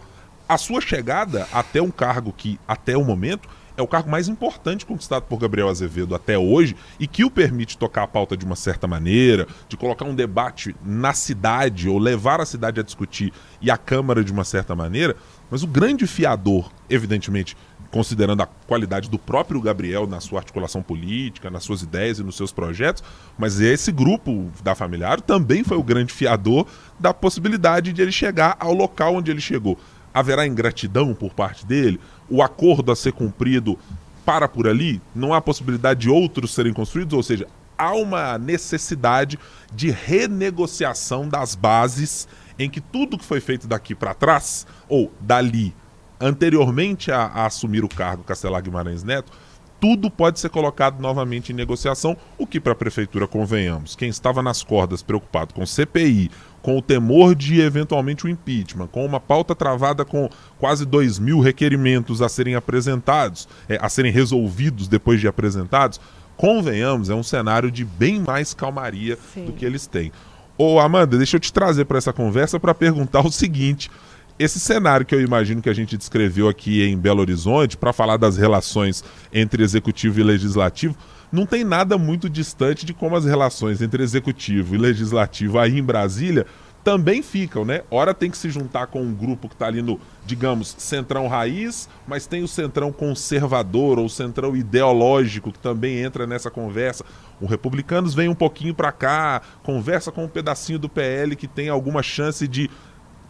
a 0.48 0.56
sua 0.56 0.80
chegada 0.80 1.48
até 1.52 1.82
um 1.82 1.90
cargo 1.90 2.32
que, 2.32 2.58
até 2.68 2.96
o 2.96 3.04
momento, 3.04 3.48
é 3.76 3.82
o 3.82 3.86
cargo 3.86 4.10
mais 4.10 4.28
importante 4.28 4.86
conquistado 4.86 5.24
por 5.24 5.38
Gabriel 5.38 5.68
Azevedo 5.68 6.14
até 6.14 6.38
hoje 6.38 6.74
e 6.98 7.06
que 7.06 7.24
o 7.24 7.30
permite 7.30 7.76
tocar 7.76 8.04
a 8.04 8.08
pauta 8.08 8.36
de 8.36 8.44
uma 8.44 8.56
certa 8.56 8.86
maneira, 8.86 9.46
de 9.68 9.76
colocar 9.76 10.04
um 10.04 10.14
debate 10.14 10.74
na 10.84 11.12
cidade 11.12 11.88
ou 11.88 11.98
levar 11.98 12.40
a 12.40 12.46
cidade 12.46 12.80
a 12.80 12.82
discutir 12.82 13.32
e 13.60 13.70
a 13.70 13.76
Câmara 13.76 14.24
de 14.24 14.32
uma 14.32 14.44
certa 14.44 14.74
maneira. 14.74 15.16
Mas 15.50 15.62
o 15.62 15.66
grande 15.66 16.06
fiador, 16.06 16.70
evidentemente, 16.88 17.56
considerando 17.90 18.42
a 18.42 18.46
qualidade 18.46 19.08
do 19.08 19.18
próprio 19.18 19.60
Gabriel 19.60 20.06
na 20.06 20.20
sua 20.20 20.40
articulação 20.40 20.82
política, 20.82 21.50
nas 21.50 21.64
suas 21.64 21.82
ideias 21.82 22.18
e 22.18 22.22
nos 22.22 22.36
seus 22.36 22.52
projetos, 22.52 23.02
mas 23.38 23.60
esse 23.60 23.92
grupo 23.92 24.50
da 24.62 24.74
Familiar 24.74 25.20
também 25.20 25.62
foi 25.62 25.76
o 25.76 25.82
grande 25.82 26.12
fiador 26.12 26.66
da 26.98 27.14
possibilidade 27.14 27.92
de 27.92 28.02
ele 28.02 28.12
chegar 28.12 28.56
ao 28.58 28.72
local 28.72 29.14
onde 29.14 29.30
ele 29.30 29.40
chegou. 29.40 29.78
Haverá 30.18 30.46
ingratidão 30.46 31.14
por 31.14 31.32
parte 31.32 31.66
dele? 31.66 32.00
o 32.28 32.42
acordo 32.42 32.92
a 32.92 32.96
ser 32.96 33.12
cumprido 33.12 33.78
para 34.24 34.48
por 34.48 34.66
ali, 34.66 35.00
não 35.14 35.32
há 35.32 35.40
possibilidade 35.40 36.00
de 36.00 36.10
outros 36.10 36.52
serem 36.52 36.72
construídos, 36.72 37.14
ou 37.14 37.22
seja, 37.22 37.46
há 37.78 37.94
uma 37.94 38.36
necessidade 38.38 39.38
de 39.72 39.90
renegociação 39.90 41.28
das 41.28 41.54
bases 41.54 42.26
em 42.58 42.68
que 42.68 42.80
tudo 42.80 43.18
que 43.18 43.24
foi 43.24 43.40
feito 43.40 43.68
daqui 43.68 43.94
para 43.94 44.14
trás, 44.14 44.66
ou 44.88 45.12
dali, 45.20 45.74
anteriormente 46.18 47.12
a, 47.12 47.22
a, 47.26 47.46
assumir 47.46 47.84
o 47.84 47.88
cargo 47.88 48.24
Castelar 48.24 48.62
Guimarães 48.62 49.04
Neto, 49.04 49.30
tudo 49.78 50.10
pode 50.10 50.40
ser 50.40 50.48
colocado 50.48 51.00
novamente 51.00 51.52
em 51.52 51.54
negociação, 51.54 52.16
o 52.38 52.46
que 52.46 52.58
para 52.58 52.72
a 52.72 52.76
prefeitura, 52.76 53.28
convenhamos, 53.28 53.94
quem 53.94 54.08
estava 54.08 54.42
nas 54.42 54.62
cordas 54.62 55.02
preocupado 55.02 55.54
com 55.54 55.66
CPI, 55.66 56.30
com 56.66 56.76
o 56.76 56.82
temor 56.82 57.36
de 57.36 57.60
eventualmente 57.60 58.26
o 58.26 58.28
impeachment, 58.28 58.88
com 58.88 59.06
uma 59.06 59.20
pauta 59.20 59.54
travada 59.54 60.04
com 60.04 60.28
quase 60.58 60.84
2 60.84 61.20
mil 61.20 61.38
requerimentos 61.38 62.20
a 62.20 62.28
serem 62.28 62.56
apresentados, 62.56 63.48
é, 63.68 63.78
a 63.80 63.88
serem 63.88 64.10
resolvidos 64.10 64.88
depois 64.88 65.20
de 65.20 65.28
apresentados, 65.28 66.00
convenhamos, 66.36 67.08
é 67.08 67.14
um 67.14 67.22
cenário 67.22 67.70
de 67.70 67.84
bem 67.84 68.18
mais 68.18 68.52
calmaria 68.52 69.16
Sim. 69.32 69.44
do 69.44 69.52
que 69.52 69.64
eles 69.64 69.86
têm. 69.86 70.10
Ô 70.58 70.80
Amanda, 70.80 71.16
deixa 71.16 71.36
eu 71.36 71.40
te 71.40 71.52
trazer 71.52 71.84
para 71.84 71.98
essa 71.98 72.12
conversa 72.12 72.58
para 72.58 72.74
perguntar 72.74 73.24
o 73.24 73.30
seguinte: 73.30 73.88
esse 74.38 74.60
cenário 74.60 75.06
que 75.06 75.14
eu 75.14 75.20
imagino 75.20 75.62
que 75.62 75.70
a 75.70 75.74
gente 75.74 75.96
descreveu 75.96 76.48
aqui 76.48 76.82
em 76.82 76.96
Belo 76.96 77.20
Horizonte, 77.20 77.76
para 77.76 77.92
falar 77.92 78.16
das 78.16 78.36
relações 78.36 79.02
entre 79.32 79.62
executivo 79.62 80.20
e 80.20 80.22
legislativo, 80.22 80.96
não 81.32 81.46
tem 81.46 81.64
nada 81.64 81.98
muito 81.98 82.28
distante 82.28 82.84
de 82.86 82.92
como 82.92 83.16
as 83.16 83.24
relações 83.24 83.80
entre 83.82 84.02
executivo 84.02 84.74
e 84.74 84.78
legislativo 84.78 85.58
aí 85.58 85.78
em 85.78 85.82
Brasília 85.82 86.46
também 86.86 87.20
ficam, 87.20 87.64
né? 87.64 87.82
Ora 87.90 88.14
tem 88.14 88.30
que 88.30 88.38
se 88.38 88.48
juntar 88.48 88.86
com 88.86 89.02
um 89.02 89.12
grupo 89.12 89.48
que 89.48 89.56
está 89.56 89.66
ali 89.66 89.82
no, 89.82 89.98
digamos, 90.24 90.72
centrão 90.78 91.26
raiz, 91.26 91.88
mas 92.06 92.28
tem 92.28 92.44
o 92.44 92.48
centrão 92.48 92.92
conservador 92.92 93.98
ou 93.98 94.08
centrão 94.08 94.56
ideológico 94.56 95.50
que 95.50 95.58
também 95.58 95.98
entra 95.98 96.28
nessa 96.28 96.48
conversa. 96.48 97.04
Os 97.40 97.50
republicanos 97.50 98.14
vêm 98.14 98.28
um 98.28 98.36
pouquinho 98.36 98.72
para 98.72 98.92
cá, 98.92 99.42
conversa 99.64 100.12
com 100.12 100.26
um 100.26 100.28
pedacinho 100.28 100.78
do 100.78 100.88
PL 100.88 101.34
que 101.34 101.48
tem 101.48 101.68
alguma 101.68 102.04
chance 102.04 102.46
de 102.46 102.70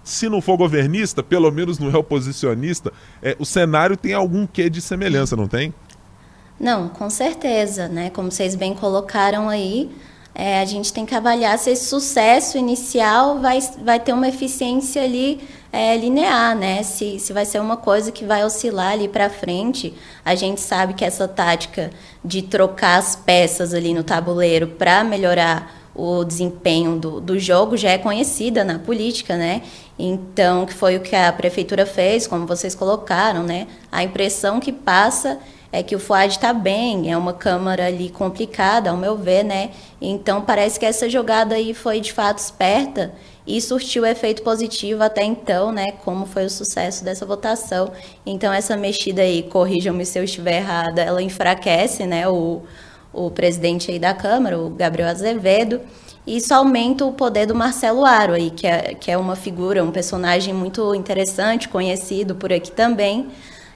se 0.07 0.29
não 0.29 0.41
for 0.41 0.57
governista, 0.57 1.21
pelo 1.21 1.51
menos 1.51 1.81
não 1.81 1.91
é 1.91 1.97
oposicionista, 1.99 2.93
é, 3.21 3.37
o 3.41 3.45
cenário 3.45 3.97
tem 3.97 4.15
algum 4.15 4.47
quê 4.47 4.71
de 4.71 4.81
semelhança, 4.81 5.35
não 5.35 5.49
tem? 5.49 5.75
Não, 6.61 6.89
com 6.89 7.11
certeza, 7.11 7.89
né? 7.89 8.09
Como 8.11 8.31
vocês 8.31 8.55
bem 8.55 8.73
colocaram 8.73 9.49
aí, 9.49 9.91
é, 10.33 10.61
a 10.61 10.65
gente 10.65 10.93
tem 10.93 11.05
que 11.05 11.15
avaliar 11.15 11.59
se 11.59 11.71
esse 11.71 11.87
sucesso 11.87 12.57
inicial 12.57 13.41
vai, 13.41 13.59
vai 13.83 13.99
ter 13.99 14.13
uma 14.13 14.29
eficiência 14.29 15.03
ali 15.03 15.41
é, 15.73 15.97
linear, 15.97 16.57
né? 16.57 16.85
Se, 16.85 17.19
se 17.19 17.33
vai 17.33 17.45
ser 17.45 17.61
uma 17.61 17.77
coisa 17.77 18.13
que 18.13 18.25
vai 18.25 18.45
oscilar 18.45 18.93
ali 18.93 19.09
para 19.09 19.29
frente. 19.29 19.93
A 20.25 20.37
gente 20.37 20.61
sabe 20.61 20.95
que 20.95 21.05
essa 21.05 21.27
tática 21.27 21.91
de 22.25 22.43
trocar 22.43 22.99
as 22.99 23.17
peças 23.17 23.75
ali 23.75 23.93
no 23.93 24.05
tabuleiro 24.05 24.69
para 24.69 25.03
melhorar 25.03 25.75
o 25.97 26.23
desempenho 26.25 26.99
do, 26.99 27.21
do 27.21 27.39
jogo 27.39 27.77
já 27.77 27.91
é 27.91 27.99
conhecida 27.99 28.63
na 28.63 28.79
política, 28.79 29.37
né? 29.37 29.63
Então, 29.99 30.67
que 30.67 30.75
foi 30.75 30.97
o 30.97 31.01
que 31.01 31.17
a 31.17 31.33
prefeitura 31.33 31.87
fez, 31.87 32.27
como 32.27 32.47
vocês 32.47 32.75
colocaram, 32.75 33.43
né? 33.43 33.67
A 33.91 34.03
impressão 34.03 34.61
que 34.61 34.73
passa 34.73 35.39
é 35.73 35.83
que 35.83 35.97
o 35.97 35.99
FUAD 35.99 36.35
está 36.35 36.53
bem, 36.53 37.11
é 37.11 37.17
uma 37.17 37.33
Câmara 37.33 37.87
ali 37.87 38.11
complicada, 38.11 38.91
ao 38.91 38.97
meu 38.97 39.17
ver, 39.17 39.43
né? 39.43 39.71
Então, 40.01 40.43
parece 40.43 40.79
que 40.79 40.87
essa 40.87 41.09
jogada 41.09 41.55
aí 41.55 41.75
foi 41.75 42.01
de 42.01 42.13
fato 42.13 42.39
esperta 42.39 43.13
e 43.47 43.61
surtiu 43.61 44.05
efeito 44.05 44.43
positivo 44.43 45.03
até 45.03 45.25
então, 45.25 45.73
né? 45.73 45.93
Como 46.05 46.27
foi 46.27 46.45
o 46.47 46.51
sucesso 46.51 47.05
dessa 47.05 47.25
votação. 47.25 47.93
Então, 48.25 48.53
essa 48.53 48.77
mexida 48.77 49.23
aí, 49.23 49.43
corrijam-me 49.45 50.05
se 50.05 50.19
eu 50.19 50.25
estiver 50.25 50.59
errada, 50.59 51.03
ela 51.03 51.23
enfraquece, 51.23 52.07
né? 52.07 52.29
O, 52.29 52.63
o 53.13 53.31
presidente 53.31 53.91
aí 53.91 53.99
da 53.99 54.13
Câmara, 54.13 54.59
o 54.59 54.71
Gabriel 54.71 55.09
Azevedo, 55.09 55.81
isso 56.27 56.53
aumenta 56.53 57.05
o 57.05 57.13
poder 57.13 57.47
do 57.47 57.55
Marcelo 57.55 58.05
Aro 58.05 58.33
aí, 58.33 58.51
que 58.51 58.67
é, 58.67 58.95
que 58.95 59.11
é 59.11 59.17
uma 59.17 59.37
figura, 59.37 59.85
um 59.85 59.93
personagem 59.93 60.53
muito 60.53 60.95
interessante, 60.95 61.69
conhecido 61.69 62.35
por 62.35 62.53
aqui 62.53 62.73
também, 62.73 63.29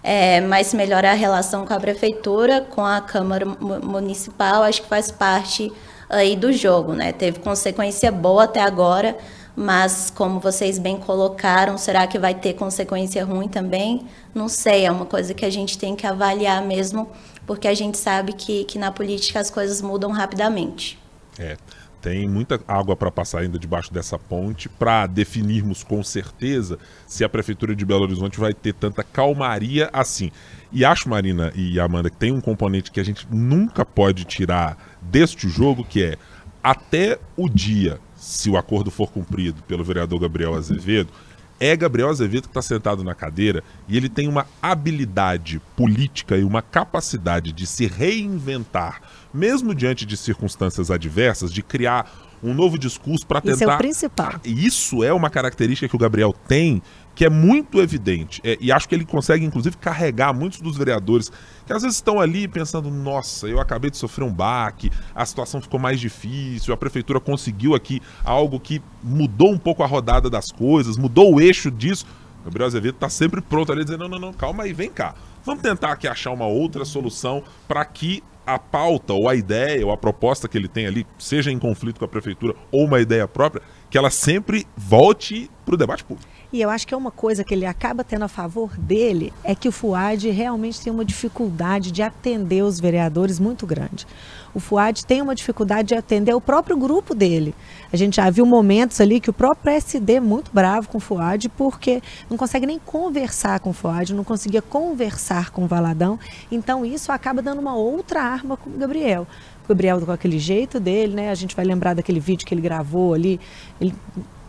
é, 0.02 0.40
mas 0.40 0.74
melhora 0.74 1.10
a 1.10 1.14
relação 1.14 1.64
com 1.64 1.72
a 1.72 1.78
prefeitura, 1.78 2.60
com 2.62 2.84
a 2.84 3.00
Câmara 3.00 3.46
Municipal, 3.46 4.62
acho 4.62 4.82
que 4.82 4.88
faz 4.88 5.10
parte 5.10 5.70
aí 6.08 6.34
do 6.34 6.52
jogo, 6.52 6.92
né? 6.92 7.12
Teve 7.12 7.38
consequência 7.38 8.10
boa 8.10 8.44
até 8.44 8.60
agora, 8.60 9.16
mas 9.54 10.10
como 10.10 10.40
vocês 10.40 10.78
bem 10.78 10.96
colocaram, 10.96 11.78
será 11.78 12.06
que 12.06 12.18
vai 12.18 12.34
ter 12.34 12.54
consequência 12.54 13.24
ruim 13.24 13.46
também? 13.46 14.06
Não 14.34 14.48
sei, 14.48 14.86
é 14.86 14.90
uma 14.90 15.06
coisa 15.06 15.34
que 15.34 15.44
a 15.44 15.50
gente 15.50 15.78
tem 15.78 15.94
que 15.94 16.06
avaliar 16.06 16.62
mesmo 16.62 17.08
porque 17.46 17.66
a 17.66 17.74
gente 17.74 17.98
sabe 17.98 18.32
que, 18.32 18.64
que 18.64 18.78
na 18.78 18.92
política 18.92 19.40
as 19.40 19.50
coisas 19.50 19.82
mudam 19.82 20.12
rapidamente. 20.12 20.98
É. 21.38 21.56
Tem 22.00 22.28
muita 22.28 22.60
água 22.66 22.96
para 22.96 23.10
passar 23.10 23.40
ainda 23.40 23.58
debaixo 23.58 23.92
dessa 23.92 24.18
ponte 24.18 24.68
para 24.68 25.06
definirmos 25.06 25.84
com 25.84 26.02
certeza 26.02 26.78
se 27.06 27.22
a 27.24 27.28
Prefeitura 27.28 27.74
de 27.76 27.84
Belo 27.84 28.02
Horizonte 28.02 28.40
vai 28.40 28.54
ter 28.54 28.72
tanta 28.72 29.02
calmaria 29.02 29.90
assim. 29.92 30.30
E 30.72 30.84
acho, 30.84 31.08
Marina 31.08 31.52
e 31.54 31.78
Amanda, 31.78 32.08
que 32.08 32.16
tem 32.16 32.32
um 32.32 32.40
componente 32.40 32.90
que 32.90 33.00
a 33.00 33.04
gente 33.04 33.26
nunca 33.30 33.84
pode 33.84 34.24
tirar 34.24 34.78
deste 35.02 35.48
jogo, 35.48 35.84
que 35.84 36.02
é 36.02 36.16
até 36.62 37.18
o 37.36 37.48
dia, 37.48 37.98
se 38.16 38.50
o 38.50 38.56
acordo 38.56 38.90
for 38.90 39.10
cumprido 39.10 39.62
pelo 39.62 39.84
vereador 39.84 40.20
Gabriel 40.20 40.54
Azevedo, 40.54 41.10
é 41.58 41.76
Gabriel 41.76 42.08
Azevedo 42.08 42.44
que 42.44 42.50
está 42.50 42.62
sentado 42.62 43.04
na 43.04 43.14
cadeira 43.14 43.62
e 43.86 43.96
ele 43.96 44.08
tem 44.08 44.26
uma 44.26 44.46
habilidade 44.62 45.60
política 45.76 46.36
e 46.36 46.42
uma 46.42 46.62
capacidade 46.62 47.52
de 47.52 47.66
se 47.66 47.86
reinventar, 47.86 49.02
mesmo 49.32 49.74
diante 49.74 50.04
de 50.04 50.16
circunstâncias 50.16 50.90
adversas, 50.90 51.52
de 51.52 51.62
criar 51.62 52.10
um 52.42 52.54
novo 52.54 52.78
discurso 52.78 53.26
para 53.26 53.40
tentar. 53.40 53.54
Isso 53.54 53.70
é 53.70 53.74
o 53.74 53.78
principal. 53.78 54.40
Isso 54.44 55.04
é 55.04 55.12
uma 55.12 55.28
característica 55.28 55.88
que 55.88 55.94
o 55.94 55.98
Gabriel 55.98 56.34
tem 56.48 56.82
que 57.14 57.24
é 57.24 57.28
muito 57.28 57.80
evidente. 57.80 58.40
É, 58.42 58.56
e 58.60 58.72
acho 58.72 58.88
que 58.88 58.94
ele 58.94 59.04
consegue, 59.04 59.44
inclusive, 59.44 59.76
carregar 59.76 60.32
muitos 60.32 60.60
dos 60.60 60.76
vereadores 60.76 61.30
que 61.66 61.72
às 61.72 61.82
vezes 61.82 61.98
estão 61.98 62.18
ali 62.18 62.48
pensando: 62.48 62.90
nossa, 62.90 63.46
eu 63.46 63.60
acabei 63.60 63.90
de 63.90 63.98
sofrer 63.98 64.24
um 64.24 64.32
baque, 64.32 64.90
a 65.14 65.26
situação 65.26 65.60
ficou 65.60 65.78
mais 65.78 66.00
difícil, 66.00 66.72
a 66.72 66.76
prefeitura 66.76 67.20
conseguiu 67.20 67.74
aqui 67.74 68.00
algo 68.24 68.58
que 68.58 68.80
mudou 69.02 69.52
um 69.52 69.58
pouco 69.58 69.82
a 69.82 69.86
rodada 69.86 70.30
das 70.30 70.50
coisas, 70.50 70.96
mudou 70.96 71.34
o 71.34 71.40
eixo 71.40 71.70
disso. 71.70 72.06
O 72.40 72.44
Gabriel 72.44 72.68
Azevedo 72.68 72.94
está 72.94 73.10
sempre 73.10 73.42
pronto 73.42 73.70
ali 73.70 73.84
dizendo: 73.84 74.08
não, 74.08 74.08
não, 74.08 74.18
não, 74.18 74.32
calma 74.32 74.62
aí, 74.62 74.72
vem 74.72 74.90
cá. 74.90 75.14
Vamos 75.44 75.62
tentar 75.62 75.92
aqui 75.92 76.08
achar 76.08 76.30
uma 76.30 76.46
outra 76.46 76.84
solução 76.84 77.42
para 77.68 77.84
que 77.84 78.22
a 78.46 78.58
pauta 78.58 79.12
ou 79.12 79.28
a 79.28 79.34
ideia 79.34 79.84
ou 79.84 79.92
a 79.92 79.96
proposta 79.96 80.48
que 80.48 80.58
ele 80.58 80.68
tem 80.68 80.86
ali, 80.86 81.06
seja 81.18 81.50
em 81.50 81.58
conflito 81.58 81.98
com 81.98 82.04
a 82.04 82.08
prefeitura 82.08 82.54
ou 82.70 82.84
uma 82.84 83.00
ideia 83.00 83.26
própria, 83.28 83.62
que 83.88 83.98
ela 83.98 84.10
sempre 84.10 84.66
volte 84.76 85.50
para 85.64 85.74
o 85.74 85.78
debate 85.78 86.04
público. 86.04 86.28
E 86.52 86.60
eu 86.60 86.68
acho 86.68 86.84
que 86.84 86.92
é 86.92 86.96
uma 86.96 87.12
coisa 87.12 87.44
que 87.44 87.54
ele 87.54 87.64
acaba 87.64 88.02
tendo 88.02 88.24
a 88.24 88.28
favor 88.28 88.76
dele 88.76 89.32
é 89.44 89.54
que 89.54 89.68
o 89.68 89.72
Fuad 89.72 90.28
realmente 90.30 90.80
tem 90.80 90.92
uma 90.92 91.04
dificuldade 91.04 91.92
de 91.92 92.02
atender 92.02 92.62
os 92.62 92.80
vereadores 92.80 93.38
muito 93.38 93.64
grande. 93.64 94.04
O 94.52 94.58
Fuad 94.58 95.06
tem 95.06 95.22
uma 95.22 95.32
dificuldade 95.32 95.88
de 95.88 95.94
atender 95.94 96.34
o 96.34 96.40
próprio 96.40 96.76
grupo 96.76 97.14
dele. 97.14 97.54
A 97.92 97.96
gente 97.96 98.16
já 98.16 98.28
viu 98.30 98.44
momentos 98.44 99.00
ali 99.00 99.20
que 99.20 99.30
o 99.30 99.32
próprio 99.32 99.62
PSD 99.62 100.14
é 100.14 100.20
muito 100.20 100.50
bravo 100.52 100.88
com 100.88 100.98
o 100.98 101.00
Fuad 101.00 101.48
porque 101.50 102.02
não 102.28 102.36
consegue 102.36 102.66
nem 102.66 102.80
conversar 102.80 103.60
com 103.60 103.70
o 103.70 103.72
Fuad, 103.72 104.12
não 104.12 104.24
conseguia 104.24 104.60
conversar 104.60 105.50
com 105.50 105.62
o 105.62 105.68
Valadão. 105.68 106.18
Então 106.50 106.84
isso 106.84 107.12
acaba 107.12 107.40
dando 107.40 107.60
uma 107.60 107.76
outra 107.76 108.22
arma 108.22 108.56
com 108.56 108.70
o 108.70 108.72
Gabriel. 108.72 109.24
O 109.64 109.68
Gabriel 109.68 110.00
com 110.00 110.10
aquele 110.10 110.40
jeito 110.40 110.80
dele, 110.80 111.14
né? 111.14 111.30
A 111.30 111.34
gente 111.36 111.54
vai 111.54 111.64
lembrar 111.64 111.94
daquele 111.94 112.18
vídeo 112.18 112.44
que 112.44 112.52
ele 112.52 112.60
gravou 112.60 113.14
ali, 113.14 113.38
ele 113.80 113.94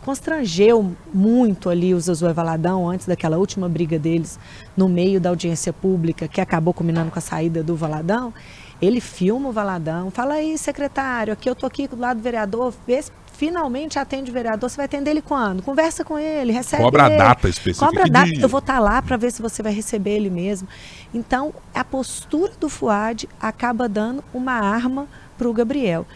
constrangeu 0.02 0.94
muito 1.12 1.70
ali 1.70 1.94
o 1.94 2.00
Josué 2.00 2.32
Valadão 2.32 2.88
antes 2.88 3.06
daquela 3.06 3.38
última 3.38 3.68
briga 3.68 3.98
deles 3.98 4.38
no 4.76 4.88
meio 4.88 5.20
da 5.20 5.30
audiência 5.30 5.72
pública 5.72 6.28
que 6.28 6.40
acabou 6.40 6.74
combinando 6.74 7.10
com 7.10 7.18
a 7.18 7.22
saída 7.22 7.62
do 7.62 7.74
Valadão. 7.74 8.34
Ele 8.80 9.00
filma 9.00 9.48
o 9.48 9.52
Valadão, 9.52 10.10
fala 10.10 10.34
aí, 10.34 10.58
secretário, 10.58 11.32
aqui 11.32 11.48
eu 11.48 11.54
tô 11.54 11.66
aqui 11.66 11.86
do 11.86 11.96
lado 11.96 12.16
do 12.16 12.22
vereador, 12.22 12.74
vê 12.84 13.00
se 13.00 13.12
finalmente 13.32 13.98
atende 13.98 14.30
o 14.30 14.34
vereador, 14.34 14.70
você 14.70 14.76
vai 14.76 14.84
atender 14.84 15.10
ele 15.10 15.22
quando? 15.22 15.62
Conversa 15.62 16.04
com 16.04 16.18
ele, 16.18 16.52
recebe 16.52 16.82
Cobra 16.82 17.06
ele. 17.06 17.14
a 17.14 17.18
data 17.18 17.48
específica. 17.48 17.86
Cobra 17.86 18.04
a 18.04 18.08
data, 18.08 18.30
eu 18.40 18.48
vou 18.48 18.60
estar 18.60 18.74
tá 18.74 18.78
lá 18.78 19.02
para 19.02 19.16
ver 19.16 19.32
se 19.32 19.42
você 19.42 19.62
vai 19.62 19.72
receber 19.72 20.12
ele 20.12 20.30
mesmo. 20.30 20.68
Então, 21.12 21.52
a 21.74 21.82
postura 21.82 22.52
do 22.60 22.68
Fuad 22.68 23.28
acaba 23.40 23.88
dando 23.88 24.22
uma 24.32 24.52
arma 24.52 25.08
para 25.36 25.48
o 25.48 25.52
Gabriel. 25.52 26.06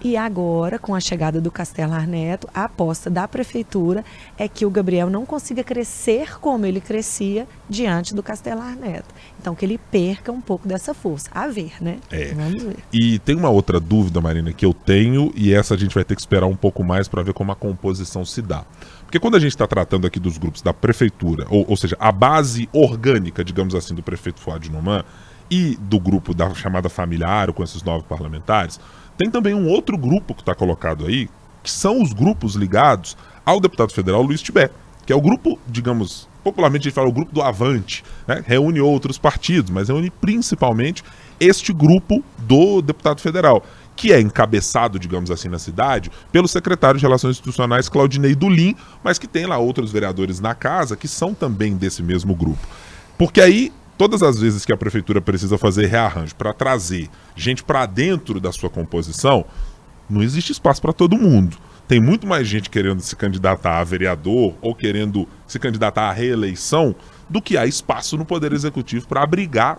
E 0.00 0.16
agora, 0.16 0.78
com 0.78 0.94
a 0.94 1.00
chegada 1.00 1.40
do 1.40 1.50
Castelar 1.50 2.06
Neto, 2.06 2.48
a 2.54 2.64
aposta 2.64 3.08
da 3.08 3.26
prefeitura 3.26 4.04
é 4.38 4.46
que 4.46 4.66
o 4.66 4.70
Gabriel 4.70 5.08
não 5.08 5.24
consiga 5.24 5.64
crescer 5.64 6.38
como 6.38 6.66
ele 6.66 6.80
crescia 6.80 7.46
diante 7.68 8.14
do 8.14 8.22
Castelar 8.22 8.76
Neto. 8.76 9.14
Então, 9.40 9.54
que 9.54 9.64
ele 9.64 9.78
perca 9.78 10.30
um 10.30 10.40
pouco 10.40 10.68
dessa 10.68 10.92
força. 10.92 11.30
A 11.32 11.48
ver, 11.48 11.72
né? 11.80 11.98
É. 12.10 12.34
Vamos 12.34 12.62
ver. 12.62 12.76
E 12.92 13.18
tem 13.20 13.34
uma 13.34 13.48
outra 13.48 13.80
dúvida, 13.80 14.20
Marina, 14.20 14.52
que 14.52 14.64
eu 14.66 14.74
tenho, 14.74 15.32
e 15.34 15.52
essa 15.52 15.74
a 15.74 15.78
gente 15.78 15.94
vai 15.94 16.04
ter 16.04 16.14
que 16.14 16.20
esperar 16.20 16.46
um 16.46 16.56
pouco 16.56 16.84
mais 16.84 17.08
para 17.08 17.22
ver 17.22 17.32
como 17.32 17.52
a 17.52 17.56
composição 17.56 18.24
se 18.24 18.42
dá. 18.42 18.64
Porque 19.04 19.18
quando 19.18 19.36
a 19.36 19.40
gente 19.40 19.52
está 19.52 19.66
tratando 19.66 20.06
aqui 20.06 20.20
dos 20.20 20.36
grupos 20.36 20.62
da 20.62 20.74
prefeitura, 20.74 21.46
ou, 21.48 21.64
ou 21.68 21.76
seja, 21.76 21.96
a 21.98 22.12
base 22.12 22.68
orgânica, 22.72 23.44
digamos 23.44 23.74
assim, 23.74 23.94
do 23.94 24.02
prefeito 24.02 24.40
Fuad 24.40 24.70
Noman 24.70 25.04
e 25.50 25.76
do 25.80 25.98
grupo 25.98 26.34
da 26.34 26.52
chamada 26.54 26.88
familiar, 26.88 27.52
com 27.52 27.62
esses 27.62 27.82
nove 27.82 28.04
parlamentares, 28.08 28.80
tem 29.16 29.30
também 29.30 29.54
um 29.54 29.68
outro 29.68 29.96
grupo 29.96 30.34
que 30.34 30.42
está 30.42 30.54
colocado 30.54 31.06
aí, 31.06 31.28
que 31.62 31.70
são 31.70 32.02
os 32.02 32.12
grupos 32.12 32.54
ligados 32.54 33.16
ao 33.44 33.60
deputado 33.60 33.92
federal 33.92 34.22
Luiz 34.22 34.42
Tibé, 34.42 34.70
que 35.04 35.12
é 35.12 35.16
o 35.16 35.20
grupo, 35.20 35.58
digamos, 35.66 36.28
popularmente 36.42 36.82
a 36.82 36.84
gente 36.90 36.94
fala 36.94 37.08
o 37.08 37.12
grupo 37.12 37.32
do 37.32 37.42
Avante, 37.42 38.04
né? 38.26 38.42
reúne 38.46 38.80
outros 38.80 39.18
partidos, 39.18 39.70
mas 39.70 39.88
reúne 39.88 40.10
principalmente 40.10 41.02
este 41.40 41.72
grupo 41.72 42.22
do 42.38 42.80
deputado 42.82 43.20
federal, 43.20 43.64
que 43.94 44.12
é 44.12 44.20
encabeçado, 44.20 44.98
digamos 44.98 45.30
assim, 45.30 45.48
na 45.48 45.58
cidade, 45.58 46.10
pelo 46.30 46.46
secretário 46.46 46.98
de 46.98 47.06
Relações 47.06 47.32
Institucionais 47.32 47.88
Claudinei 47.88 48.34
Dulim, 48.34 48.76
mas 49.02 49.18
que 49.18 49.26
tem 49.26 49.46
lá 49.46 49.58
outros 49.58 49.90
vereadores 49.90 50.38
na 50.38 50.54
casa 50.54 50.96
que 50.96 51.08
são 51.08 51.34
também 51.34 51.76
desse 51.76 52.02
mesmo 52.02 52.34
grupo. 52.34 52.66
Porque 53.16 53.40
aí 53.40 53.72
todas 53.96 54.22
as 54.22 54.38
vezes 54.38 54.64
que 54.64 54.72
a 54.72 54.76
prefeitura 54.76 55.20
precisa 55.20 55.58
fazer 55.58 55.86
rearranjo 55.86 56.34
para 56.34 56.52
trazer 56.52 57.08
gente 57.34 57.64
para 57.64 57.86
dentro 57.86 58.40
da 58.40 58.52
sua 58.52 58.70
composição, 58.70 59.44
não 60.08 60.22
existe 60.22 60.52
espaço 60.52 60.80
para 60.80 60.92
todo 60.92 61.18
mundo. 61.18 61.56
Tem 61.88 62.00
muito 62.00 62.26
mais 62.26 62.48
gente 62.48 62.68
querendo 62.68 63.00
se 63.00 63.14
candidatar 63.14 63.78
a 63.78 63.84
vereador 63.84 64.54
ou 64.60 64.74
querendo 64.74 65.28
se 65.46 65.58
candidatar 65.58 66.08
à 66.08 66.12
reeleição 66.12 66.94
do 67.28 67.40
que 67.40 67.56
há 67.56 67.66
espaço 67.66 68.16
no 68.16 68.24
Poder 68.24 68.52
Executivo 68.52 69.06
para 69.06 69.22
abrigar 69.22 69.78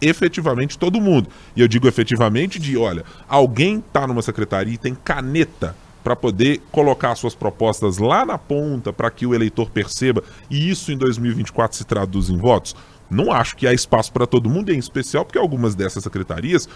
efetivamente 0.00 0.78
todo 0.78 1.00
mundo. 1.00 1.28
E 1.56 1.60
eu 1.60 1.68
digo 1.68 1.88
efetivamente 1.88 2.58
de, 2.58 2.76
olha, 2.76 3.04
alguém 3.28 3.78
está 3.78 4.06
numa 4.06 4.22
secretaria 4.22 4.74
e 4.74 4.78
tem 4.78 4.94
caneta 4.94 5.74
para 6.04 6.14
poder 6.14 6.62
colocar 6.70 7.14
suas 7.16 7.34
propostas 7.34 7.98
lá 7.98 8.24
na 8.24 8.38
ponta 8.38 8.92
para 8.92 9.10
que 9.10 9.26
o 9.26 9.34
eleitor 9.34 9.70
perceba 9.70 10.22
e 10.48 10.70
isso 10.70 10.92
em 10.92 10.96
2024 10.96 11.76
se 11.76 11.84
traduz 11.84 12.30
em 12.30 12.36
votos. 12.36 12.74
Não 13.10 13.32
acho 13.32 13.56
que 13.56 13.66
há 13.66 13.72
espaço 13.72 14.12
para 14.12 14.26
todo 14.26 14.50
mundo, 14.50 14.72
em 14.72 14.78
especial 14.78 15.24
porque 15.24 15.38
algumas 15.38 15.74
dessas 15.74 16.02
secretarias 16.02 16.68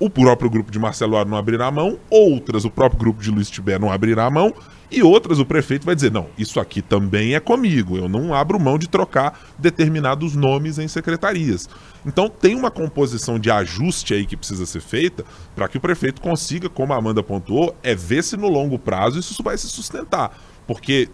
o 0.00 0.08
próprio 0.08 0.48
grupo 0.48 0.70
de 0.70 0.78
Marcelo 0.78 1.16
Aro 1.16 1.28
não 1.28 1.36
abrirá 1.36 1.66
a 1.66 1.70
mão, 1.70 1.98
outras 2.08 2.64
o 2.64 2.70
próprio 2.70 3.00
grupo 3.00 3.20
de 3.20 3.30
Luiz 3.30 3.50
Tibé 3.50 3.78
não 3.78 3.90
abrirá 3.90 4.26
a 4.26 4.30
mão, 4.30 4.54
e 4.90 5.02
outras 5.02 5.38
o 5.38 5.44
prefeito 5.44 5.84
vai 5.84 5.94
dizer: 5.94 6.12
não, 6.12 6.28
isso 6.38 6.60
aqui 6.60 6.80
também 6.80 7.34
é 7.34 7.40
comigo, 7.40 7.96
eu 7.96 8.08
não 8.08 8.32
abro 8.32 8.60
mão 8.60 8.78
de 8.78 8.88
trocar 8.88 9.38
determinados 9.58 10.36
nomes 10.36 10.78
em 10.78 10.86
secretarias. 10.86 11.68
Então 12.06 12.28
tem 12.28 12.54
uma 12.54 12.70
composição 12.70 13.38
de 13.38 13.50
ajuste 13.50 14.14
aí 14.14 14.24
que 14.24 14.36
precisa 14.36 14.64
ser 14.64 14.80
feita 14.80 15.24
para 15.54 15.68
que 15.68 15.78
o 15.78 15.80
prefeito 15.80 16.20
consiga, 16.20 16.68
como 16.68 16.92
a 16.92 16.96
Amanda 16.96 17.22
pontuou, 17.22 17.74
é 17.82 17.94
ver 17.94 18.22
se 18.22 18.36
no 18.36 18.48
longo 18.48 18.78
prazo 18.78 19.18
isso 19.18 19.42
vai 19.42 19.58
se 19.58 19.68
sustentar. 19.68 20.38
Porque 20.66 21.08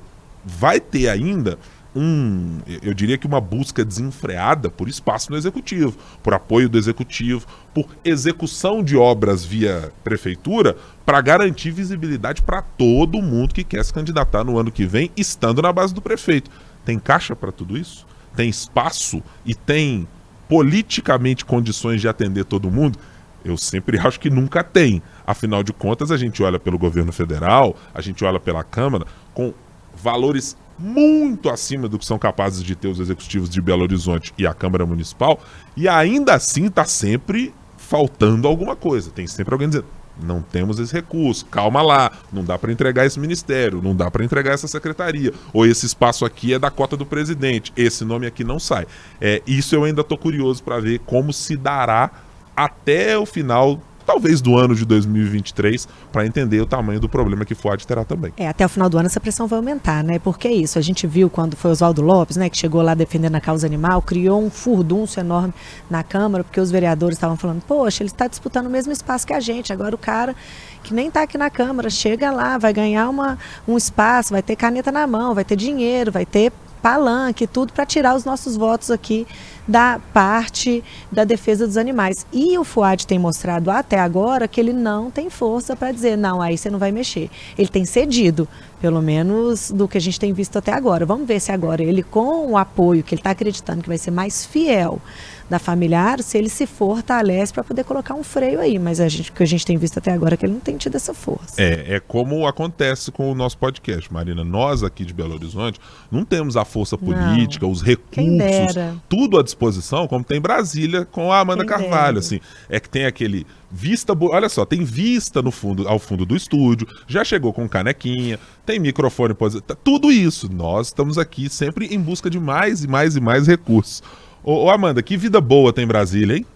vai 0.45 0.79
ter 0.79 1.09
ainda 1.09 1.59
um, 1.95 2.59
eu 2.83 2.93
diria 2.93 3.17
que 3.17 3.27
uma 3.27 3.41
busca 3.41 3.85
desenfreada 3.85 4.69
por 4.69 4.89
espaço 4.89 5.31
no 5.31 5.37
executivo, 5.37 5.97
por 6.23 6.35
apoio 6.35 6.69
do 6.69 6.77
executivo, 6.77 7.47
por 7.73 7.87
execução 8.05 8.83
de 8.83 8.97
obras 8.97 9.45
via 9.45 9.93
prefeitura 10.03 10.77
para 11.07 11.21
garantir 11.21 11.71
visibilidade 11.71 12.43
para 12.43 12.63
todo 12.63 13.23
mundo 13.23 13.55
que 13.55 13.63
quer 13.63 13.85
se 13.85 13.93
candidatar 13.93 14.43
no 14.43 14.59
ano 14.59 14.73
que 14.73 14.87
vem, 14.87 15.11
estando 15.17 15.63
na 15.63 15.73
base 15.73 15.95
do 15.95 16.03
prefeito. 16.03 16.51
Tem 16.85 16.99
caixa 16.99 17.37
para 17.37 17.53
tudo 17.53 17.79
isso? 17.79 18.07
Tem 18.35 18.49
espaço 18.49 19.23
e 19.47 19.55
tem 19.55 20.09
politicamente 20.49 21.45
condições 21.45 22.01
de 22.01 22.09
atender 22.09 22.45
todo 22.45 22.71
mundo? 22.71 22.99
Eu 23.45 23.57
sempre 23.57 23.99
acho 24.05 24.19
que 24.19 24.31
nunca 24.31 24.65
tem. 24.65 25.03
Afinal 25.27 25.63
de 25.63 25.73
contas, 25.73 26.11
a 26.11 26.17
gente 26.17 26.43
olha 26.43 26.59
pelo 26.59 26.79
governo 26.79 27.13
federal, 27.13 27.77
a 27.95 28.01
gente 28.01 28.25
olha 28.25 28.41
pela 28.41 28.65
Câmara 28.65 29.07
com 29.33 29.55
valores 29.95 30.57
muito 30.79 31.49
acima 31.49 31.89
do 31.89 31.99
que 31.99 32.05
são 32.05 32.19
capazes 32.19 32.63
de 32.63 32.75
ter 32.75 32.89
os 32.89 33.01
executivos 33.01 33.49
de 33.49 33.61
Belo 33.61 33.83
Horizonte 33.83 34.33
e 34.37 34.47
a 34.47 34.55
Câmara 34.55 34.85
Municipal, 34.87 35.41
e 35.77 35.89
ainda 35.89 36.35
assim 36.35 36.67
está 36.67 36.85
sempre 36.85 37.55
faltando 37.77 38.49
alguma 38.49 38.75
coisa. 38.75 39.11
Tem 39.11 39.27
sempre 39.27 39.55
alguém 39.55 39.69
dizendo: 39.69 39.87
não 40.23 40.41
temos 40.41 40.79
esse 40.79 40.93
recurso, 40.93 41.47
calma 41.47 41.83
lá, 41.83 42.13
não 42.33 42.45
dá 42.45 42.59
para 42.59 42.73
entregar 42.73 43.05
esse 43.05 43.19
ministério, 43.19 43.83
não 43.83 43.95
dá 43.95 44.11
para 44.11 44.25
entregar 44.25 44.53
essa 44.53 44.69
secretaria, 44.69 45.33
ou 45.53 45.67
esse 45.67 45.87
espaço 45.87 46.25
aqui 46.25 46.55
é 46.55 46.59
da 46.59 46.71
cota 46.71 46.97
do 46.97 47.07
presidente, 47.07 47.73
esse 47.77 48.05
nome 48.05 48.27
aqui 48.27 48.45
não 48.45 48.59
sai. 48.59 48.87
É, 49.21 49.43
isso 49.47 49.75
eu 49.75 49.85
ainda 49.85 50.03
estou 50.03 50.19
curioso 50.19 50.63
para 50.63 50.81
ver 50.81 51.01
como 51.01 51.33
se 51.33 51.57
dará 51.57 52.11
até 52.57 53.19
o 53.19 53.27
final 53.27 53.81
talvez 54.05 54.41
do 54.41 54.57
ano 54.57 54.75
de 54.75 54.85
2023, 54.85 55.89
para 56.13 56.27
entender 56.27 56.61
o 56.61 56.67
tamanho 56.67 57.01
do 57.01 57.09
problema 57.09 57.45
que 57.45 57.55
FUAD 57.55 57.87
terá 57.87 58.05
também. 58.05 58.33
É, 58.37 58.49
até 58.49 58.65
o 58.65 58.69
final 58.69 58.89
do 58.89 58.99
ano 58.99 59.07
essa 59.07 59.21
pressão 59.21 59.47
vai 59.47 59.59
aumentar, 59.59 60.03
né? 60.03 60.19
Porque 60.19 60.49
é 60.49 60.53
isso, 60.53 60.79
a 60.79 60.83
gente 60.83 61.07
viu 61.07 61.31
quando 61.31 61.57
foi 61.57 61.71
Oswaldo 61.71 62.03
Lopes, 62.03 62.37
né, 62.37 62.49
que 62.49 62.57
chegou 62.57 62.83
lá 62.83 62.95
defendendo 62.95 63.35
a 63.37 63.41
causa 63.41 63.67
animal, 63.67 64.03
criou 64.03 64.43
um 64.43 64.51
furdunço 64.51 65.21
enorme 65.21 65.53
na 65.89 66.03
Câmara, 66.03 66.45
porque 66.45 66.61
os 66.61 66.71
vereadores 66.71 67.17
estavam 67.17 67.37
falando, 67.37 67.63
poxa, 67.63 68.03
ele 68.03 68.11
está 68.11 68.27
disputando 68.27 68.67
o 68.67 68.71
mesmo 68.71 68.93
espaço 68.93 69.27
que 69.27 69.33
a 69.33 69.41
gente, 69.41 69.73
agora 69.73 69.95
o 69.95 69.99
cara 69.99 70.35
que 70.83 70.93
nem 70.93 71.09
está 71.09 71.23
aqui 71.23 71.39
na 71.39 71.49
Câmara, 71.49 71.89
chega 71.89 72.31
lá, 72.31 72.59
vai 72.59 72.73
ganhar 72.73 73.09
uma, 73.09 73.39
um 73.67 73.77
espaço, 73.77 74.33
vai 74.33 74.43
ter 74.43 74.55
caneta 74.55 74.93
na 74.93 75.07
mão, 75.07 75.35
vai 75.35 75.45
ter 75.45 75.57
dinheiro, 75.57 76.13
vai 76.13 76.27
ter 76.27 76.53
palanque, 76.85 77.47
tudo 77.47 77.73
para 77.73 77.87
tirar 77.87 78.15
os 78.15 78.27
nossos 78.27 78.59
votos 78.59 78.91
aqui 78.91 79.27
da 79.67 79.99
parte 80.13 80.85
da 81.11 81.25
defesa 81.25 81.67
dos 81.67 81.79
animais. 81.79 82.27
E 82.31 82.59
o 82.59 82.63
FUAD 82.63 83.07
tem 83.07 83.19
mostrado 83.19 83.71
até 83.71 83.99
agora 83.99 84.47
que 84.47 84.61
ele 84.61 84.75
não 84.75 85.11
tem 85.11 85.31
força 85.31 85.75
para 85.75 85.91
dizer, 85.91 86.19
não, 86.19 86.43
aí 86.43 86.59
você 86.59 86.69
não 86.69 86.79
vai 86.79 86.93
mexer. 86.93 87.31
Ele 87.57 87.69
tem 87.69 87.87
cedido, 87.87 88.47
pelo 88.83 89.01
menos 89.01 89.71
do 89.71 89.89
que 89.89 89.97
a 89.97 90.01
gente 90.01 90.21
tem 90.21 90.35
visto 90.35 90.59
até 90.59 90.75
agora. 90.75 91.07
Vamos 91.07 91.27
ver 91.27 91.41
se 91.41 91.51
agora 91.51 91.83
ele, 91.83 92.03
com 92.03 92.51
o 92.51 92.59
apoio 92.59 93.03
que 93.03 93.15
ele 93.15 93.21
está 93.21 93.31
acreditando 93.31 93.83
que 93.83 93.89
vai 93.89 93.97
ser 93.97 94.11
mais 94.11 94.45
fiel 94.45 95.01
da 95.49 95.59
familiar, 95.59 96.23
se 96.23 96.39
ele 96.39 96.49
se 96.49 96.67
fortalece 96.67 97.53
para 97.53 97.63
poder 97.63 97.85
colocar 97.85 98.15
um 98.15 98.25
freio 98.25 98.61
aí. 98.61 98.79
Mas 98.79 99.01
a 99.01 99.09
gente, 99.09 99.31
o 99.31 99.33
que 99.33 99.43
a 99.43 99.47
gente 99.47 99.65
tem 99.65 99.77
visto 99.77 99.99
até 99.99 100.13
agora 100.13 100.35
é 100.35 100.37
que 100.37 100.47
ele 100.47 100.55
não 100.55 100.61
tem 100.61 100.77
tido 100.77 100.97
essa 100.97 101.13
força. 101.13 101.55
É, 101.59 101.97
é 101.97 102.01
como 102.01 102.47
acontece 102.47 103.13
com 103.13 103.31
o 103.31 103.35
nosso 103.35 103.59
podcast, 103.59 104.13
Marina. 104.13 104.43
Nós 104.45 104.83
aqui 104.83 105.05
de 105.05 105.13
Belo 105.13 105.35
Horizonte 105.35 105.79
não 106.11 106.25
temos 106.25 106.57
a 106.57 106.65
força 106.65 106.97
política, 106.97 107.67
não. 107.67 107.73
os 107.73 107.83
recursos, 107.83 108.77
tudo 109.09 109.39
à 109.39 109.43
disposição, 109.43 110.07
como 110.07 110.25
tem 110.25 110.41
Brasília 110.41 111.05
com 111.05 111.33
a 111.33 111.41
Amanda 111.41 111.65
Quem 111.65 111.69
Carvalho. 111.69 112.19
Assim, 112.19 112.41
é 112.69 112.81
que 112.81 112.89
tem 112.89 113.05
aquele 113.05 113.47
vista, 113.71 114.17
olha 114.19 114.49
só, 114.49 114.65
tem 114.65 114.85
vista 114.85 115.43
no 115.43 115.51
fundo, 115.51 115.89
ao 115.89 115.99
fundo 115.99 116.25
do 116.25 116.37
estúdio, 116.37 116.87
já 117.09 117.25
chegou 117.25 117.53
com 117.53 117.69
canequinha, 117.69 118.39
tem 118.65 118.79
microfone, 118.79 119.35
tudo 119.83 120.13
isso. 120.13 120.51
Nós 120.53 120.89
estamos 120.89 121.19
aqui 121.19 121.49
sempre 121.49 121.87
em 121.87 122.01
busca 122.01 122.31
de 122.31 122.39
mais 122.39 122.85
e 122.85 122.89
mais 122.89 123.17
e 123.17 123.21
mais 123.21 123.47
recursos. 123.47 124.03
Ô, 124.47 124.65
ô, 124.65 124.71
Amanda, 124.71 125.03
que 125.03 125.17
vida 125.17 125.41
boa 125.41 125.73
tem 125.73 125.87
Brasília, 125.87 126.37
hein? 126.37 126.47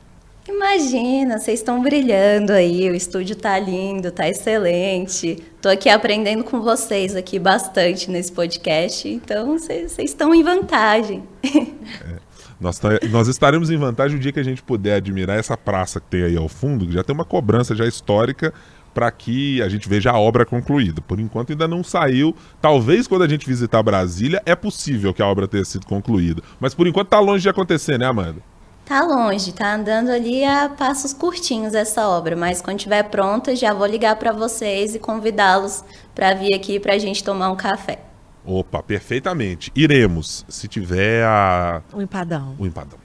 Imagina, 0.46 1.38
vocês 1.38 1.58
estão 1.58 1.82
brilhando 1.82 2.52
aí, 2.52 2.90
o 2.90 2.94
estúdio 2.94 3.34
tá 3.34 3.58
lindo, 3.58 4.10
tá 4.10 4.28
excelente. 4.28 5.42
Tô 5.62 5.70
aqui 5.70 5.88
aprendendo 5.88 6.44
com 6.44 6.60
vocês 6.60 7.16
aqui 7.16 7.38
bastante 7.38 8.10
nesse 8.10 8.30
podcast, 8.30 9.08
então 9.08 9.58
vocês 9.58 9.96
estão 9.98 10.34
em 10.34 10.42
vantagem. 10.42 11.22
É, 11.42 12.18
nós, 12.60 12.78
tá, 12.78 12.90
nós 13.10 13.26
estaremos 13.26 13.70
em 13.70 13.78
vantagem 13.78 14.18
o 14.18 14.20
dia 14.20 14.32
que 14.32 14.40
a 14.40 14.44
gente 14.44 14.62
puder 14.62 14.96
admirar 14.96 15.38
essa 15.38 15.56
praça 15.56 15.98
que 15.98 16.08
tem 16.08 16.24
aí 16.24 16.36
ao 16.36 16.48
fundo, 16.48 16.86
que 16.86 16.92
já 16.92 17.02
tem 17.02 17.14
uma 17.14 17.24
cobrança 17.24 17.74
já 17.74 17.86
histórica 17.86 18.52
para 18.98 19.12
que 19.12 19.62
a 19.62 19.68
gente 19.68 19.88
veja 19.88 20.10
a 20.10 20.18
obra 20.18 20.44
concluída. 20.44 21.00
Por 21.00 21.20
enquanto 21.20 21.52
ainda 21.52 21.68
não 21.68 21.84
saiu. 21.84 22.34
Talvez 22.60 23.06
quando 23.06 23.22
a 23.22 23.28
gente 23.28 23.46
visitar 23.46 23.80
Brasília 23.80 24.42
é 24.44 24.56
possível 24.56 25.14
que 25.14 25.22
a 25.22 25.26
obra 25.28 25.46
tenha 25.46 25.64
sido 25.64 25.86
concluída. 25.86 26.42
Mas 26.58 26.74
por 26.74 26.84
enquanto 26.84 27.06
está 27.06 27.20
longe 27.20 27.42
de 27.42 27.48
acontecer, 27.48 27.96
né, 27.96 28.06
Amanda? 28.06 28.40
Tá 28.84 29.04
longe, 29.04 29.52
tá 29.52 29.76
andando 29.76 30.10
ali 30.10 30.44
a 30.44 30.68
passos 30.68 31.12
curtinhos 31.12 31.74
essa 31.74 32.08
obra, 32.08 32.34
mas 32.34 32.60
quando 32.60 32.78
estiver 32.78 33.04
pronta 33.04 33.54
já 33.54 33.72
vou 33.72 33.86
ligar 33.86 34.16
para 34.16 34.32
vocês 34.32 34.96
e 34.96 34.98
convidá-los 34.98 35.84
para 36.12 36.34
vir 36.34 36.52
aqui 36.52 36.80
para 36.80 36.94
a 36.94 36.98
gente 36.98 37.22
tomar 37.22 37.52
um 37.52 37.56
café. 37.56 38.00
Opa, 38.44 38.82
perfeitamente. 38.82 39.70
Iremos, 39.76 40.44
se 40.48 40.66
tiver 40.66 41.24
a... 41.24 41.82
O 41.92 42.02
empadão. 42.02 42.56
O 42.58 42.66
empadão. 42.66 42.98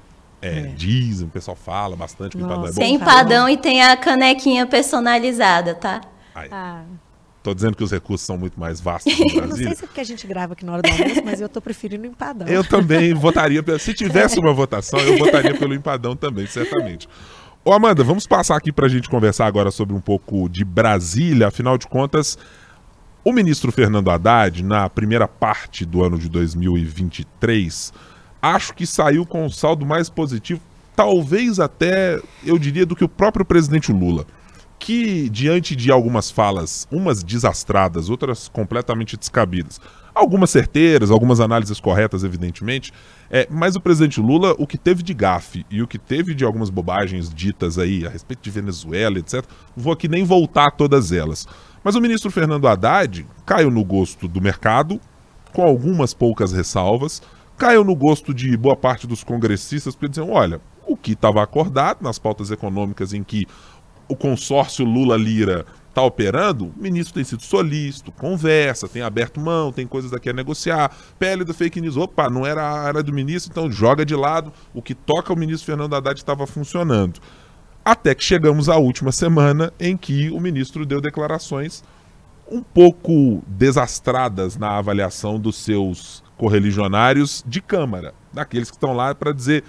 É, 0.44 0.60
é. 0.60 0.62
dizem, 0.76 1.26
o 1.26 1.30
pessoal 1.30 1.56
fala 1.56 1.96
bastante 1.96 2.36
que 2.36 2.44
empadão 2.44 2.66
é 2.66 2.68
bom. 2.68 2.74
Tem 2.74 2.96
empadão 2.96 3.50
e 3.50 3.56
tem 3.56 3.82
a 3.82 3.96
canequinha 3.96 4.66
personalizada, 4.68 5.74
tá? 5.74 6.02
Aí. 6.36 6.50
Ah. 6.52 6.84
Tô 7.42 7.54
dizendo 7.54 7.76
que 7.76 7.84
os 7.84 7.92
recursos 7.92 8.26
são 8.26 8.38
muito 8.38 8.60
mais 8.60 8.80
vastos 8.80 9.14
no 9.20 9.26
Brasil. 9.26 9.48
Não 9.48 9.56
sei 9.56 9.76
se 9.76 9.84
é 9.84 9.88
porque 9.88 10.02
a 10.02 10.06
gente 10.06 10.28
grava 10.28 10.54
aqui 10.54 10.66
na 10.66 10.74
hora 10.74 10.82
do 10.82 10.90
almoço, 10.90 11.22
mas 11.24 11.42
eu 11.42 11.48
tô 11.48 11.62
preferindo 11.62 12.04
o 12.04 12.08
empadão. 12.08 12.48
Eu 12.48 12.64
também 12.64 13.14
votaria, 13.14 13.64
se 13.80 13.94
tivesse 13.94 14.40
uma 14.40 14.54
votação, 14.54 15.00
eu 15.00 15.18
votaria 15.18 15.54
pelo 15.58 15.74
empadão 15.74 16.16
também, 16.16 16.46
certamente. 16.46 17.08
Ô 17.66 17.72
Amanda, 17.72 18.04
vamos 18.04 18.28
passar 18.28 18.58
aqui 18.58 18.72
para 18.72 18.86
a 18.86 18.90
gente 18.90 19.10
conversar 19.10 19.46
agora 19.46 19.72
sobre 19.72 19.96
um 19.96 20.02
pouco 20.02 20.50
de 20.50 20.66
Brasília. 20.66 21.48
Afinal 21.48 21.78
de 21.78 21.88
contas, 21.88 22.38
o 23.24 23.32
ministro 23.32 23.72
Fernando 23.72 24.10
Haddad, 24.10 24.62
na 24.62 24.90
primeira 24.90 25.30
parte 25.30 25.86
do 25.86 26.04
ano 26.04 26.18
de 26.18 26.28
2023, 26.28 27.94
acho 28.44 28.74
que 28.74 28.86
saiu 28.86 29.26
com 29.26 29.46
um 29.46 29.50
saldo 29.50 29.86
mais 29.86 30.10
positivo, 30.10 30.60
talvez 30.94 31.62
até, 31.62 32.20
eu 32.44 32.60
diria, 32.60 32.86
do 32.86 32.94
que 32.94 33.06
o 33.06 33.10
próprio 33.10 33.46
presidente 33.46 33.94
Lula. 33.94 34.26
Que, 34.78 35.30
diante 35.30 35.78
de 35.78 35.90
algumas 35.90 36.30
falas, 36.30 36.86
umas 36.92 37.24
desastradas, 37.24 38.10
outras 38.10 38.50
completamente 38.50 39.16
descabidas, 39.16 39.80
algumas 40.14 40.50
certeiras, 40.50 41.10
algumas 41.10 41.40
análises 41.40 41.80
corretas, 41.80 42.26
evidentemente, 42.26 42.92
é, 43.32 43.48
mas 43.50 43.78
o 43.78 43.82
presidente 43.82 44.20
Lula, 44.20 44.54
o 44.58 44.68
que 44.68 44.78
teve 44.78 45.02
de 45.02 45.14
gafe 45.14 45.66
e 45.72 45.82
o 45.82 45.88
que 45.88 45.98
teve 45.98 46.36
de 46.36 46.44
algumas 46.44 46.70
bobagens 46.70 47.34
ditas 47.34 47.78
aí 47.78 48.06
a 48.06 48.10
respeito 48.10 48.42
de 48.42 48.52
Venezuela, 48.52 49.18
etc., 49.20 49.46
vou 49.74 49.94
aqui 49.94 50.10
nem 50.10 50.26
voltar 50.26 50.68
a 50.68 50.72
todas 50.72 51.14
elas. 51.14 51.48
Mas 51.82 51.96
o 51.96 52.02
ministro 52.02 52.30
Fernando 52.30 52.68
Haddad 52.68 53.26
caiu 53.46 53.72
no 53.72 53.86
gosto 53.86 54.28
do 54.28 54.42
mercado, 54.42 55.00
com 55.54 55.62
algumas 55.62 56.14
poucas 56.14 56.52
ressalvas, 56.52 57.22
caiu 57.58 57.84
no 57.84 57.96
gosto 57.96 58.34
de 58.34 58.56
boa 58.58 58.76
parte 58.76 59.08
dos 59.08 59.24
congressistas, 59.24 59.96
porque 59.96 60.10
diziam: 60.10 60.32
olha, 60.32 60.62
o 60.88 60.98
que 60.98 61.14
estava 61.14 61.42
acordado 61.42 62.02
nas 62.02 62.20
pautas 62.20 62.52
econômicas 62.52 63.14
em 63.14 63.24
que 63.24 63.46
o 64.08 64.16
consórcio 64.16 64.86
Lula-Lira 64.86 65.66
está 65.94 66.02
operando, 66.02 66.74
o 66.76 66.82
ministro 66.82 67.14
tem 67.14 67.24
sido 67.24 67.44
solícito, 67.44 68.12
conversa, 68.12 68.88
tem 68.88 69.04
aberto 69.04 69.40
mão, 69.40 69.72
tem 69.72 69.86
coisas 69.86 70.10
daqui 70.10 70.30
a 70.30 70.34
negociar. 70.34 70.92
Pele 71.20 71.44
do 71.44 71.54
fake 71.54 71.80
news, 71.80 71.98
opa, 71.98 72.30
não 72.30 72.46
era 72.46 72.64
a 72.64 72.82
área 72.82 73.04
do 73.04 73.14
ministro, 73.14 73.52
então 73.52 73.72
joga 73.72 74.04
de 74.04 74.16
lado. 74.16 74.52
O 74.74 74.82
que 74.82 74.96
toca 74.96 75.32
o 75.32 75.38
ministro 75.38 75.68
Fernando 75.68 75.96
Haddad 75.96 76.20
estava 76.20 76.48
funcionando. 76.48 77.20
Até 77.86 78.16
que 78.16 78.24
chegamos 78.24 78.70
à 78.70 78.78
última 78.78 79.12
semana 79.12 79.72
em 79.80 79.96
que 79.96 80.32
o 80.32 80.40
ministro 80.40 80.86
deu 80.86 81.00
declarações 81.00 81.84
um 82.50 82.62
pouco 82.62 83.44
desastradas 83.48 84.58
na 84.58 84.78
avaliação 84.78 85.40
dos 85.40 85.58
seus 85.58 86.23
correligionários 86.38 87.44
de 87.48 87.62
Câmara, 87.62 88.14
daqueles 88.32 88.70
que 88.70 88.78
estão 88.78 88.94
lá 88.94 89.14
para 89.14 89.32
dizer: 89.32 89.64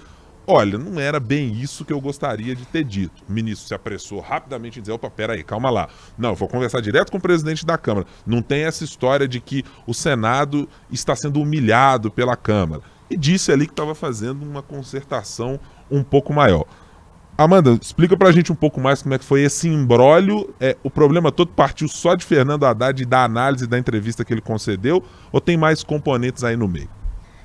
olha, 0.47 0.77
não 0.77 0.99
era 0.99 1.19
bem 1.19 1.53
isso 1.53 1.85
que 1.85 1.93
eu 1.93 1.99
gostaria 1.99 2.55
de 2.55 2.65
ter 2.65 2.83
dito. 2.83 3.23
O 3.27 3.31
ministro 3.31 3.67
se 3.67 3.73
apressou 3.73 4.19
rapidamente 4.19 4.79
em 4.79 4.81
dizer: 4.81 4.93
opa, 4.93 5.09
peraí, 5.09 5.43
calma 5.43 5.69
lá. 5.69 5.89
Não, 6.17 6.35
vou 6.35 6.47
conversar 6.47 6.81
direto 6.81 7.11
com 7.11 7.17
o 7.17 7.21
presidente 7.21 7.65
da 7.65 7.77
Câmara. 7.77 8.07
Não 8.25 8.41
tem 8.41 8.63
essa 8.63 8.83
história 8.83 9.27
de 9.27 9.39
que 9.39 9.63
o 9.87 9.93
Senado 9.93 10.67
está 10.91 11.15
sendo 11.15 11.41
humilhado 11.41 12.11
pela 12.11 12.35
Câmara. 12.35 12.81
E 13.09 13.15
disse 13.15 13.51
ali 13.51 13.67
que 13.67 13.73
estava 13.73 13.93
fazendo 13.93 14.43
uma 14.43 14.63
concertação 14.63 15.59
um 15.89 16.03
pouco 16.03 16.33
maior. 16.33 16.65
Amanda, 17.37 17.77
explica 17.81 18.15
pra 18.15 18.31
gente 18.31 18.49
um 18.49 18.55
pouco 18.55 18.79
mais 18.79 19.01
como 19.01 19.13
é 19.13 19.17
que 19.17 19.25
foi 19.25 19.41
esse 19.41 19.67
embrólio. 19.67 20.55
É, 20.57 20.77
o 20.81 20.89
problema 20.89 21.33
todo 21.33 21.51
partiu 21.51 21.87
só 21.89 22.15
de 22.15 22.23
Fernando 22.23 22.65
Haddad 22.65 23.01
e 23.01 23.05
da 23.05 23.25
análise 23.25 23.67
da 23.67 23.77
entrevista 23.77 24.23
que 24.23 24.33
ele 24.33 24.41
concedeu, 24.41 25.03
ou 25.33 25.41
tem 25.41 25.57
mais 25.57 25.83
componentes 25.83 26.45
aí 26.45 26.55
no 26.55 26.67
meio? 26.67 26.89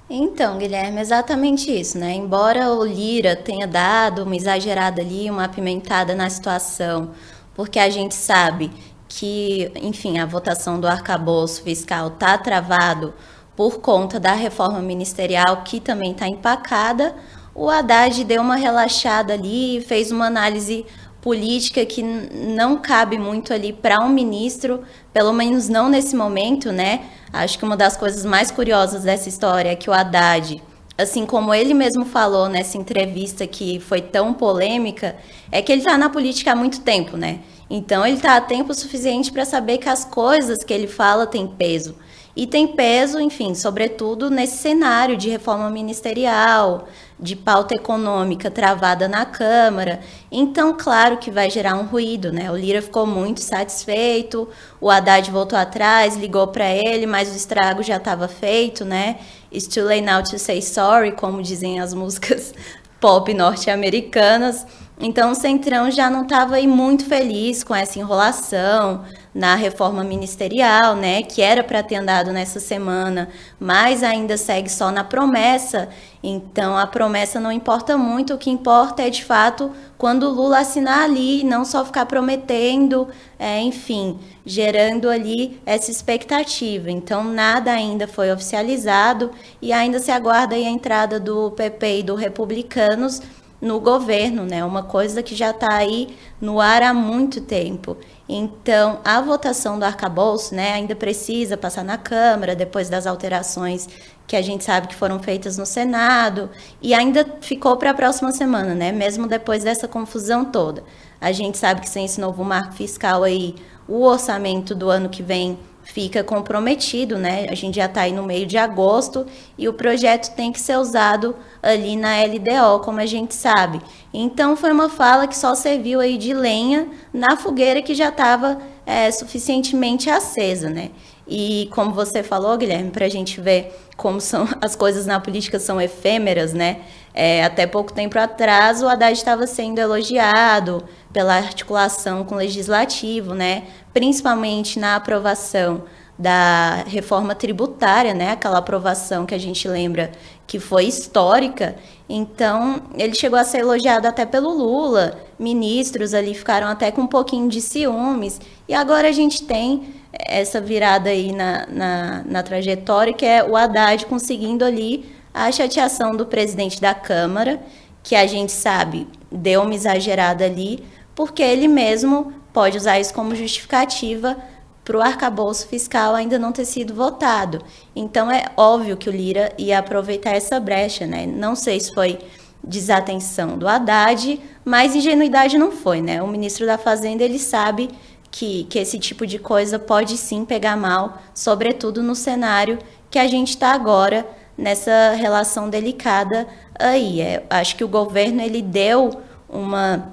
Então, 0.08 0.58
Guilherme, 0.58 1.00
exatamente 1.00 1.72
isso, 1.72 1.98
né? 1.98 2.12
Embora 2.12 2.72
o 2.72 2.84
Lira 2.84 3.34
tenha 3.34 3.66
dado 3.66 4.22
uma 4.22 4.36
exagerada 4.36 5.00
ali, 5.00 5.28
uma 5.28 5.44
apimentada 5.44 6.14
na 6.14 6.30
situação, 6.30 7.10
porque 7.54 7.78
a 7.78 7.90
gente 7.90 8.14
sabe 8.14 8.70
que, 9.08 9.72
enfim, 9.82 10.18
a 10.18 10.26
votação 10.26 10.78
do 10.78 10.86
arcabouço 10.86 11.62
fiscal 11.64 12.08
está 12.08 12.38
travado 12.38 13.12
por 13.56 13.80
conta 13.80 14.20
da 14.20 14.32
reforma 14.34 14.80
ministerial, 14.80 15.62
que 15.64 15.80
também 15.80 16.12
está 16.12 16.28
empacada, 16.28 17.14
o 17.60 17.68
Haddad 17.68 18.24
deu 18.24 18.40
uma 18.40 18.56
relaxada 18.56 19.34
ali, 19.34 19.84
fez 19.86 20.10
uma 20.10 20.24
análise 20.28 20.86
política 21.20 21.84
que 21.84 22.02
não 22.02 22.78
cabe 22.78 23.18
muito 23.18 23.52
ali 23.52 23.70
para 23.70 24.02
um 24.02 24.08
ministro, 24.08 24.80
pelo 25.12 25.30
menos 25.30 25.68
não 25.68 25.90
nesse 25.90 26.16
momento, 26.16 26.72
né? 26.72 27.02
Acho 27.30 27.58
que 27.58 27.64
uma 27.66 27.76
das 27.76 27.98
coisas 27.98 28.24
mais 28.24 28.50
curiosas 28.50 29.02
dessa 29.02 29.28
história 29.28 29.68
é 29.68 29.76
que 29.76 29.90
o 29.90 29.92
Haddad, 29.92 30.62
assim 30.96 31.26
como 31.26 31.52
ele 31.52 31.74
mesmo 31.74 32.06
falou 32.06 32.48
nessa 32.48 32.78
entrevista 32.78 33.46
que 33.46 33.78
foi 33.78 34.00
tão 34.00 34.32
polêmica, 34.32 35.16
é 35.52 35.60
que 35.60 35.70
ele 35.70 35.82
está 35.82 35.98
na 35.98 36.08
política 36.08 36.52
há 36.52 36.56
muito 36.56 36.80
tempo, 36.80 37.18
né? 37.18 37.40
Então 37.68 38.06
ele 38.06 38.16
está 38.16 38.36
há 38.36 38.40
tempo 38.40 38.72
suficiente 38.72 39.30
para 39.30 39.44
saber 39.44 39.76
que 39.76 39.88
as 39.90 40.02
coisas 40.02 40.64
que 40.64 40.72
ele 40.72 40.86
fala 40.86 41.26
têm 41.26 41.46
peso. 41.46 41.94
E 42.34 42.46
tem 42.46 42.68
peso, 42.68 43.20
enfim, 43.20 43.54
sobretudo 43.54 44.30
nesse 44.30 44.56
cenário 44.56 45.16
de 45.16 45.28
reforma 45.28 45.68
ministerial, 45.68 46.88
de 47.20 47.36
pauta 47.36 47.74
econômica 47.74 48.50
travada 48.50 49.06
na 49.06 49.26
Câmara. 49.26 50.00
Então, 50.32 50.74
claro 50.78 51.18
que 51.18 51.30
vai 51.30 51.50
gerar 51.50 51.74
um 51.74 51.84
ruído, 51.84 52.32
né? 52.32 52.50
O 52.50 52.56
Lira 52.56 52.80
ficou 52.80 53.06
muito 53.06 53.40
satisfeito, 53.40 54.48
o 54.80 54.90
Haddad 54.90 55.30
voltou 55.30 55.58
atrás, 55.58 56.16
ligou 56.16 56.46
para 56.48 56.68
ele, 56.70 57.06
mas 57.06 57.30
o 57.30 57.36
estrago 57.36 57.82
já 57.82 57.96
estava 57.96 58.26
feito, 58.26 58.84
né? 58.84 59.18
It's 59.52 59.66
too 59.66 59.84
late 59.84 60.00
now 60.00 60.22
to 60.22 60.38
say 60.38 60.62
sorry, 60.62 61.12
como 61.12 61.42
dizem 61.42 61.78
as 61.80 61.92
músicas 61.92 62.54
pop 62.98 63.32
norte-americanas. 63.34 64.66
Então, 64.98 65.32
o 65.32 65.34
Centrão 65.34 65.90
já 65.90 66.08
não 66.08 66.22
estava 66.22 66.60
muito 66.62 67.04
feliz 67.04 67.62
com 67.62 67.74
essa 67.74 67.98
enrolação 67.98 69.04
na 69.34 69.54
reforma 69.54 70.02
ministerial, 70.02 70.96
né, 70.96 71.22
que 71.22 71.40
era 71.40 71.62
para 71.62 71.82
ter 71.82 71.96
andado 71.96 72.32
nessa 72.32 72.58
semana, 72.58 73.28
mas 73.58 74.02
ainda 74.02 74.36
segue 74.36 74.68
só 74.68 74.90
na 74.90 75.04
promessa. 75.04 75.88
Então, 76.22 76.76
a 76.76 76.86
promessa 76.86 77.40
não 77.40 77.50
importa 77.50 77.96
muito, 77.96 78.34
o 78.34 78.38
que 78.38 78.50
importa 78.50 79.02
é 79.02 79.10
de 79.10 79.24
fato 79.24 79.70
quando 79.96 80.24
o 80.24 80.30
Lula 80.30 80.58
assinar 80.58 81.04
ali, 81.04 81.44
não 81.44 81.64
só 81.64 81.84
ficar 81.84 82.06
prometendo, 82.06 83.08
é, 83.38 83.60
enfim, 83.60 84.18
gerando 84.44 85.08
ali 85.08 85.60
essa 85.64 85.90
expectativa. 85.90 86.90
Então, 86.90 87.24
nada 87.24 87.72
ainda 87.72 88.06
foi 88.06 88.32
oficializado 88.32 89.30
e 89.62 89.72
ainda 89.72 89.98
se 89.98 90.10
aguarda 90.10 90.56
a 90.56 90.58
entrada 90.58 91.20
do 91.20 91.52
PP 91.52 92.00
e 92.00 92.02
do 92.02 92.14
Republicanos 92.14 93.22
no 93.60 93.78
governo, 93.78 94.44
né? 94.44 94.64
Uma 94.64 94.82
coisa 94.82 95.22
que 95.22 95.34
já 95.34 95.50
está 95.50 95.74
aí 95.74 96.16
no 96.40 96.60
ar 96.60 96.82
há 96.82 96.94
muito 96.94 97.40
tempo. 97.40 97.96
Então, 98.28 99.00
a 99.04 99.20
votação 99.20 99.78
do 99.78 99.84
arcabouço, 99.84 100.54
né, 100.54 100.72
ainda 100.72 100.94
precisa 100.94 101.56
passar 101.56 101.84
na 101.84 101.98
Câmara, 101.98 102.54
depois 102.54 102.88
das 102.88 103.06
alterações 103.06 103.88
que 104.26 104.36
a 104.36 104.42
gente 104.42 104.62
sabe 104.62 104.86
que 104.86 104.94
foram 104.94 105.18
feitas 105.18 105.58
no 105.58 105.66
Senado, 105.66 106.48
e 106.80 106.94
ainda 106.94 107.26
ficou 107.40 107.76
para 107.76 107.90
a 107.90 107.94
próxima 107.94 108.30
semana, 108.30 108.76
né? 108.76 108.92
Mesmo 108.92 109.26
depois 109.26 109.64
dessa 109.64 109.88
confusão 109.88 110.44
toda. 110.44 110.84
A 111.20 111.32
gente 111.32 111.58
sabe 111.58 111.80
que 111.80 111.88
sem 111.88 112.04
esse 112.04 112.20
novo 112.20 112.44
marco 112.44 112.72
fiscal 112.74 113.24
aí, 113.24 113.56
o 113.88 114.04
orçamento 114.04 114.72
do 114.72 114.88
ano 114.88 115.08
que 115.08 115.20
vem 115.20 115.58
fica 115.90 116.22
comprometido, 116.22 117.18
né? 117.18 117.46
A 117.50 117.54
gente 117.54 117.76
já 117.76 117.86
está 117.86 118.02
aí 118.02 118.12
no 118.12 118.22
meio 118.22 118.46
de 118.46 118.56
agosto 118.56 119.26
e 119.58 119.68
o 119.68 119.72
projeto 119.72 120.34
tem 120.34 120.52
que 120.52 120.60
ser 120.60 120.78
usado 120.78 121.34
ali 121.60 121.96
na 121.96 122.22
LDO, 122.22 122.80
como 122.84 123.00
a 123.00 123.06
gente 123.06 123.34
sabe. 123.34 123.80
Então 124.14 124.56
foi 124.56 124.70
uma 124.70 124.88
fala 124.88 125.26
que 125.26 125.36
só 125.36 125.54
serviu 125.54 126.00
aí 126.00 126.16
de 126.16 126.32
lenha 126.32 126.88
na 127.12 127.36
fogueira 127.36 127.82
que 127.82 127.94
já 127.94 128.08
estava 128.08 128.58
é, 128.86 129.10
suficientemente 129.10 130.08
acesa, 130.08 130.70
né? 130.70 130.90
E 131.26 131.68
como 131.72 131.92
você 131.92 132.22
falou, 132.22 132.56
Guilherme, 132.56 132.90
para 132.90 133.06
a 133.06 133.08
gente 133.08 133.40
ver 133.40 133.72
como 133.96 134.20
são 134.20 134.48
as 134.60 134.76
coisas 134.76 135.06
na 135.06 135.18
política 135.18 135.58
são 135.58 135.80
efêmeras, 135.80 136.52
né? 136.52 136.82
É, 137.12 137.44
até 137.44 137.66
pouco 137.66 137.92
tempo 137.92 138.18
atrás, 138.18 138.82
o 138.82 138.88
Haddad 138.88 139.12
estava 139.12 139.46
sendo 139.46 139.78
elogiado 139.78 140.84
pela 141.12 141.34
articulação 141.34 142.24
com 142.24 142.36
o 142.36 142.38
legislativo, 142.38 143.34
né? 143.34 143.64
principalmente 143.92 144.78
na 144.78 144.96
aprovação 144.96 145.82
da 146.16 146.84
reforma 146.86 147.34
tributária, 147.34 148.14
né? 148.14 148.32
aquela 148.32 148.58
aprovação 148.58 149.26
que 149.26 149.34
a 149.34 149.38
gente 149.38 149.66
lembra 149.66 150.12
que 150.46 150.60
foi 150.60 150.84
histórica. 150.84 151.74
Então, 152.08 152.82
ele 152.96 153.14
chegou 153.14 153.38
a 153.38 153.44
ser 153.44 153.58
elogiado 153.58 154.06
até 154.06 154.24
pelo 154.24 154.50
Lula, 154.50 155.18
ministros 155.38 156.14
ali 156.14 156.34
ficaram 156.34 156.68
até 156.68 156.92
com 156.92 157.02
um 157.02 157.06
pouquinho 157.06 157.48
de 157.48 157.60
ciúmes, 157.60 158.40
e 158.68 158.74
agora 158.74 159.08
a 159.08 159.12
gente 159.12 159.44
tem 159.44 159.94
essa 160.12 160.60
virada 160.60 161.10
aí 161.10 161.32
na, 161.32 161.66
na, 161.66 162.22
na 162.24 162.42
trajetória, 162.42 163.12
que 163.12 163.24
é 163.24 163.42
o 163.42 163.56
Haddad 163.56 164.06
conseguindo 164.06 164.64
ali 164.64 165.19
a 165.32 165.50
chateação 165.50 166.16
do 166.16 166.26
presidente 166.26 166.80
da 166.80 166.94
Câmara, 166.94 167.60
que 168.02 168.14
a 168.14 168.26
gente 168.26 168.52
sabe 168.52 169.06
deu 169.30 169.62
uma 169.62 169.74
exagerada 169.74 170.44
ali, 170.44 170.84
porque 171.14 171.42
ele 171.42 171.68
mesmo 171.68 172.32
pode 172.52 172.76
usar 172.76 172.98
isso 172.98 173.14
como 173.14 173.34
justificativa 173.34 174.36
para 174.84 174.96
o 174.96 175.02
arcabouço 175.02 175.68
fiscal 175.68 176.14
ainda 176.14 176.38
não 176.38 176.50
ter 176.50 176.64
sido 176.64 176.94
votado. 176.94 177.62
Então 177.94 178.30
é 178.30 178.46
óbvio 178.56 178.96
que 178.96 179.08
o 179.08 179.12
Lira 179.12 179.52
ia 179.56 179.78
aproveitar 179.78 180.30
essa 180.30 180.58
brecha, 180.58 181.06
né? 181.06 181.26
Não 181.26 181.54
sei 181.54 181.78
se 181.78 181.94
foi 181.94 182.18
desatenção 182.62 183.56
do 183.56 183.68
Haddad, 183.68 184.40
mas 184.64 184.94
ingenuidade 184.94 185.56
não 185.56 185.70
foi, 185.70 186.02
né? 186.02 186.22
O 186.22 186.26
ministro 186.26 186.66
da 186.66 186.76
Fazenda 186.76 187.22
ele 187.22 187.38
sabe 187.38 187.88
que, 188.30 188.64
que 188.64 188.78
esse 188.78 188.98
tipo 188.98 189.26
de 189.26 189.38
coisa 189.38 189.78
pode 189.78 190.16
sim 190.16 190.44
pegar 190.44 190.76
mal, 190.76 191.18
sobretudo 191.34 192.02
no 192.02 192.14
cenário 192.14 192.78
que 193.10 193.18
a 193.18 193.26
gente 193.26 193.50
está 193.50 193.72
agora 193.72 194.26
nessa 194.60 195.12
relação 195.12 195.68
delicada 195.68 196.46
aí. 196.78 197.20
É, 197.20 197.42
acho 197.50 197.74
que 197.76 197.84
o 197.84 197.88
governo 197.88 198.40
ele 198.42 198.62
deu 198.62 199.22
uma 199.48 200.12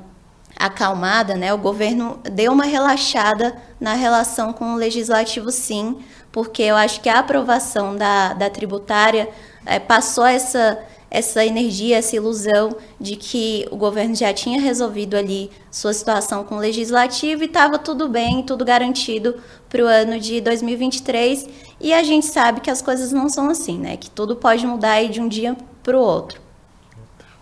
acalmada, 0.58 1.36
né? 1.36 1.54
O 1.54 1.58
governo 1.58 2.20
deu 2.24 2.52
uma 2.52 2.66
relaxada 2.66 3.56
na 3.80 3.94
relação 3.94 4.52
com 4.52 4.74
o 4.74 4.76
legislativo, 4.76 5.52
sim, 5.52 6.00
porque 6.32 6.64
eu 6.64 6.76
acho 6.76 7.02
que 7.02 7.10
a 7.10 7.20
aprovação 7.20 7.96
da, 7.96 8.34
da 8.34 8.50
tributária 8.50 9.30
é, 9.66 9.80
passou 9.80 10.26
essa 10.26 10.80
essa 11.10 11.46
energia, 11.46 11.98
essa 11.98 12.16
ilusão 12.16 12.76
de 13.00 13.16
que 13.16 13.66
o 13.72 13.78
governo 13.78 14.14
já 14.16 14.34
tinha 14.34 14.60
resolvido 14.60 15.16
ali 15.16 15.50
sua 15.72 15.94
situação 15.94 16.44
com 16.44 16.56
o 16.56 16.60
legislativo 16.60 17.44
e 17.44 17.46
estava 17.46 17.80
tudo 17.80 18.10
bem, 18.10 18.44
tudo 18.44 18.66
garantido 18.66 19.36
para 19.70 19.84
o 19.84 19.88
ano 19.88 20.20
de 20.20 20.42
2023. 20.42 21.48
E 21.80 21.94
a 21.94 22.04
gente 22.04 22.26
sabe 22.26 22.60
que 22.60 22.70
as 22.70 22.82
coisas 22.82 23.12
não 23.12 23.30
são 23.30 23.50
assim, 23.50 23.80
né? 23.80 23.96
Que 23.96 24.10
tudo 24.10 24.36
pode 24.36 24.66
mudar 24.66 25.04
de 25.06 25.22
um 25.22 25.28
dia 25.28 25.56
para 25.82 25.98
o 25.98 26.02
outro. 26.02 26.42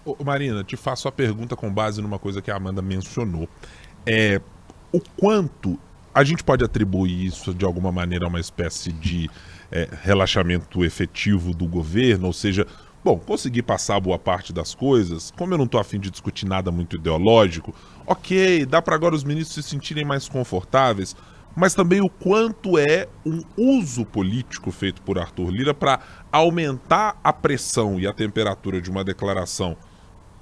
Ô, 0.06 0.23
Marina, 0.23 0.63
te 0.63 0.78
faço 0.78 1.08
a 1.08 1.12
pergunta 1.12 1.56
com 1.56 1.73
base 1.73 2.01
numa 2.01 2.19
coisa 2.19 2.41
que 2.41 2.51
a 2.51 2.56
Amanda 2.56 2.82
mencionou. 2.82 3.49
É, 4.06 4.39
o 4.91 5.01
quanto 5.17 5.80
a 6.13 6.23
gente 6.23 6.43
pode 6.43 6.63
atribuir 6.63 7.25
isso 7.25 7.54
de 7.54 7.65
alguma 7.65 7.91
maneira 7.91 8.25
a 8.25 8.30
uma 8.30 8.39
espécie 8.39 8.91
de 8.91 9.30
é, 9.71 9.89
relaxamento 10.04 10.86
efetivo 10.86 11.54
do 11.54 11.67
governo, 11.67 12.28
ou 12.28 12.34
seja, 12.34 12.65
Bom, 13.06 13.20
consegui 13.20 13.62
passar 13.62 14.00
boa 14.00 14.18
parte 14.18 14.52
das 14.52 14.74
coisas. 14.74 15.32
Como 15.38 15.54
eu 15.54 15.60
não 15.60 15.65
estou 15.65 15.80
afim 15.80 16.00
de 16.00 16.10
discutir 16.10 16.48
nada 16.48 16.72
muito 16.72 16.96
ideológico, 16.96 17.72
ok, 18.04 18.65
dá 18.65 18.82
para 18.82 18.96
agora 18.96 19.13
os 19.13 19.24
ministros 19.24 19.63
se 19.63 19.70
sentirem 19.70 20.04
mais 20.04 20.28
confortáveis, 20.28 21.15
mas 21.56 21.76
também 21.76 22.02
o 22.02 22.10
quanto 22.10 22.80
é 22.80 23.08
um 23.24 23.44
uso 23.56 24.06
político 24.06 24.72
feito 24.72 25.04
por 25.04 25.20
Arthur 25.20 25.52
Lira 25.52 25.72
para 25.72 26.00
aumentar 26.32 27.15
a 27.24 27.32
pressão 27.32 28.00
e 28.00 28.08
a 28.08 28.12
temperatura 28.12 28.82
de 28.82 28.89
uma 28.89 29.04
declaração 29.04 29.78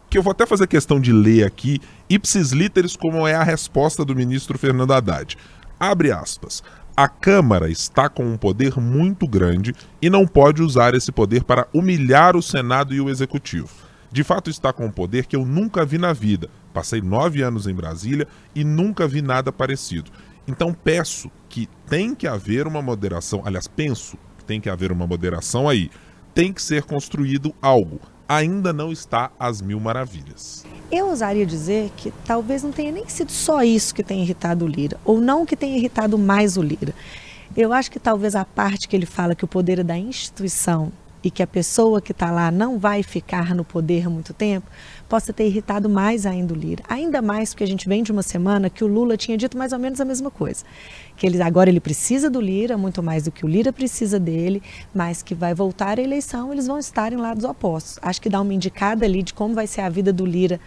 que 0.10 0.18
eu 0.18 0.24
vou 0.24 0.32
até 0.32 0.46
fazer 0.46 0.66
questão 0.68 1.02
de 1.02 1.12
ler 1.12 1.44
aqui, 1.44 1.82
ipsis 2.10 2.54
literis, 2.54 2.96
como 2.96 3.28
é 3.28 3.34
a 3.34 3.44
resposta 3.44 4.06
do 4.06 4.16
ministro 4.16 4.58
Fernando 4.58 4.94
Haddad. 4.94 5.38
Abre 5.78 6.14
aspas. 6.14 6.64
A 6.96 7.08
Câmara 7.08 7.72
está 7.72 8.08
com 8.08 8.24
um 8.24 8.38
poder 8.38 8.80
muito 8.80 9.28
grande 9.28 9.74
e 10.00 10.12
não 10.12 10.28
pode 10.28 10.62
usar 10.62 10.94
esse 10.94 11.12
poder 11.12 11.44
para 11.44 11.68
humilhar 11.74 12.36
o 12.38 12.42
Senado 12.42 12.94
e 12.94 13.02
o 13.02 13.10
Executivo. 13.10 13.70
De 14.12 14.24
fato, 14.24 14.48
está 14.48 14.72
com 14.72 14.86
um 14.86 14.92
poder 14.92 15.26
que 15.26 15.36
eu 15.36 15.44
nunca 15.44 15.84
vi 15.84 15.98
na 15.98 16.14
vida. 16.14 16.52
Passei 16.72 17.02
nove 17.02 17.42
anos 17.42 17.66
em 17.66 17.74
Brasília 17.74 18.28
e 18.54 18.64
nunca 18.64 19.08
vi 19.08 19.24
nada 19.24 19.52
parecido. 19.52 20.12
Então 20.48 20.72
peço 20.72 21.32
que 21.50 21.68
tem 21.88 22.14
que 22.14 22.28
haver 22.28 22.68
uma 22.68 22.82
moderação. 22.82 23.42
Aliás, 23.44 23.68
penso 23.68 24.16
que 24.38 24.46
tem 24.46 24.62
que 24.62 24.70
haver 24.70 24.92
uma 24.92 25.08
moderação 25.08 25.68
aí. 25.68 25.90
Tem 26.36 26.54
que 26.54 26.62
ser 26.62 26.84
construído 26.84 27.56
algo. 27.60 28.00
Ainda 28.34 28.74
não 28.74 28.92
está 28.92 29.30
às 29.38 29.62
mil 29.62 29.80
maravilhas. 29.80 30.66
Eu 30.92 31.10
ousaria 31.10 31.46
dizer 31.46 31.92
que 31.96 32.12
talvez 32.26 32.64
não 32.64 32.72
tenha 32.72 32.92
nem 32.92 33.08
sido 33.08 33.32
só 33.32 33.62
isso 33.62 33.94
que 33.94 34.02
tenha 34.02 34.24
irritado 34.24 34.66
o 34.66 34.68
Lira, 34.68 35.00
ou 35.06 35.22
não 35.22 35.46
que 35.46 35.56
tenha 35.56 35.78
irritado 35.78 36.18
mais 36.18 36.58
o 36.58 36.62
Lira. 36.64 36.96
Eu 37.56 37.72
acho 37.72 37.92
que 37.92 38.00
talvez 38.00 38.36
a 38.36 38.44
parte 38.44 38.88
que 38.88 38.96
ele 38.96 39.06
fala 39.06 39.36
que 39.36 39.46
o 39.46 39.48
poder 39.48 39.78
é 39.78 39.84
da 39.84 39.96
instituição 39.96 40.92
e 41.24 41.30
que 41.30 41.44
a 41.44 41.48
pessoa 41.48 42.02
que 42.02 42.12
está 42.12 42.32
lá 42.32 42.50
não 42.50 42.80
vai 42.80 43.04
ficar 43.04 43.54
no 43.54 43.64
poder 43.64 44.10
muito 44.10 44.34
tempo, 44.34 44.66
possa 45.14 45.32
ter 45.32 45.46
irritado 45.46 45.88
mais 45.88 46.26
ainda 46.26 46.56
o 46.56 46.58
Lira. 46.58 46.84
Ainda 46.90 47.22
mais 47.22 47.52
porque 47.52 47.64
a 47.64 47.68
gente 47.68 47.88
vem 47.88 48.02
de 48.02 48.12
uma 48.12 48.24
semana 48.24 48.68
que 48.68 48.84
o 48.84 48.88
Lula 48.88 49.16
tinha 49.16 49.38
dito 49.38 49.56
mais 49.56 49.72
ou 49.72 49.78
menos 49.78 50.02
a 50.02 50.06
mesma 50.06 50.32
coisa. 50.32 50.66
Que 51.16 51.28
ele, 51.28 51.40
agora 51.40 51.70
ele 51.70 51.80
precisa 51.80 52.32
do 52.32 52.42
Lira, 52.42 52.80
muito 52.80 53.04
mais 53.04 53.26
do 53.26 53.32
que 53.32 53.46
o 53.46 53.48
Lira 53.48 53.72
precisa 53.72 54.20
dele, 54.20 54.60
mas 54.92 55.22
que 55.22 55.36
vai 55.36 55.54
voltar 55.54 56.00
a 56.00 56.02
eleição, 56.02 56.52
eles 56.52 56.66
vão 56.66 56.80
estar 56.80 57.14
em 57.14 57.18
lados 57.18 57.44
opostos. 57.44 58.00
Acho 58.02 58.20
que 58.20 58.28
dá 58.28 58.42
uma 58.42 58.56
indicada 58.56 59.06
ali 59.06 59.22
de 59.22 59.36
como 59.36 59.54
vai 59.54 59.68
ser 59.68 59.82
a 59.82 59.90
vida 59.90 60.12
do 60.12 60.26
Lira, 60.26 60.60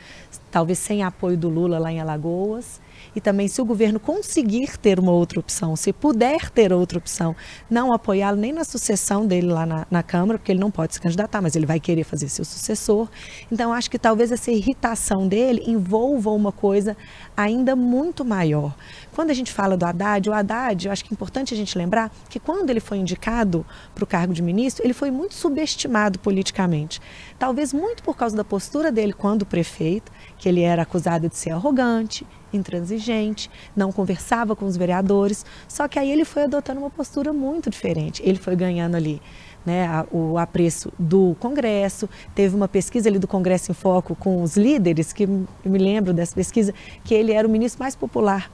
talvez 0.49 0.79
sem 0.79 1.03
apoio 1.03 1.37
do 1.37 1.49
Lula 1.49 1.81
lá 1.81 1.91
em 1.91 2.01
Alagoas 2.01 2.81
e 3.17 3.21
também 3.21 3.49
se 3.49 3.63
o 3.63 3.65
governo 3.65 3.99
conseguir 3.99 4.77
ter 4.77 5.01
uma 5.01 5.11
outra 5.11 5.41
opção, 5.41 5.75
se 5.75 5.91
puder 5.91 6.51
ter 6.51 6.71
outra 6.71 6.99
opção, 6.99 7.35
não 7.69 7.91
apoiá-lo 7.91 8.37
nem 8.37 8.53
na 8.53 8.63
sucessão 8.63 9.27
dele 9.27 9.47
lá 9.47 9.65
na, 9.65 9.87
na, 9.91 10.03
Câmara, 10.03 10.39
porque 10.39 10.53
ele 10.53 10.61
não 10.61 10.71
pode 10.71 10.93
se 10.93 11.01
candidatar, 11.01 11.41
mas 11.41 11.57
ele 11.57 11.65
vai 11.65 11.81
querer 11.81 12.05
fazer 12.05 12.29
seu 12.29 12.45
sucessor. 12.45 13.09
Então, 13.51 13.73
acho 13.73 13.91
que 13.91 13.99
talvez 13.99 14.31
essa 14.31 14.51
irritação 14.51 15.27
dele 15.27 15.63
envolva 15.67 16.31
uma 16.31 16.53
coisa 16.53 16.95
ainda 17.35 17.75
muito 17.75 18.23
maior. 18.23 18.77
Quando 19.15 19.31
a 19.31 19.35
gente 19.35 19.51
fala 19.51 19.79
do 19.79 19.87
Haddad, 19.87 20.29
o 20.29 20.35
Haddad, 20.35 20.87
eu 20.87 20.93
acho 20.93 21.03
que 21.03 21.13
é 21.13 21.15
importante 21.15 21.55
a 21.55 21.57
gente 21.57 21.77
lembrar 21.79 22.13
que 22.29 22.39
quando 22.39 22.69
ele 22.69 22.81
foi 22.81 22.99
indicado 22.99 23.65
para 23.95 24.05
o 24.05 24.07
cargo 24.07 24.35
de 24.35 24.43
ministro, 24.43 24.85
ele 24.85 24.93
foi 24.93 25.11
muito 25.11 25.35
subestimado 25.35 26.19
politicamente. 26.19 27.01
Talvez 27.39 27.73
muito 27.73 28.03
por 28.03 28.15
causa 28.15 28.37
da 28.37 28.45
postura 28.45 28.93
dele 28.93 29.15
quando 29.15 29.47
prefeito, 29.47 30.13
que 30.37 30.49
ele 30.49 30.61
era 30.61 30.83
acusado 30.83 31.31
de 31.31 31.37
ser 31.37 31.51
arrogante, 31.51 32.27
intransigente, 32.57 33.51
não 33.75 33.93
conversava 33.93 34.57
com 34.57 34.65
os 34.65 34.77
vereadores. 34.77 35.45
Só 35.69 35.87
que 35.87 35.99
aí 35.99 36.11
ele 36.11 36.25
foi 36.25 36.45
adotando 36.45 36.81
uma 36.81 36.91
postura 36.91 37.33
muito 37.33 37.71
diferente. 37.71 38.23
Ele 38.25 38.39
foi 38.39 38.57
ganhando 38.57 38.97
ali 38.97 39.21
né, 39.65 40.05
o 40.11 40.39
apreço 40.39 40.93
do 40.99 41.37
Congresso. 41.41 42.09
Teve 42.35 42.55
uma 42.55 42.69
pesquisa 42.69 43.09
ali 43.09 43.19
do 43.19 43.29
Congresso 43.29 43.71
em 43.71 43.75
Foco 43.75 44.15
com 44.15 44.43
os 44.43 44.57
líderes, 44.57 45.13
que 45.13 45.25
eu 45.25 45.47
me 45.65 45.79
lembro 45.79 46.13
dessa 46.13 46.35
pesquisa, 46.35 46.73
que 47.05 47.15
ele 47.15 47.33
era 47.33 47.47
o 47.47 47.51
ministro 47.51 47.83
mais 47.83 47.97
popular 47.97 48.51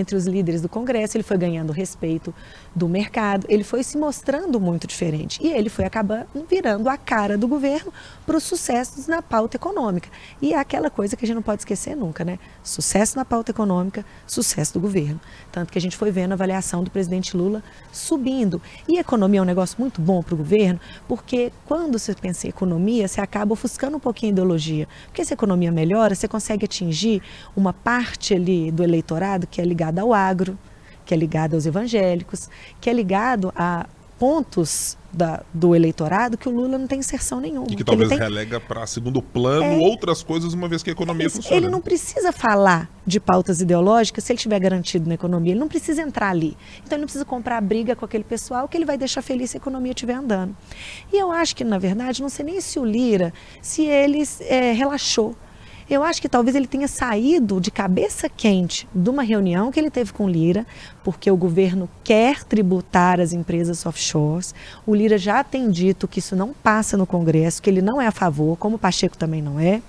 entre 0.00 0.16
os 0.16 0.26
líderes 0.26 0.60
do 0.60 0.68
Congresso, 0.68 1.16
ele 1.16 1.24
foi 1.24 1.38
ganhando 1.38 1.72
respeito 1.72 2.34
do 2.74 2.88
mercado, 2.88 3.46
ele 3.48 3.64
foi 3.64 3.82
se 3.82 3.96
mostrando 3.96 4.60
muito 4.60 4.86
diferente 4.86 5.40
e 5.42 5.48
ele 5.48 5.68
foi 5.68 5.84
acabando 5.84 6.26
virando 6.48 6.88
a 6.88 6.96
cara 6.96 7.36
do 7.36 7.48
governo 7.48 7.92
para 8.24 8.36
os 8.36 8.42
sucessos 8.42 9.06
na 9.06 9.22
pauta 9.22 9.56
econômica. 9.56 10.08
E 10.40 10.52
é 10.52 10.58
aquela 10.58 10.90
coisa 10.90 11.16
que 11.16 11.24
a 11.24 11.26
gente 11.26 11.34
não 11.34 11.42
pode 11.42 11.62
esquecer 11.62 11.96
nunca, 11.96 12.24
né? 12.24 12.38
Sucesso 12.62 13.16
na 13.16 13.24
pauta 13.24 13.50
econômica, 13.50 14.04
sucesso 14.26 14.74
do 14.74 14.80
governo. 14.80 15.20
Tanto 15.50 15.72
que 15.72 15.78
a 15.78 15.80
gente 15.80 15.96
foi 15.96 16.10
vendo 16.10 16.32
a 16.32 16.34
avaliação 16.34 16.82
do 16.82 16.90
presidente 16.90 17.36
Lula 17.36 17.62
subindo. 17.92 18.60
E 18.88 18.98
economia 18.98 19.40
é 19.40 19.42
um 19.42 19.46
negócio 19.46 19.76
muito 19.78 20.00
bom 20.00 20.22
para 20.22 20.34
o 20.34 20.36
governo, 20.36 20.80
porque 21.08 21.52
quando 21.64 21.98
você 21.98 22.14
pensa 22.14 22.46
em 22.46 22.50
economia, 22.50 23.08
você 23.08 23.20
acaba 23.20 23.52
ofuscando 23.52 23.96
um 23.96 24.00
pouquinho 24.00 24.30
a 24.30 24.34
ideologia. 24.34 24.88
Porque 25.06 25.24
se 25.24 25.32
a 25.32 25.34
economia 25.34 25.70
melhora, 25.70 26.14
você 26.14 26.28
consegue 26.28 26.64
atingir 26.64 27.22
uma 27.56 27.72
parte 27.72 28.34
ali 28.34 28.70
do 28.70 28.82
eleitorado 28.82 29.46
que 29.46 29.60
é 29.60 29.64
ligada 29.64 29.85
ao 30.00 30.12
agro, 30.12 30.58
que 31.04 31.14
é 31.14 31.16
ligado 31.16 31.54
aos 31.54 31.66
evangélicos, 31.66 32.48
que 32.80 32.90
é 32.90 32.92
ligado 32.92 33.52
a 33.56 33.86
pontos 34.18 34.96
da, 35.12 35.42
do 35.52 35.74
eleitorado 35.74 36.36
que 36.36 36.48
o 36.48 36.52
Lula 36.52 36.76
não 36.76 36.86
tem 36.86 36.98
inserção 36.98 37.40
nenhuma. 37.40 37.66
E 37.70 37.76
que 37.76 37.84
talvez 37.84 38.08
tem... 38.08 38.18
relega 38.18 38.60
para 38.60 38.86
segundo 38.86 39.22
plano 39.22 39.64
é... 39.64 39.76
outras 39.78 40.22
coisas, 40.22 40.52
uma 40.52 40.68
vez 40.68 40.82
que 40.82 40.90
a 40.90 40.92
economia 40.92 41.26
é 41.26 41.30
funciona. 41.30 41.56
Ele 41.56 41.68
não 41.68 41.80
precisa 41.80 42.32
falar 42.32 42.90
de 43.06 43.20
pautas 43.20 43.60
ideológicas 43.60 44.24
se 44.24 44.32
ele 44.32 44.36
estiver 44.36 44.58
garantido 44.58 45.08
na 45.08 45.14
economia. 45.14 45.52
Ele 45.52 45.60
não 45.60 45.68
precisa 45.68 46.02
entrar 46.02 46.30
ali. 46.30 46.56
Então 46.78 46.96
ele 46.96 47.00
não 47.00 47.06
precisa 47.06 47.24
comprar 47.24 47.60
briga 47.60 47.96
com 47.96 48.04
aquele 48.04 48.24
pessoal 48.24 48.68
que 48.68 48.76
ele 48.76 48.84
vai 48.84 48.98
deixar 48.98 49.22
feliz 49.22 49.50
se 49.50 49.56
a 49.56 49.60
economia 49.60 49.92
estiver 49.92 50.14
andando. 50.14 50.56
E 51.12 51.16
eu 51.18 51.30
acho 51.30 51.54
que, 51.56 51.64
na 51.64 51.78
verdade, 51.78 52.20
não 52.20 52.28
sei 52.28 52.44
nem 52.44 52.60
se 52.60 52.78
o 52.78 52.84
Lira, 52.84 53.32
se 53.62 53.84
ele 53.84 54.22
é, 54.40 54.72
relaxou 54.72 55.34
eu 55.88 56.02
acho 56.02 56.20
que 56.20 56.28
talvez 56.28 56.56
ele 56.56 56.66
tenha 56.66 56.88
saído 56.88 57.60
de 57.60 57.70
cabeça 57.70 58.28
quente 58.28 58.88
de 58.92 59.08
uma 59.08 59.22
reunião 59.22 59.70
que 59.70 59.78
ele 59.78 59.90
teve 59.90 60.12
com 60.12 60.24
o 60.24 60.28
Lira, 60.28 60.66
porque 61.04 61.30
o 61.30 61.36
governo 61.36 61.88
quer 62.02 62.42
tributar 62.42 63.20
as 63.20 63.32
empresas 63.32 63.86
offshores. 63.86 64.52
O 64.84 64.94
Lira 64.94 65.16
já 65.16 65.44
tem 65.44 65.70
dito 65.70 66.08
que 66.08 66.18
isso 66.18 66.34
não 66.34 66.52
passa 66.52 66.96
no 66.96 67.06
Congresso, 67.06 67.62
que 67.62 67.70
ele 67.70 67.80
não 67.80 68.00
é 68.00 68.06
a 68.06 68.12
favor, 68.12 68.56
como 68.56 68.74
o 68.74 68.78
Pacheco 68.78 69.16
também 69.16 69.40
não 69.40 69.60
é. 69.60 69.80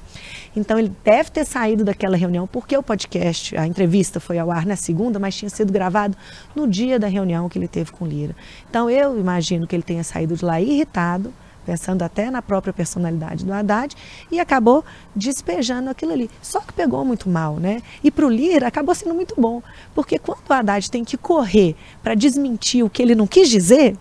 Então 0.55 0.77
ele 0.77 0.91
deve 1.03 1.31
ter 1.31 1.45
saído 1.45 1.83
daquela 1.83 2.15
reunião, 2.15 2.47
porque 2.47 2.77
o 2.77 2.83
podcast, 2.83 3.57
a 3.57 3.65
entrevista 3.65 4.19
foi 4.19 4.37
ao 4.37 4.51
ar 4.51 4.65
na 4.65 4.75
segunda, 4.75 5.17
mas 5.17 5.35
tinha 5.35 5.49
sido 5.49 5.73
gravado 5.73 6.15
no 6.55 6.67
dia 6.67 6.99
da 6.99 7.07
reunião 7.07 7.49
que 7.49 7.57
ele 7.57 7.67
teve 7.67 7.91
com 7.91 8.05
Lira. 8.05 8.35
Então 8.69 8.89
eu 8.89 9.19
imagino 9.19 9.65
que 9.65 9.75
ele 9.75 9.83
tenha 9.83 10.03
saído 10.03 10.35
de 10.35 10.45
lá 10.45 10.61
irritado 10.61 11.33
pensando 11.67 12.01
até 12.01 12.31
na 12.31 12.41
própria 12.41 12.71
personalidade 12.71 13.43
do 13.43 13.51
Haddad, 13.51 13.93
e 14.31 14.39
acabou 14.39 14.85
despejando 15.13 15.89
aquilo 15.89 16.13
ali. 16.13 16.31
Só 16.41 16.61
que 16.61 16.71
pegou 16.71 17.03
muito 17.03 17.29
mal, 17.29 17.57
né? 17.57 17.81
E 18.01 18.09
para 18.09 18.25
o 18.25 18.29
Lira 18.29 18.67
acabou 18.67 18.95
sendo 18.95 19.13
muito 19.13 19.35
bom, 19.37 19.61
porque 19.93 20.17
quando 20.17 20.39
o 20.49 20.53
Haddad 20.53 20.89
tem 20.89 21.03
que 21.03 21.17
correr 21.17 21.75
para 22.01 22.15
desmentir 22.15 22.85
o 22.85 22.89
que 22.89 23.03
ele 23.03 23.13
não 23.13 23.27
quis 23.27 23.49
dizer, 23.49 23.97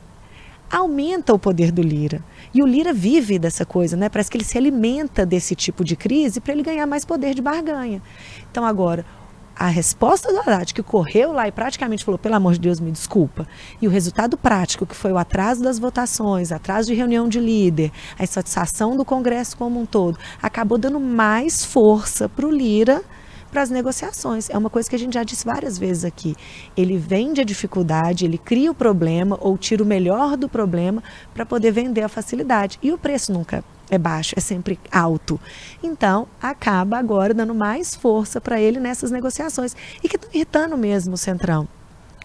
aumenta 0.71 1.35
o 1.35 1.39
poder 1.41 1.73
do 1.73 1.83
Lira. 1.83 2.23
E 2.55 2.63
o 2.63 2.67
Lira 2.67 2.93
vive 2.93 3.37
dessa 3.37 3.67
coisa, 3.67 3.97
né? 3.97 4.09
Parece 4.09 4.31
que 4.31 4.37
ele 4.37 4.45
se 4.45 4.57
alimenta 4.57 5.27
desse 5.27 5.57
tipo 5.57 5.85
de 5.85 5.97
crise 5.97 6.41
para 6.41 6.53
ele 6.53 6.63
ganhar 6.63 6.87
mais 6.87 7.05
poder 7.05 7.35
de 7.35 7.43
barganha. 7.43 8.01
Então 8.49 8.65
agora, 8.65 9.05
a 9.57 9.69
resposta 9.69 10.31
do 10.31 10.39
Haddad, 10.41 10.75
que 10.75 10.83
correu 10.83 11.33
lá 11.33 11.49
e 11.49 11.53
praticamente 11.53 12.05
falou, 12.05 12.19
pelo 12.19 12.35
amor 12.35 12.53
de 12.53 12.61
Deus, 12.61 12.79
me 12.79 12.93
desculpa, 12.93 13.49
e 13.81 13.89
o 13.89 13.91
resultado 13.91 14.37
prático, 14.37 14.85
que 14.85 14.95
foi 14.95 15.11
o 15.11 15.17
atraso 15.17 15.63
das 15.63 15.79
votações, 15.79 16.53
atraso 16.53 16.89
de 16.89 16.95
reunião 16.95 17.27
de 17.27 17.41
líder, 17.41 17.91
a 18.19 18.23
insatisfação 18.23 18.97
do 18.97 19.05
Congresso 19.05 19.57
como 19.57 19.81
um 19.81 19.87
todo, 19.87 20.19
acabou 20.43 20.77
dando 20.77 21.01
mais 21.01 21.65
força 21.65 22.29
para 22.29 22.47
o 22.47 22.51
Lira 22.51 23.03
para 23.51 23.63
as 23.63 23.71
negociações. 23.71 24.51
É 24.51 24.57
uma 24.57 24.71
coisa 24.71 24.89
que 24.89 24.97
a 24.97 24.99
gente 24.99 25.15
já 25.15 25.23
disse 25.23 25.45
várias 25.45 25.79
vezes 25.79 26.05
aqui. 26.05 26.37
Ele 26.77 26.97
vende 26.97 27.41
a 27.41 27.45
dificuldade, 27.45 28.25
ele 28.25 28.39
cria 28.39 28.71
o 28.71 28.75
problema 28.75 29.39
ou 29.41 29.57
tira 29.57 29.83
o 29.83 29.87
melhor 29.87 30.37
do 30.37 30.49
problema 30.49 31.03
para 31.35 31.47
poder 31.47 31.71
vender 31.71 32.03
a 32.03 32.09
facilidade. 32.09 32.79
E 32.83 32.93
o 32.93 32.99
preço 32.99 33.33
nunca 33.33 33.65
é 33.91 33.99
baixo, 33.99 34.35
é 34.37 34.41
sempre 34.41 34.79
alto. 34.91 35.41
Então, 35.83 36.27
acaba 36.43 36.99
agora 36.99 37.33
dando 37.33 37.55
mais 37.55 37.95
força 37.95 38.41
para 38.41 38.61
ele 38.61 38.81
nessas 38.81 39.11
negociações. 39.11 39.77
E 40.03 40.09
que 40.09 40.17
estão 40.17 40.31
irritando 40.33 40.77
mesmo 40.77 41.15
o 41.15 41.19
Centrão 41.19 41.69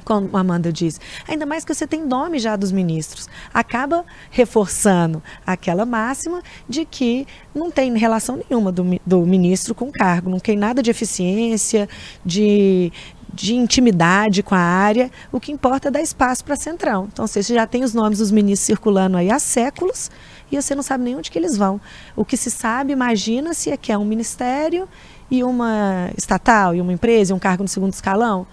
como 0.03 0.29
a 0.35 0.39
Amanda 0.39 0.71
diz, 0.71 0.99
ainda 1.27 1.45
mais 1.45 1.63
que 1.63 1.73
você 1.73 1.87
tem 1.87 2.05
nome 2.05 2.39
já 2.39 2.55
dos 2.55 2.71
ministros, 2.71 3.27
acaba 3.53 4.05
reforçando 4.29 5.21
aquela 5.45 5.85
máxima 5.85 6.41
de 6.67 6.85
que 6.85 7.27
não 7.53 7.71
tem 7.71 7.95
relação 7.97 8.39
nenhuma 8.49 8.71
do, 8.71 8.99
do 9.05 9.25
ministro 9.25 9.75
com 9.75 9.85
o 9.85 9.91
cargo, 9.91 10.29
não 10.29 10.39
tem 10.39 10.57
nada 10.57 10.81
de 10.81 10.89
eficiência, 10.89 11.87
de, 12.25 12.91
de 13.33 13.55
intimidade 13.55 14.43
com 14.43 14.55
a 14.55 14.59
área, 14.59 15.09
o 15.31 15.39
que 15.39 15.51
importa 15.51 15.87
é 15.87 15.91
dar 15.91 16.01
espaço 16.01 16.43
para 16.43 16.55
Centrão. 16.55 17.07
Então, 17.11 17.25
você 17.25 17.41
já 17.41 17.65
tem 17.65 17.83
os 17.83 17.93
nomes 17.93 18.19
dos 18.19 18.31
ministros 18.31 18.65
circulando 18.65 19.17
aí 19.17 19.31
há 19.31 19.39
séculos, 19.39 20.09
e 20.51 20.61
você 20.61 20.75
não 20.75 20.83
sabe 20.83 21.05
nem 21.05 21.15
onde 21.15 21.31
que 21.31 21.39
eles 21.39 21.55
vão. 21.55 21.79
O 22.15 22.25
que 22.25 22.35
se 22.35 22.51
sabe, 22.51 22.91
imagina-se, 22.91 23.71
é 23.71 23.77
que 23.77 23.91
é 23.91 23.97
um 23.97 24.03
ministério 24.03 24.87
e 25.29 25.43
uma 25.43 26.09
estatal, 26.17 26.75
e 26.75 26.81
uma 26.81 26.91
empresa, 26.91 27.31
e 27.31 27.35
um 27.35 27.39
cargo 27.39 27.63
no 27.63 27.69
segundo 27.69 27.93
escalão. 27.93 28.45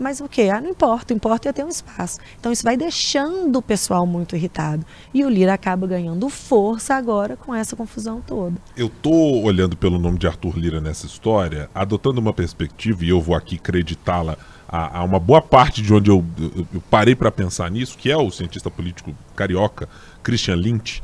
Mas 0.00 0.18
o 0.20 0.28
que? 0.28 0.48
Ah, 0.48 0.62
não 0.62 0.70
importa, 0.70 1.12
o 1.12 1.16
importa 1.16 1.50
é 1.50 1.52
ter 1.52 1.62
um 1.62 1.68
espaço. 1.68 2.18
Então 2.38 2.50
isso 2.50 2.62
vai 2.62 2.74
deixando 2.74 3.56
o 3.56 3.62
pessoal 3.62 4.06
muito 4.06 4.34
irritado. 4.34 4.84
E 5.12 5.22
o 5.24 5.28
Lira 5.28 5.52
acaba 5.52 5.86
ganhando 5.86 6.26
força 6.30 6.94
agora 6.94 7.36
com 7.36 7.54
essa 7.54 7.76
confusão 7.76 8.22
toda. 8.26 8.56
Eu 8.74 8.88
tô 8.88 9.42
olhando 9.42 9.76
pelo 9.76 9.98
nome 9.98 10.18
de 10.18 10.26
Arthur 10.26 10.56
Lira 10.56 10.80
nessa 10.80 11.04
história, 11.04 11.68
adotando 11.74 12.18
uma 12.18 12.32
perspectiva, 12.32 13.04
e 13.04 13.10
eu 13.10 13.20
vou 13.20 13.36
aqui 13.36 13.56
acreditá-la 13.56 14.38
a, 14.66 15.00
a, 15.00 15.04
uma 15.04 15.18
boa 15.18 15.42
parte 15.42 15.82
de 15.82 15.92
onde 15.92 16.10
eu, 16.10 16.24
eu, 16.38 16.66
eu 16.72 16.82
parei 16.88 17.14
para 17.14 17.30
pensar 17.30 17.70
nisso, 17.70 17.98
que 17.98 18.10
é 18.10 18.16
o 18.16 18.30
cientista 18.30 18.70
político 18.70 19.14
carioca 19.36 19.86
Christian 20.22 20.54
Lynch, 20.54 21.02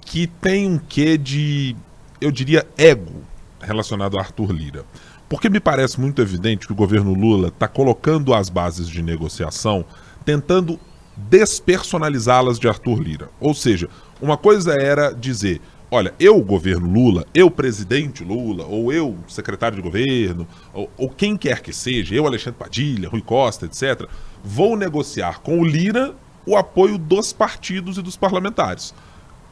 que 0.00 0.26
tem 0.26 0.68
um 0.68 0.78
quê 0.78 1.16
de, 1.16 1.76
eu 2.20 2.32
diria, 2.32 2.66
ego 2.76 3.22
relacionado 3.60 4.18
a 4.18 4.20
Arthur 4.20 4.50
Lira. 4.50 4.84
Porque 5.32 5.48
me 5.48 5.60
parece 5.60 5.98
muito 5.98 6.20
evidente 6.20 6.66
que 6.66 6.74
o 6.74 6.76
governo 6.76 7.14
Lula 7.14 7.48
está 7.48 7.66
colocando 7.66 8.34
as 8.34 8.50
bases 8.50 8.86
de 8.86 9.02
negociação, 9.02 9.82
tentando 10.26 10.78
despersonalizá-las 11.16 12.58
de 12.58 12.68
Arthur 12.68 13.00
Lira. 13.00 13.30
Ou 13.40 13.54
seja, 13.54 13.88
uma 14.20 14.36
coisa 14.36 14.74
era 14.74 15.10
dizer: 15.10 15.58
olha, 15.90 16.12
eu, 16.20 16.38
governo 16.42 16.86
Lula, 16.86 17.24
eu, 17.32 17.50
presidente 17.50 18.22
Lula, 18.22 18.66
ou 18.66 18.92
eu, 18.92 19.16
secretário 19.26 19.76
de 19.76 19.82
governo, 19.82 20.46
ou, 20.74 20.90
ou 20.98 21.08
quem 21.08 21.34
quer 21.34 21.62
que 21.62 21.72
seja, 21.72 22.14
eu, 22.14 22.26
Alexandre 22.26 22.58
Padilha, 22.58 23.08
Rui 23.08 23.22
Costa, 23.22 23.64
etc., 23.64 24.06
vou 24.44 24.76
negociar 24.76 25.40
com 25.40 25.60
o 25.60 25.64
Lira 25.64 26.14
o 26.44 26.58
apoio 26.58 26.98
dos 26.98 27.32
partidos 27.32 27.96
e 27.96 28.02
dos 28.02 28.18
parlamentares. 28.18 28.92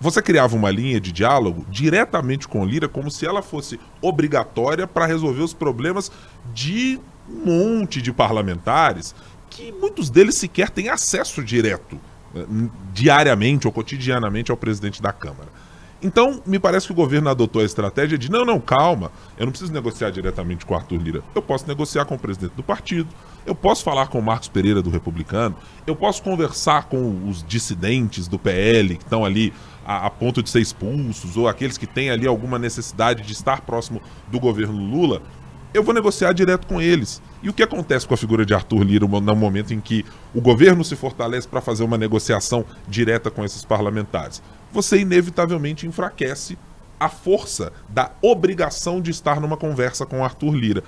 Você 0.00 0.22
criava 0.22 0.56
uma 0.56 0.70
linha 0.70 0.98
de 0.98 1.12
diálogo 1.12 1.66
diretamente 1.68 2.48
com 2.48 2.64
Lira 2.64 2.88
como 2.88 3.10
se 3.10 3.26
ela 3.26 3.42
fosse 3.42 3.78
obrigatória 4.00 4.86
para 4.86 5.04
resolver 5.04 5.42
os 5.42 5.52
problemas 5.52 6.10
de 6.54 6.98
um 7.28 7.44
monte 7.44 8.00
de 8.00 8.10
parlamentares 8.10 9.14
que 9.50 9.70
muitos 9.72 10.08
deles 10.08 10.36
sequer 10.36 10.70
têm 10.70 10.88
acesso 10.88 11.44
direto 11.44 12.00
eh, 12.34 12.46
diariamente 12.94 13.66
ou 13.66 13.72
cotidianamente 13.72 14.50
ao 14.50 14.56
presidente 14.56 15.02
da 15.02 15.12
Câmara. 15.12 15.48
Então, 16.02 16.40
me 16.46 16.58
parece 16.58 16.86
que 16.86 16.92
o 16.92 16.96
governo 16.96 17.28
adotou 17.28 17.60
a 17.60 17.64
estratégia 17.64 18.16
de: 18.16 18.30
não, 18.30 18.44
não, 18.44 18.58
calma, 18.58 19.12
eu 19.36 19.44
não 19.44 19.52
preciso 19.52 19.72
negociar 19.72 20.10
diretamente 20.10 20.64
com 20.64 20.72
o 20.72 20.76
Arthur 20.76 20.96
Lira. 20.96 21.22
Eu 21.34 21.42
posso 21.42 21.68
negociar 21.68 22.06
com 22.06 22.14
o 22.14 22.18
presidente 22.18 22.54
do 22.54 22.62
partido, 22.62 23.08
eu 23.44 23.54
posso 23.54 23.84
falar 23.84 24.06
com 24.06 24.18
o 24.18 24.22
Marcos 24.22 24.48
Pereira 24.48 24.80
do 24.80 24.88
Republicano, 24.88 25.56
eu 25.86 25.94
posso 25.94 26.22
conversar 26.22 26.84
com 26.84 27.28
os 27.28 27.44
dissidentes 27.44 28.26
do 28.26 28.38
PL 28.38 28.96
que 28.96 29.04
estão 29.04 29.24
ali 29.24 29.52
a, 29.84 30.06
a 30.06 30.10
ponto 30.10 30.42
de 30.42 30.50
ser 30.50 30.60
expulsos, 30.60 31.36
ou 31.36 31.48
aqueles 31.48 31.78
que 31.78 31.86
têm 31.86 32.10
ali 32.10 32.26
alguma 32.26 32.58
necessidade 32.58 33.22
de 33.22 33.32
estar 33.32 33.62
próximo 33.62 34.00
do 34.28 34.38
governo 34.38 34.76
Lula. 34.76 35.22
Eu 35.72 35.84
vou 35.84 35.94
negociar 35.94 36.32
direto 36.32 36.66
com 36.66 36.80
eles. 36.80 37.22
E 37.42 37.48
o 37.48 37.52
que 37.52 37.62
acontece 37.62 38.06
com 38.06 38.14
a 38.14 38.16
figura 38.16 38.44
de 38.44 38.52
Arthur 38.52 38.82
Lira 38.82 39.06
no 39.06 39.36
momento 39.36 39.72
em 39.72 39.80
que 39.80 40.04
o 40.34 40.40
governo 40.40 40.82
se 40.84 40.96
fortalece 40.96 41.46
para 41.46 41.60
fazer 41.60 41.84
uma 41.84 41.96
negociação 41.96 42.64
direta 42.88 43.30
com 43.30 43.44
esses 43.44 43.64
parlamentares? 43.64 44.42
você 44.72 45.00
inevitavelmente 45.00 45.86
enfraquece 45.86 46.56
a 46.98 47.08
força 47.08 47.72
da 47.88 48.12
obrigação 48.22 49.00
de 49.00 49.10
estar 49.10 49.40
numa 49.40 49.56
conversa 49.56 50.04
com 50.04 50.24
Arthur 50.24 50.54
Lira. 50.54 50.84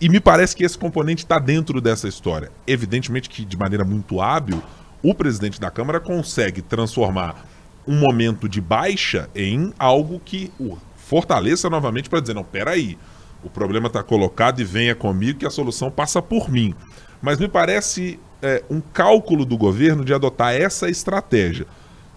E 0.00 0.08
me 0.08 0.18
parece 0.18 0.56
que 0.56 0.64
esse 0.64 0.78
componente 0.78 1.24
está 1.24 1.38
dentro 1.38 1.80
dessa 1.80 2.08
história. 2.08 2.50
Evidentemente 2.66 3.28
que, 3.28 3.44
de 3.44 3.56
maneira 3.56 3.84
muito 3.84 4.20
hábil, 4.20 4.62
o 5.02 5.14
presidente 5.14 5.60
da 5.60 5.70
Câmara 5.70 6.00
consegue 6.00 6.62
transformar 6.62 7.44
um 7.90 7.98
momento 7.98 8.48
de 8.48 8.60
baixa 8.60 9.28
em 9.34 9.74
algo 9.76 10.20
que 10.24 10.52
o 10.60 10.78
fortaleça 10.94 11.68
novamente 11.68 12.08
para 12.08 12.20
dizer: 12.20 12.34
não, 12.34 12.44
peraí, 12.44 12.96
o 13.42 13.50
problema 13.50 13.88
está 13.88 14.00
colocado 14.00 14.60
e 14.60 14.64
venha 14.64 14.94
comigo 14.94 15.40
que 15.40 15.46
a 15.46 15.50
solução 15.50 15.90
passa 15.90 16.22
por 16.22 16.48
mim. 16.48 16.72
Mas 17.20 17.40
me 17.40 17.48
parece 17.48 18.20
é, 18.40 18.62
um 18.70 18.80
cálculo 18.80 19.44
do 19.44 19.58
governo 19.58 20.04
de 20.04 20.14
adotar 20.14 20.54
essa 20.54 20.88
estratégia. 20.88 21.66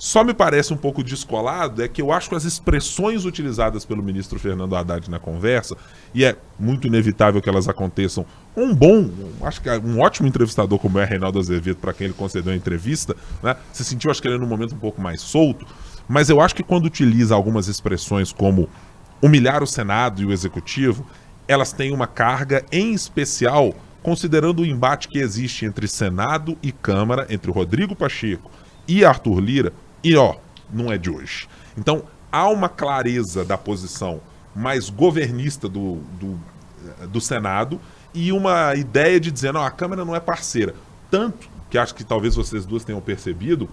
Só 0.04 0.22
me 0.22 0.34
parece 0.34 0.74
um 0.74 0.76
pouco 0.76 1.02
descolado 1.02 1.82
é 1.82 1.88
que 1.88 2.02
eu 2.02 2.12
acho 2.12 2.28
que 2.28 2.36
as 2.36 2.44
expressões 2.44 3.24
utilizadas 3.24 3.86
pelo 3.86 4.04
ministro 4.04 4.38
Fernando 4.38 4.76
Haddad 4.76 5.10
na 5.10 5.18
conversa, 5.18 5.78
e 6.14 6.26
é 6.26 6.36
muito 6.60 6.88
inevitável 6.88 7.42
que 7.42 7.48
elas 7.48 7.70
aconteçam 7.70 8.26
um 8.54 8.76
bom, 8.76 9.10
acho 9.44 9.62
que 9.62 9.70
é 9.70 9.80
um 9.80 10.02
ótimo 10.02 10.28
entrevistador 10.28 10.78
como 10.78 11.00
é 11.00 11.06
Reinaldo 11.06 11.40
Azevedo, 11.40 11.78
para 11.78 11.94
quem 11.94 12.04
ele 12.04 12.14
concedeu 12.14 12.52
a 12.52 12.56
entrevista, 12.56 13.16
né, 13.42 13.56
se 13.72 13.86
sentiu, 13.86 14.12
acho 14.12 14.22
que 14.22 14.28
ele 14.28 14.38
num 14.38 14.46
momento 14.46 14.76
um 14.76 14.78
pouco 14.78 15.00
mais 15.00 15.22
solto, 15.22 15.66
mas 16.06 16.30
eu 16.30 16.42
acho 16.42 16.54
que 16.54 16.64
quando 16.64 16.84
utiliza 16.84 17.34
algumas 17.34 17.70
expressões 17.70 18.34
como 18.34 18.68
humilhar 19.22 19.64
o 19.64 19.68
Senado 19.68 20.22
e 20.22 20.26
o 20.26 20.34
Executivo, 20.34 21.08
elas 21.48 21.72
têm 21.72 21.94
uma 21.94 22.08
carga 22.08 22.66
em 22.74 22.94
especial 22.94 23.74
considerando 24.02 24.64
o 24.64 24.66
embate 24.66 25.08
que 25.08 25.20
existe 25.20 25.66
entre 25.66 25.88
Senado 25.88 26.58
e 26.62 26.74
Câmara, 26.74 27.26
entre 27.30 27.50
Rodrigo 27.50 27.96
Pacheco 27.96 28.52
e 28.86 29.06
Arthur 29.06 29.40
Lira, 29.40 29.72
e 30.04 30.16
ó, 30.16 30.36
não 30.72 30.92
é 30.92 30.98
de 30.98 31.10
hoje. 31.10 31.48
Então, 31.78 32.04
há 32.32 32.48
uma 32.50 32.70
clareza 32.70 33.46
da 33.46 33.58
posição 33.58 34.22
mais 34.56 34.90
governista 34.90 35.68
do, 35.70 35.96
do, 36.20 36.40
do 37.08 37.22
Senado 37.22 37.80
e 38.14 38.32
uma 38.32 38.76
ideia 38.76 39.20
de 39.20 39.32
dizer, 39.32 39.54
não, 39.54 39.64
a 39.64 39.72
Câmara 39.72 40.06
não 40.06 40.16
é 40.16 40.20
parceira. 40.20 40.76
Tanto 41.10 41.50
que 41.70 41.78
acho 41.78 41.96
que 41.96 42.04
talvez 42.04 42.36
vocês 42.36 42.66
duas 42.66 42.84
tenham 42.84 43.02
percebido, 43.02 43.68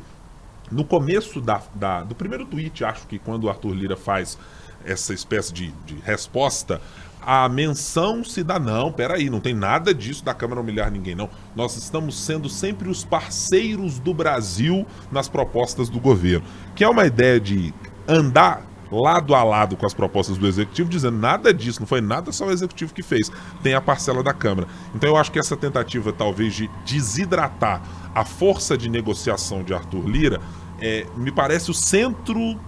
no 0.70 0.84
começo 0.84 1.40
da, 1.40 1.60
da, 1.74 2.02
do 2.02 2.14
primeiro 2.14 2.46
tweet, 2.46 2.84
acho 2.84 3.06
que 3.06 3.18
quando 3.18 3.44
o 3.44 3.50
Arthur 3.50 3.74
Lira 3.74 3.96
faz 3.96 4.38
essa 4.84 5.12
espécie 5.12 5.52
de, 5.52 5.72
de 5.84 5.96
resposta 5.96 6.80
a 7.22 7.48
menção 7.48 8.24
se 8.24 8.42
dá, 8.42 8.58
não, 8.58 8.90
peraí, 8.90 9.28
não 9.28 9.40
tem 9.40 9.54
nada 9.54 9.92
disso 9.92 10.24
da 10.24 10.32
Câmara 10.32 10.60
humilhar 10.60 10.90
ninguém, 10.90 11.14
não. 11.14 11.28
Nós 11.54 11.76
estamos 11.76 12.18
sendo 12.18 12.48
sempre 12.48 12.88
os 12.88 13.04
parceiros 13.04 13.98
do 13.98 14.14
Brasil 14.14 14.86
nas 15.12 15.28
propostas 15.28 15.88
do 15.88 16.00
governo. 16.00 16.46
Que 16.74 16.84
é 16.84 16.88
uma 16.88 17.06
ideia 17.06 17.38
de 17.38 17.74
andar 18.08 18.66
lado 18.90 19.34
a 19.34 19.44
lado 19.44 19.76
com 19.76 19.86
as 19.86 19.94
propostas 19.94 20.36
do 20.36 20.46
Executivo, 20.46 20.88
dizendo 20.88 21.16
nada 21.16 21.54
disso, 21.54 21.80
não 21.80 21.86
foi 21.86 22.00
nada 22.00 22.32
só 22.32 22.46
o 22.46 22.50
Executivo 22.50 22.92
que 22.92 23.02
fez, 23.02 23.30
tem 23.62 23.74
a 23.74 23.80
parcela 23.80 24.22
da 24.22 24.32
Câmara. 24.32 24.66
Então 24.94 25.10
eu 25.10 25.16
acho 25.16 25.30
que 25.30 25.38
essa 25.38 25.56
tentativa, 25.56 26.12
talvez, 26.12 26.54
de 26.54 26.68
desidratar 26.84 27.82
a 28.14 28.24
força 28.24 28.76
de 28.76 28.88
negociação 28.88 29.62
de 29.62 29.72
Arthur 29.72 30.08
Lira, 30.08 30.40
é, 30.80 31.06
me 31.16 31.30
parece 31.30 31.70
o 31.70 31.74
centro 31.74 32.58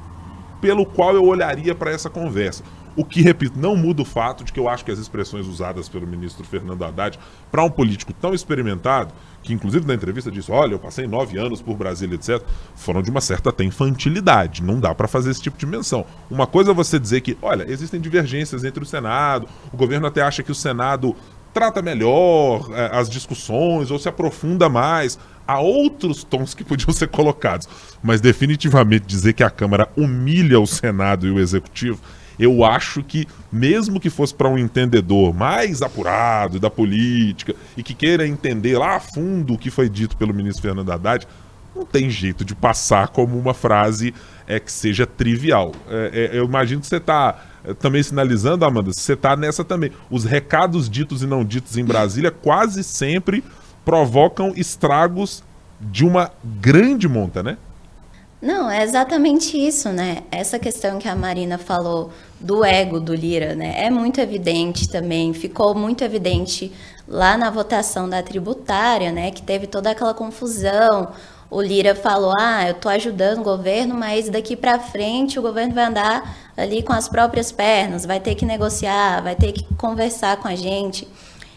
pelo 0.61 0.87
qual 0.87 1.15
eu 1.15 1.25
olharia 1.25 1.75
para 1.75 1.91
essa 1.91 2.09
conversa. 2.09 2.63
O 2.95 3.05
que, 3.05 3.23
repito, 3.23 3.59
não 3.59 3.75
muda 3.75 4.03
o 4.03 4.05
fato 4.05 4.45
de 4.45 4.53
que 4.53 4.61
eu 4.61 4.69
acho 4.69 4.85
que 4.85 4.91
as 4.91 4.99
expressões 4.99 5.47
usadas 5.47 5.89
pelo 5.89 6.07
ministro 6.07 6.45
Fernando 6.45 6.85
Haddad 6.85 7.19
para 7.51 7.65
um 7.65 7.71
político 7.71 8.13
tão 8.13 8.35
experimentado, 8.35 9.15
que 9.43 9.53
inclusive 9.53 9.87
na 9.87 9.95
entrevista 9.95 10.31
disse: 10.31 10.53
Olha, 10.53 10.75
eu 10.75 10.79
passei 10.79 11.07
nove 11.07 11.39
anos 11.39 11.63
por 11.63 11.77
Brasília, 11.77 12.17
etc., 12.17 12.43
foram 12.75 13.03
de 13.03 13.11
uma 13.11 13.21
certa 13.21 13.51
até 13.51 13.65
infantilidade. 13.65 14.63
Não 14.63 14.79
dá 14.79 14.95
para 14.95 15.09
fazer 15.09 15.31
esse 15.31 15.41
tipo 15.43 15.57
de 15.57 15.67
menção. 15.67 16.05
Uma 16.31 16.47
coisa 16.47 16.73
é 16.73 16.75
você 16.75 16.99
dizer 16.99 17.23
que, 17.23 17.37
olha, 17.41 17.65
existem 17.71 18.01
divergências 18.01 18.63
entre 18.65 18.83
o 18.83 18.87
Senado, 18.87 19.49
o 19.73 19.77
governo 19.77 20.07
até 20.07 20.21
acha 20.21 20.43
que 20.43 20.53
o 20.53 20.55
Senado 20.55 21.17
trata 21.53 21.83
melhor 21.83 22.71
é, 22.73 22.91
as 22.93 23.09
discussões 23.09 23.91
ou 23.91 23.99
se 23.99 24.09
aprofunda 24.09 24.69
mais. 24.69 25.19
Há 25.47 25.61
outros 25.61 26.25
tons 26.25 26.55
que 26.55 26.65
podiam 26.65 26.93
ser 26.93 27.09
colocados. 27.09 27.69
Mas 28.03 28.21
definitivamente 28.21 29.07
dizer 29.07 29.33
que 29.33 29.43
a 29.43 29.51
Câmara 29.51 29.89
humilha 29.97 30.61
o 30.61 30.67
Senado 30.67 31.27
e 31.27 31.31
o 31.31 31.39
Executivo 31.39 32.01
eu 32.43 32.65
acho 32.65 33.05
que, 33.05 33.29
mesmo 33.53 34.01
que 34.01 34.11
fosse 34.11 34.35
para 34.35 34.49
um 34.49 34.59
entendedor 34.59 35.33
mais 35.33 35.81
apurado 35.81 36.59
da 36.59 36.69
política 36.69 37.55
e 37.77 37.85
que 37.85 37.95
queira 37.95 38.27
entender 38.27 38.77
lá 38.77 38.97
a 38.97 39.01
fundo 39.01 39.55
o 39.55 39.59
que 39.59 39.71
foi 39.71 39.89
dito 39.89 40.17
pelo 40.17 40.35
ministro 40.35 40.61
Fernando 40.61 40.91
Haddad, 40.91 41.29
não 41.75 41.87
tem 41.87 42.11
jeito 42.11 42.45
de 42.45 42.53
passar 42.53 43.09
como 43.09 43.39
uma 43.39 43.55
frase 43.55 44.13
é, 44.45 44.59
que 44.59 44.73
seja 44.73 45.07
trivial. 45.07 45.73
É, 45.89 46.31
é, 46.33 46.39
eu 46.39 46.45
imagino 46.45 46.81
que 46.81 46.87
você 46.89 46.97
está 46.97 47.41
é, 47.65 47.73
também 47.75 48.03
sinalizando, 48.03 48.65
Amanda, 48.65 48.93
você 48.93 49.13
está 49.13 49.37
nessa 49.37 49.63
também. 49.63 49.93
Os 50.11 50.25
recados 50.25 50.91
ditos 50.91 51.23
e 51.23 51.27
não 51.27 51.45
ditos 51.45 51.79
em 51.79 51.85
Brasília 51.85 52.33
quase 52.33 52.83
sempre 52.83 53.45
provocam 53.85 54.53
estragos 54.57 55.45
de 55.81 56.05
uma 56.05 56.33
grande 56.61 57.09
monta, 57.09 57.41
né? 57.41 57.57
Não, 58.43 58.69
é 58.69 58.83
exatamente 58.83 59.57
isso, 59.57 59.91
né? 59.91 60.25
Essa 60.31 60.59
questão 60.59 60.99
que 60.99 61.07
a 61.09 61.15
Marina 61.15 61.59
falou 61.59 62.11
do 62.41 62.65
ego 62.65 62.99
do 62.99 63.15
Lira, 63.15 63.55
né? 63.55 63.73
É 63.85 63.89
muito 63.89 64.21
evidente 64.21 64.89
também, 64.89 65.33
ficou 65.33 65.77
muito 65.77 66.03
evidente 66.03 66.73
lá 67.07 67.37
na 67.39 67.51
votação 67.51 68.09
da 68.09 68.21
tributária, 68.21 69.13
né? 69.13 69.31
Que 69.31 69.43
teve 69.43 69.69
toda 69.69 69.91
aquela 69.93 70.13
confusão. 70.13 71.13
O 71.49 71.63
Lira 71.63 71.95
falou: 71.95 72.35
"Ah, 72.37 72.67
eu 72.69 72.75
tô 72.75 72.89
ajudando 72.89 73.39
o 73.41 73.45
governo, 73.45 73.95
mas 73.95 74.29
daqui 74.29 74.57
para 74.57 74.77
frente 74.81 75.39
o 75.39 75.43
governo 75.43 75.73
vai 75.75 75.85
andar 75.85 76.37
ali 76.57 76.83
com 76.83 76.93
as 76.93 77.09
próprias 77.09 77.53
pernas, 77.53 78.05
vai 78.05 78.19
ter 78.19 78.35
que 78.35 78.45
negociar, 78.45 79.23
vai 79.23 79.37
ter 79.37 79.53
que 79.53 79.65
conversar 79.77 80.37
com 80.39 80.49
a 80.49 80.57
gente". 80.57 81.07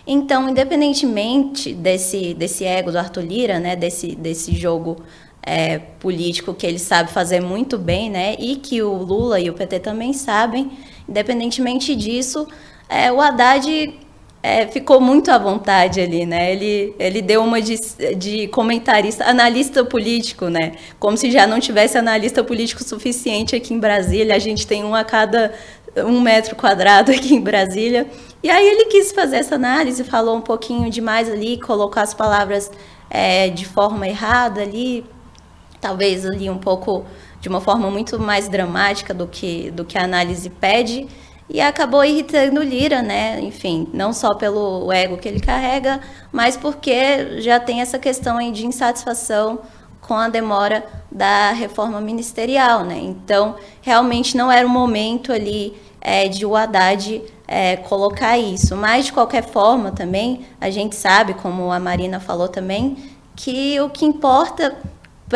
Então, 0.07 0.47
independentemente 0.47 1.73
desse 1.73 2.33
desse 2.35 2.63
ego 2.63 2.91
do 2.91 2.99
Arthur 2.99 3.23
Lira, 3.23 3.59
né, 3.59 3.75
desse 3.75 4.15
desse 4.15 4.53
jogo 4.55 4.97
é, 5.45 5.77
político 5.77 6.53
que 6.53 6.65
ele 6.65 6.79
sabe 6.79 7.11
fazer 7.11 7.39
muito 7.39 7.77
bem, 7.77 8.09
né? 8.09 8.35
E 8.39 8.55
que 8.55 8.81
o 8.81 8.93
Lula 8.93 9.39
e 9.39 9.49
o 9.49 9.53
PT 9.53 9.79
também 9.79 10.11
sabem. 10.11 10.71
Independentemente 11.07 11.95
disso, 11.95 12.47
é, 12.89 13.11
o 13.11 13.21
Haddad 13.21 13.93
é, 14.41 14.67
ficou 14.67 14.99
muito 14.99 15.29
à 15.29 15.37
vontade 15.37 16.01
ali, 16.01 16.25
né? 16.25 16.51
Ele, 16.51 16.95
ele 16.97 17.21
deu 17.21 17.43
uma 17.43 17.61
de, 17.61 17.75
de 18.17 18.47
comentarista, 18.47 19.25
analista 19.25 19.85
político, 19.85 20.49
né? 20.49 20.73
Como 20.99 21.15
se 21.15 21.29
já 21.29 21.45
não 21.45 21.59
tivesse 21.59 21.97
analista 21.97 22.43
político 22.43 22.83
suficiente 22.83 23.55
aqui 23.55 23.73
em 23.73 23.79
Brasília. 23.79 24.35
A 24.35 24.39
gente 24.39 24.65
tem 24.65 24.83
um 24.83 24.95
a 24.95 25.03
cada 25.03 25.53
um 25.97 26.19
metro 26.21 26.55
quadrado 26.55 27.11
aqui 27.11 27.35
em 27.35 27.41
Brasília. 27.41 28.07
E 28.41 28.49
aí 28.49 28.67
ele 28.67 28.85
quis 28.85 29.11
fazer 29.11 29.37
essa 29.37 29.55
análise, 29.55 30.03
falou 30.03 30.37
um 30.37 30.41
pouquinho 30.41 30.89
demais 30.89 31.29
ali, 31.29 31.59
colocou 31.59 32.01
as 32.01 32.13
palavras 32.13 32.71
é, 33.09 33.49
de 33.49 33.65
forma 33.65 34.07
errada 34.07 34.61
ali, 34.61 35.05
talvez 35.79 36.25
ali 36.25 36.49
um 36.49 36.57
pouco 36.57 37.05
de 37.39 37.49
uma 37.49 37.61
forma 37.61 37.89
muito 37.91 38.19
mais 38.19 38.47
dramática 38.47 39.13
do 39.13 39.27
que, 39.27 39.69
do 39.71 39.85
que 39.85 39.97
a 39.97 40.03
análise 40.03 40.49
pede, 40.49 41.07
e 41.47 41.61
acabou 41.61 42.03
irritando 42.03 42.63
Lira, 42.63 43.03
né? 43.03 43.39
Enfim, 43.39 43.87
não 43.93 44.11
só 44.11 44.33
pelo 44.33 44.91
ego 44.91 45.17
que 45.17 45.27
ele 45.27 45.39
carrega, 45.39 46.01
mas 46.31 46.57
porque 46.57 47.39
já 47.39 47.59
tem 47.59 47.81
essa 47.81 47.99
questão 47.99 48.37
aí 48.37 48.51
de 48.51 48.65
insatisfação 48.65 49.59
com 50.01 50.15
a 50.15 50.27
demora 50.27 50.83
da 51.11 51.51
reforma 51.51 52.01
ministerial, 52.01 52.83
né? 52.83 52.97
Então, 52.97 53.55
realmente 53.81 54.35
não 54.35 54.51
era 54.51 54.65
o 54.65 54.69
momento 54.69 55.31
ali 55.31 55.73
é, 56.01 56.27
de 56.27 56.45
o 56.45 56.55
Haddad 56.55 57.23
é, 57.47 57.77
colocar 57.77 58.37
isso. 58.37 58.75
Mas, 58.75 59.05
de 59.05 59.13
qualquer 59.13 59.43
forma, 59.43 59.91
também, 59.91 60.45
a 60.59 60.69
gente 60.69 60.95
sabe, 60.95 61.33
como 61.35 61.71
a 61.71 61.79
Marina 61.79 62.19
falou 62.19 62.47
também, 62.47 62.97
que 63.35 63.79
o 63.81 63.89
que 63.89 64.05
importa 64.05 64.75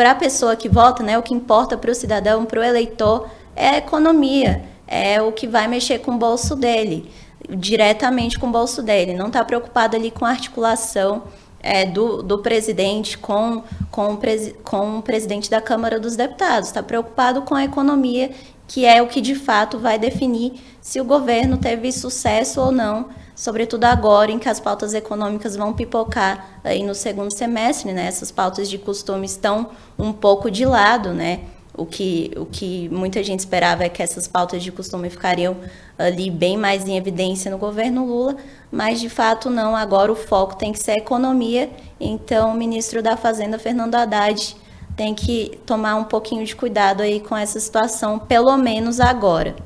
para 0.00 0.12
a 0.12 0.14
pessoa 0.14 0.56
que 0.56 0.66
vota, 0.66 1.02
né, 1.02 1.18
o 1.18 1.22
que 1.22 1.34
importa 1.34 1.76
para 1.76 1.90
o 1.90 1.94
cidadão, 1.94 2.46
para 2.46 2.58
o 2.58 2.64
eleitor, 2.64 3.28
é 3.54 3.68
a 3.68 3.76
economia, 3.76 4.62
é 4.86 5.20
o 5.20 5.30
que 5.30 5.46
vai 5.46 5.68
mexer 5.68 5.98
com 5.98 6.12
o 6.12 6.16
bolso 6.16 6.56
dele, 6.56 7.10
diretamente 7.50 8.38
com 8.38 8.46
o 8.46 8.50
bolso 8.50 8.82
dele. 8.82 9.12
Não 9.12 9.26
está 9.26 9.44
preocupado 9.44 9.96
ali 9.96 10.10
com 10.10 10.24
a 10.24 10.30
articulação 10.30 11.24
é, 11.62 11.84
do, 11.84 12.22
do 12.22 12.38
presidente 12.38 13.18
com, 13.18 13.62
com, 13.90 14.14
o 14.14 14.16
presi 14.16 14.56
com 14.64 15.00
o 15.00 15.02
presidente 15.02 15.50
da 15.50 15.60
Câmara 15.60 16.00
dos 16.00 16.16
Deputados. 16.16 16.70
Está 16.70 16.82
preocupado 16.82 17.42
com 17.42 17.54
a 17.54 17.64
economia, 17.64 18.30
que 18.66 18.86
é 18.86 19.02
o 19.02 19.06
que 19.06 19.20
de 19.20 19.34
fato 19.34 19.78
vai 19.78 19.98
definir 19.98 20.62
se 20.80 20.98
o 20.98 21.04
governo 21.04 21.58
teve 21.58 21.92
sucesso 21.92 22.58
ou 22.58 22.72
não, 22.72 23.10
sobretudo 23.40 23.84
agora 23.84 24.30
em 24.30 24.38
que 24.38 24.50
as 24.50 24.60
pautas 24.60 24.92
econômicas 24.92 25.56
vão 25.56 25.72
pipocar 25.72 26.60
aí 26.62 26.82
no 26.82 26.94
segundo 26.94 27.30
semestre, 27.30 27.90
né? 27.90 28.04
Essas 28.04 28.30
pautas 28.30 28.68
de 28.68 28.76
costume 28.76 29.24
estão 29.24 29.70
um 29.98 30.12
pouco 30.12 30.50
de 30.50 30.66
lado, 30.66 31.14
né? 31.14 31.40
O 31.74 31.86
que, 31.86 32.32
o 32.36 32.44
que 32.44 32.90
muita 32.90 33.24
gente 33.24 33.40
esperava 33.40 33.82
é 33.82 33.88
que 33.88 34.02
essas 34.02 34.28
pautas 34.28 34.62
de 34.62 34.70
costume 34.70 35.08
ficariam 35.08 35.56
ali 35.96 36.30
bem 36.30 36.58
mais 36.58 36.86
em 36.86 36.98
evidência 36.98 37.50
no 37.50 37.56
governo 37.56 38.04
Lula, 38.04 38.36
mas 38.70 39.00
de 39.00 39.08
fato 39.08 39.48
não. 39.48 39.74
Agora 39.74 40.12
o 40.12 40.16
foco 40.16 40.56
tem 40.56 40.70
que 40.70 40.78
ser 40.78 40.90
a 40.90 40.98
economia. 40.98 41.70
Então, 41.98 42.52
o 42.52 42.54
ministro 42.54 43.02
da 43.02 43.16
Fazenda, 43.16 43.58
Fernando 43.58 43.94
Haddad, 43.94 44.54
tem 44.94 45.14
que 45.14 45.58
tomar 45.64 45.94
um 45.94 46.04
pouquinho 46.04 46.44
de 46.44 46.54
cuidado 46.54 47.02
aí 47.02 47.20
com 47.20 47.34
essa 47.34 47.58
situação, 47.58 48.18
pelo 48.18 48.54
menos 48.58 49.00
agora. 49.00 49.56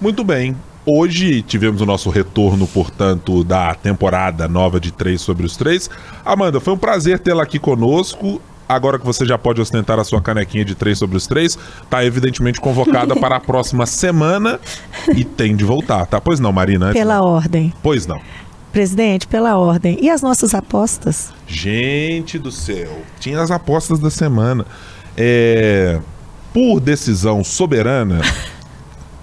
Muito 0.00 0.22
bem. 0.22 0.56
Hoje 0.84 1.42
tivemos 1.42 1.80
o 1.80 1.86
nosso 1.86 2.10
retorno, 2.10 2.66
portanto, 2.66 3.44
da 3.44 3.74
temporada 3.74 4.48
nova 4.48 4.80
de 4.80 4.92
Três 4.92 5.20
sobre 5.20 5.46
os 5.46 5.56
Três. 5.56 5.88
Amanda, 6.24 6.60
foi 6.60 6.74
um 6.74 6.78
prazer 6.78 7.18
tê-la 7.20 7.44
aqui 7.44 7.58
conosco 7.58 8.40
agora 8.74 8.98
que 8.98 9.04
você 9.04 9.24
já 9.24 9.36
pode 9.36 9.60
ostentar 9.60 9.98
a 9.98 10.04
sua 10.04 10.20
canequinha 10.20 10.64
de 10.64 10.74
3 10.74 10.98
sobre 10.98 11.16
os 11.16 11.26
3, 11.26 11.58
tá 11.90 12.04
evidentemente 12.04 12.60
convocada 12.60 13.14
para 13.14 13.36
a 13.36 13.40
próxima 13.40 13.86
semana 13.86 14.58
e 15.14 15.24
tem 15.24 15.54
de 15.54 15.64
voltar, 15.64 16.06
tá? 16.06 16.20
Pois 16.20 16.40
não, 16.40 16.52
Marina? 16.52 16.92
Pela 16.92 17.16
não. 17.16 17.24
ordem. 17.24 17.72
Pois 17.82 18.06
não. 18.06 18.20
Presidente, 18.72 19.26
pela 19.26 19.58
ordem. 19.58 19.98
E 20.00 20.08
as 20.08 20.22
nossas 20.22 20.54
apostas? 20.54 21.30
Gente 21.46 22.38
do 22.38 22.50
céu, 22.50 23.02
tinha 23.20 23.40
as 23.40 23.50
apostas 23.50 23.98
da 23.98 24.10
semana. 24.10 24.64
É, 25.16 26.00
por 26.54 26.80
decisão 26.80 27.44
soberana 27.44 28.20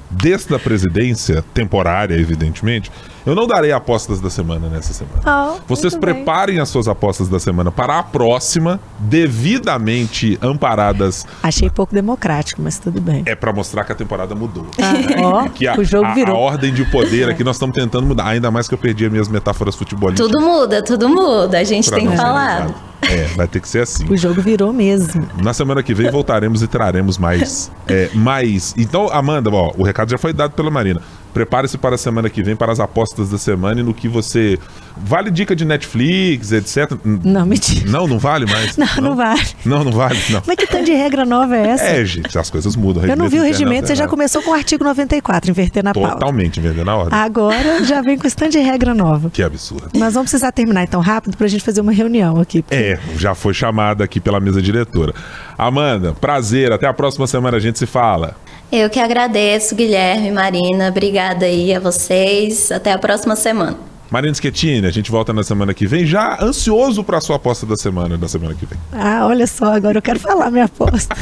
desta 0.10 0.58
presidência, 0.58 1.44
temporária, 1.54 2.16
evidentemente, 2.16 2.92
eu 3.26 3.36
não 3.36 3.46
darei 3.46 3.72
apostas 3.72 4.20
da 4.20 4.30
semana 4.30 4.70
nessa 4.70 4.94
semana. 4.94 5.22
Oh, 5.26 5.60
Vocês 5.68 5.96
preparem 5.96 6.56
bem. 6.56 6.62
as 6.62 6.70
suas 6.70 6.88
apostas 6.88 7.28
da 7.28 7.40
semana 7.40 7.72
para 7.72 8.00
a 8.00 8.04
próxima, 8.04 8.80
devidamente 9.00 10.38
amparadas. 10.42 11.28
Achei 11.44 11.70
pouco 11.70 11.94
democrático, 11.94 12.62
mas 12.62 12.80
tudo 12.80 13.00
bem. 13.00 13.24
É 13.26 13.36
para 13.36 13.54
mostrar 13.54 13.84
que 13.84 13.92
a 13.92 13.96
temporada 13.96 14.34
mudou. 14.34 14.66
Ah, 14.82 15.22
ó, 15.22 15.50
que 15.50 15.68
a, 15.68 15.78
o 15.78 15.84
jogo 15.84 16.14
virou. 16.14 16.36
A, 16.36 16.40
a 16.40 16.42
ordem 16.42 16.74
de 16.74 16.86
poder 16.86 17.30
aqui 17.30 17.44
nós 17.44 17.58
estamos 17.58 17.76
tentando 17.76 18.08
mudar. 18.08 18.28
Ainda 18.28 18.50
mais 18.50 18.68
que 18.68 18.74
eu 18.74 18.78
perdi 18.80 19.06
as 19.06 19.12
minhas 19.12 19.28
metáforas 19.28 19.76
futebolísticas. 19.76 20.32
Tudo 20.32 20.44
muda, 20.44 20.84
tudo 20.84 21.10
muda. 21.10 21.60
A 21.60 21.64
gente 21.64 21.92
tem 21.92 22.08
que 22.10 22.18
falar. 22.18 22.89
É, 23.02 23.26
vai 23.36 23.48
ter 23.48 23.60
que 23.60 23.68
ser 23.68 23.82
assim. 23.82 24.06
O 24.10 24.18
jogo 24.18 24.42
virou 24.42 24.74
mesmo. 24.74 25.28
Na 25.42 25.54
semana 25.54 25.82
que 25.82 25.94
vem 25.94 26.12
voltaremos 26.12 26.62
e 26.62 26.68
traremos 26.68 27.18
mais. 27.18 27.72
É, 27.88 28.10
mais. 28.14 28.74
Então, 28.78 29.10
Amanda, 29.12 29.50
ó, 29.50 29.74
o 29.78 29.84
recado 29.84 30.12
já 30.12 30.18
foi 30.18 30.34
dado 30.34 30.52
pela 30.52 30.70
Marina. 30.70 31.02
Prepare-se 31.34 31.78
para 31.78 31.96
a 31.96 31.98
semana 31.98 32.30
que 32.30 32.42
vem 32.42 32.56
para 32.56 32.72
as 32.72 32.80
apostas 32.80 33.30
da 33.30 33.38
semana 33.38 33.82
e 33.82 33.84
no 33.84 33.94
que 33.94 34.08
você. 34.08 34.58
Vale 34.98 35.32
dica 35.32 35.56
de 35.56 35.64
Netflix, 35.64 36.52
etc. 36.52 36.92
Não, 37.06 37.46
mentira. 37.46 37.90
Não, 37.90 38.08
não 38.08 38.20
vale 38.20 38.46
mais? 38.46 38.76
Não, 38.76 38.88
não, 38.96 39.04
não 39.04 39.16
vale. 39.16 39.48
Não, 39.66 39.84
não 39.84 39.92
vale, 39.92 40.20
não. 40.30 40.42
Mas 40.46 40.56
que 40.56 40.68
tanto 40.68 40.86
de 40.86 40.94
regra 40.94 41.26
nova 41.26 41.56
é 41.56 41.68
essa? 41.68 41.84
É, 41.84 42.04
gente, 42.04 42.38
as 42.38 42.50
coisas 42.50 42.76
mudam. 42.76 43.06
Eu 43.06 43.16
não 43.16 43.30
vi 43.30 43.40
o 43.40 43.44
regimento, 43.44 43.88
você 43.88 43.96
já 43.96 44.08
começou 44.08 44.42
com 44.42 44.52
o 44.52 44.54
artigo 44.54 44.84
94, 44.84 45.50
inverter 45.50 45.84
na 45.84 45.94
pauta. 45.94 46.14
Totalmente, 46.14 46.60
inverter 46.60 46.84
na 46.84 46.96
ordem. 46.96 47.18
Agora 47.18 47.84
já 47.86 48.02
vem 48.02 48.18
com 48.18 48.28
esse 48.28 48.36
tanto 48.36 48.52
de 48.52 48.60
regra 48.60 48.94
nova. 48.94 49.30
Que 49.30 49.44
absurdo. 49.44 49.90
Nós 49.94 50.14
vamos 50.14 50.30
precisar 50.30 50.52
terminar 50.52 50.84
então 50.84 51.00
rápido 51.00 51.38
para 51.38 51.46
a 51.46 51.50
gente 51.50 51.64
fazer 51.64 51.82
uma 51.82 51.92
reunião 51.92 52.40
aqui. 52.40 52.62
Porque... 52.62 52.76
É, 52.76 53.00
já 53.16 53.34
foi 53.36 53.54
chamada 53.54 54.04
aqui 54.04 54.20
pela 54.20 54.40
mesa 54.40 54.62
diretora. 54.62 55.14
Amanda, 55.58 56.14
prazer. 56.14 56.72
Até 56.72 56.88
a 56.88 56.94
próxima 56.94 57.28
semana 57.28 57.58
a 57.58 57.60
gente 57.60 57.80
se 57.80 57.86
fala. 57.86 58.36
Eu 58.72 58.88
que 58.88 59.00
agradeço, 59.00 59.76
Guilherme, 59.76 60.32
Marina. 60.32 60.90
Obrigada 60.90 61.46
aí 61.48 61.74
a 61.74 61.80
vocês. 61.80 62.72
Até 62.72 62.92
a 62.92 63.00
próxima 63.00 63.36
semana. 63.36 63.89
Marina 64.10 64.34
Schettini, 64.34 64.88
a 64.88 64.92
gente 64.92 65.12
volta 65.12 65.32
na 65.32 65.44
semana 65.44 65.72
que 65.72 65.86
vem, 65.86 66.04
já 66.04 66.44
ansioso 66.44 67.04
para 67.04 67.20
a 67.20 67.22
sua 67.22 67.36
aposta 67.36 67.66
da 67.66 67.78
semana, 67.78 68.18
da 68.18 68.28
semana 68.28 68.56
que 68.56 68.66
vem. 68.66 68.78
Ah, 68.92 69.28
olha 69.28 69.46
só, 69.46 69.76
agora 69.76 70.00
eu 70.00 70.02
quero 70.02 70.20
falar 70.20 70.50
minha 70.50 70.66
aposta. 70.66 71.16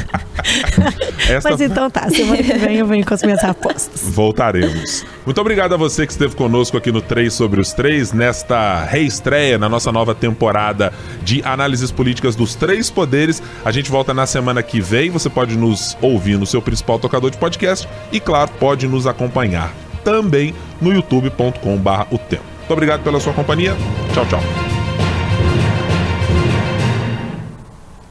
Esta... 1.28 1.50
Mas 1.50 1.60
então 1.60 1.90
tá, 1.90 2.08
semana 2.08 2.42
que 2.42 2.54
vem 2.54 2.76
eu 2.76 2.86
venho 2.86 3.04
com 3.04 3.12
as 3.12 3.22
minhas 3.22 3.44
apostas. 3.44 4.08
Voltaremos. 4.08 5.04
Muito 5.26 5.38
obrigado 5.38 5.74
a 5.74 5.76
você 5.76 6.06
que 6.06 6.12
esteve 6.12 6.34
conosco 6.34 6.78
aqui 6.78 6.90
no 6.90 7.02
3 7.02 7.30
sobre 7.30 7.60
os 7.60 7.74
3, 7.74 8.14
nesta 8.14 8.84
reestreia, 8.84 9.58
na 9.58 9.68
nossa 9.68 9.92
nova 9.92 10.14
temporada 10.14 10.90
de 11.22 11.42
análises 11.44 11.90
políticas 11.90 12.34
dos 12.34 12.54
três 12.54 12.88
poderes. 12.88 13.42
A 13.66 13.70
gente 13.70 13.90
volta 13.90 14.14
na 14.14 14.24
semana 14.24 14.62
que 14.62 14.80
vem, 14.80 15.10
você 15.10 15.28
pode 15.28 15.58
nos 15.58 15.94
ouvir 16.00 16.38
no 16.38 16.46
seu 16.46 16.62
principal 16.62 16.98
tocador 16.98 17.30
de 17.30 17.36
podcast 17.36 17.86
e, 18.10 18.18
claro, 18.18 18.50
pode 18.58 18.88
nos 18.88 19.06
acompanhar 19.06 19.74
também 20.02 20.54
no 20.80 20.90
youtube.com/o 20.90 22.18
tempo. 22.18 22.57
Muito 22.68 22.76
obrigado 22.76 23.02
pela 23.02 23.18
sua 23.18 23.32
companhia. 23.32 23.74
Tchau, 24.12 24.26
tchau. 24.26 24.77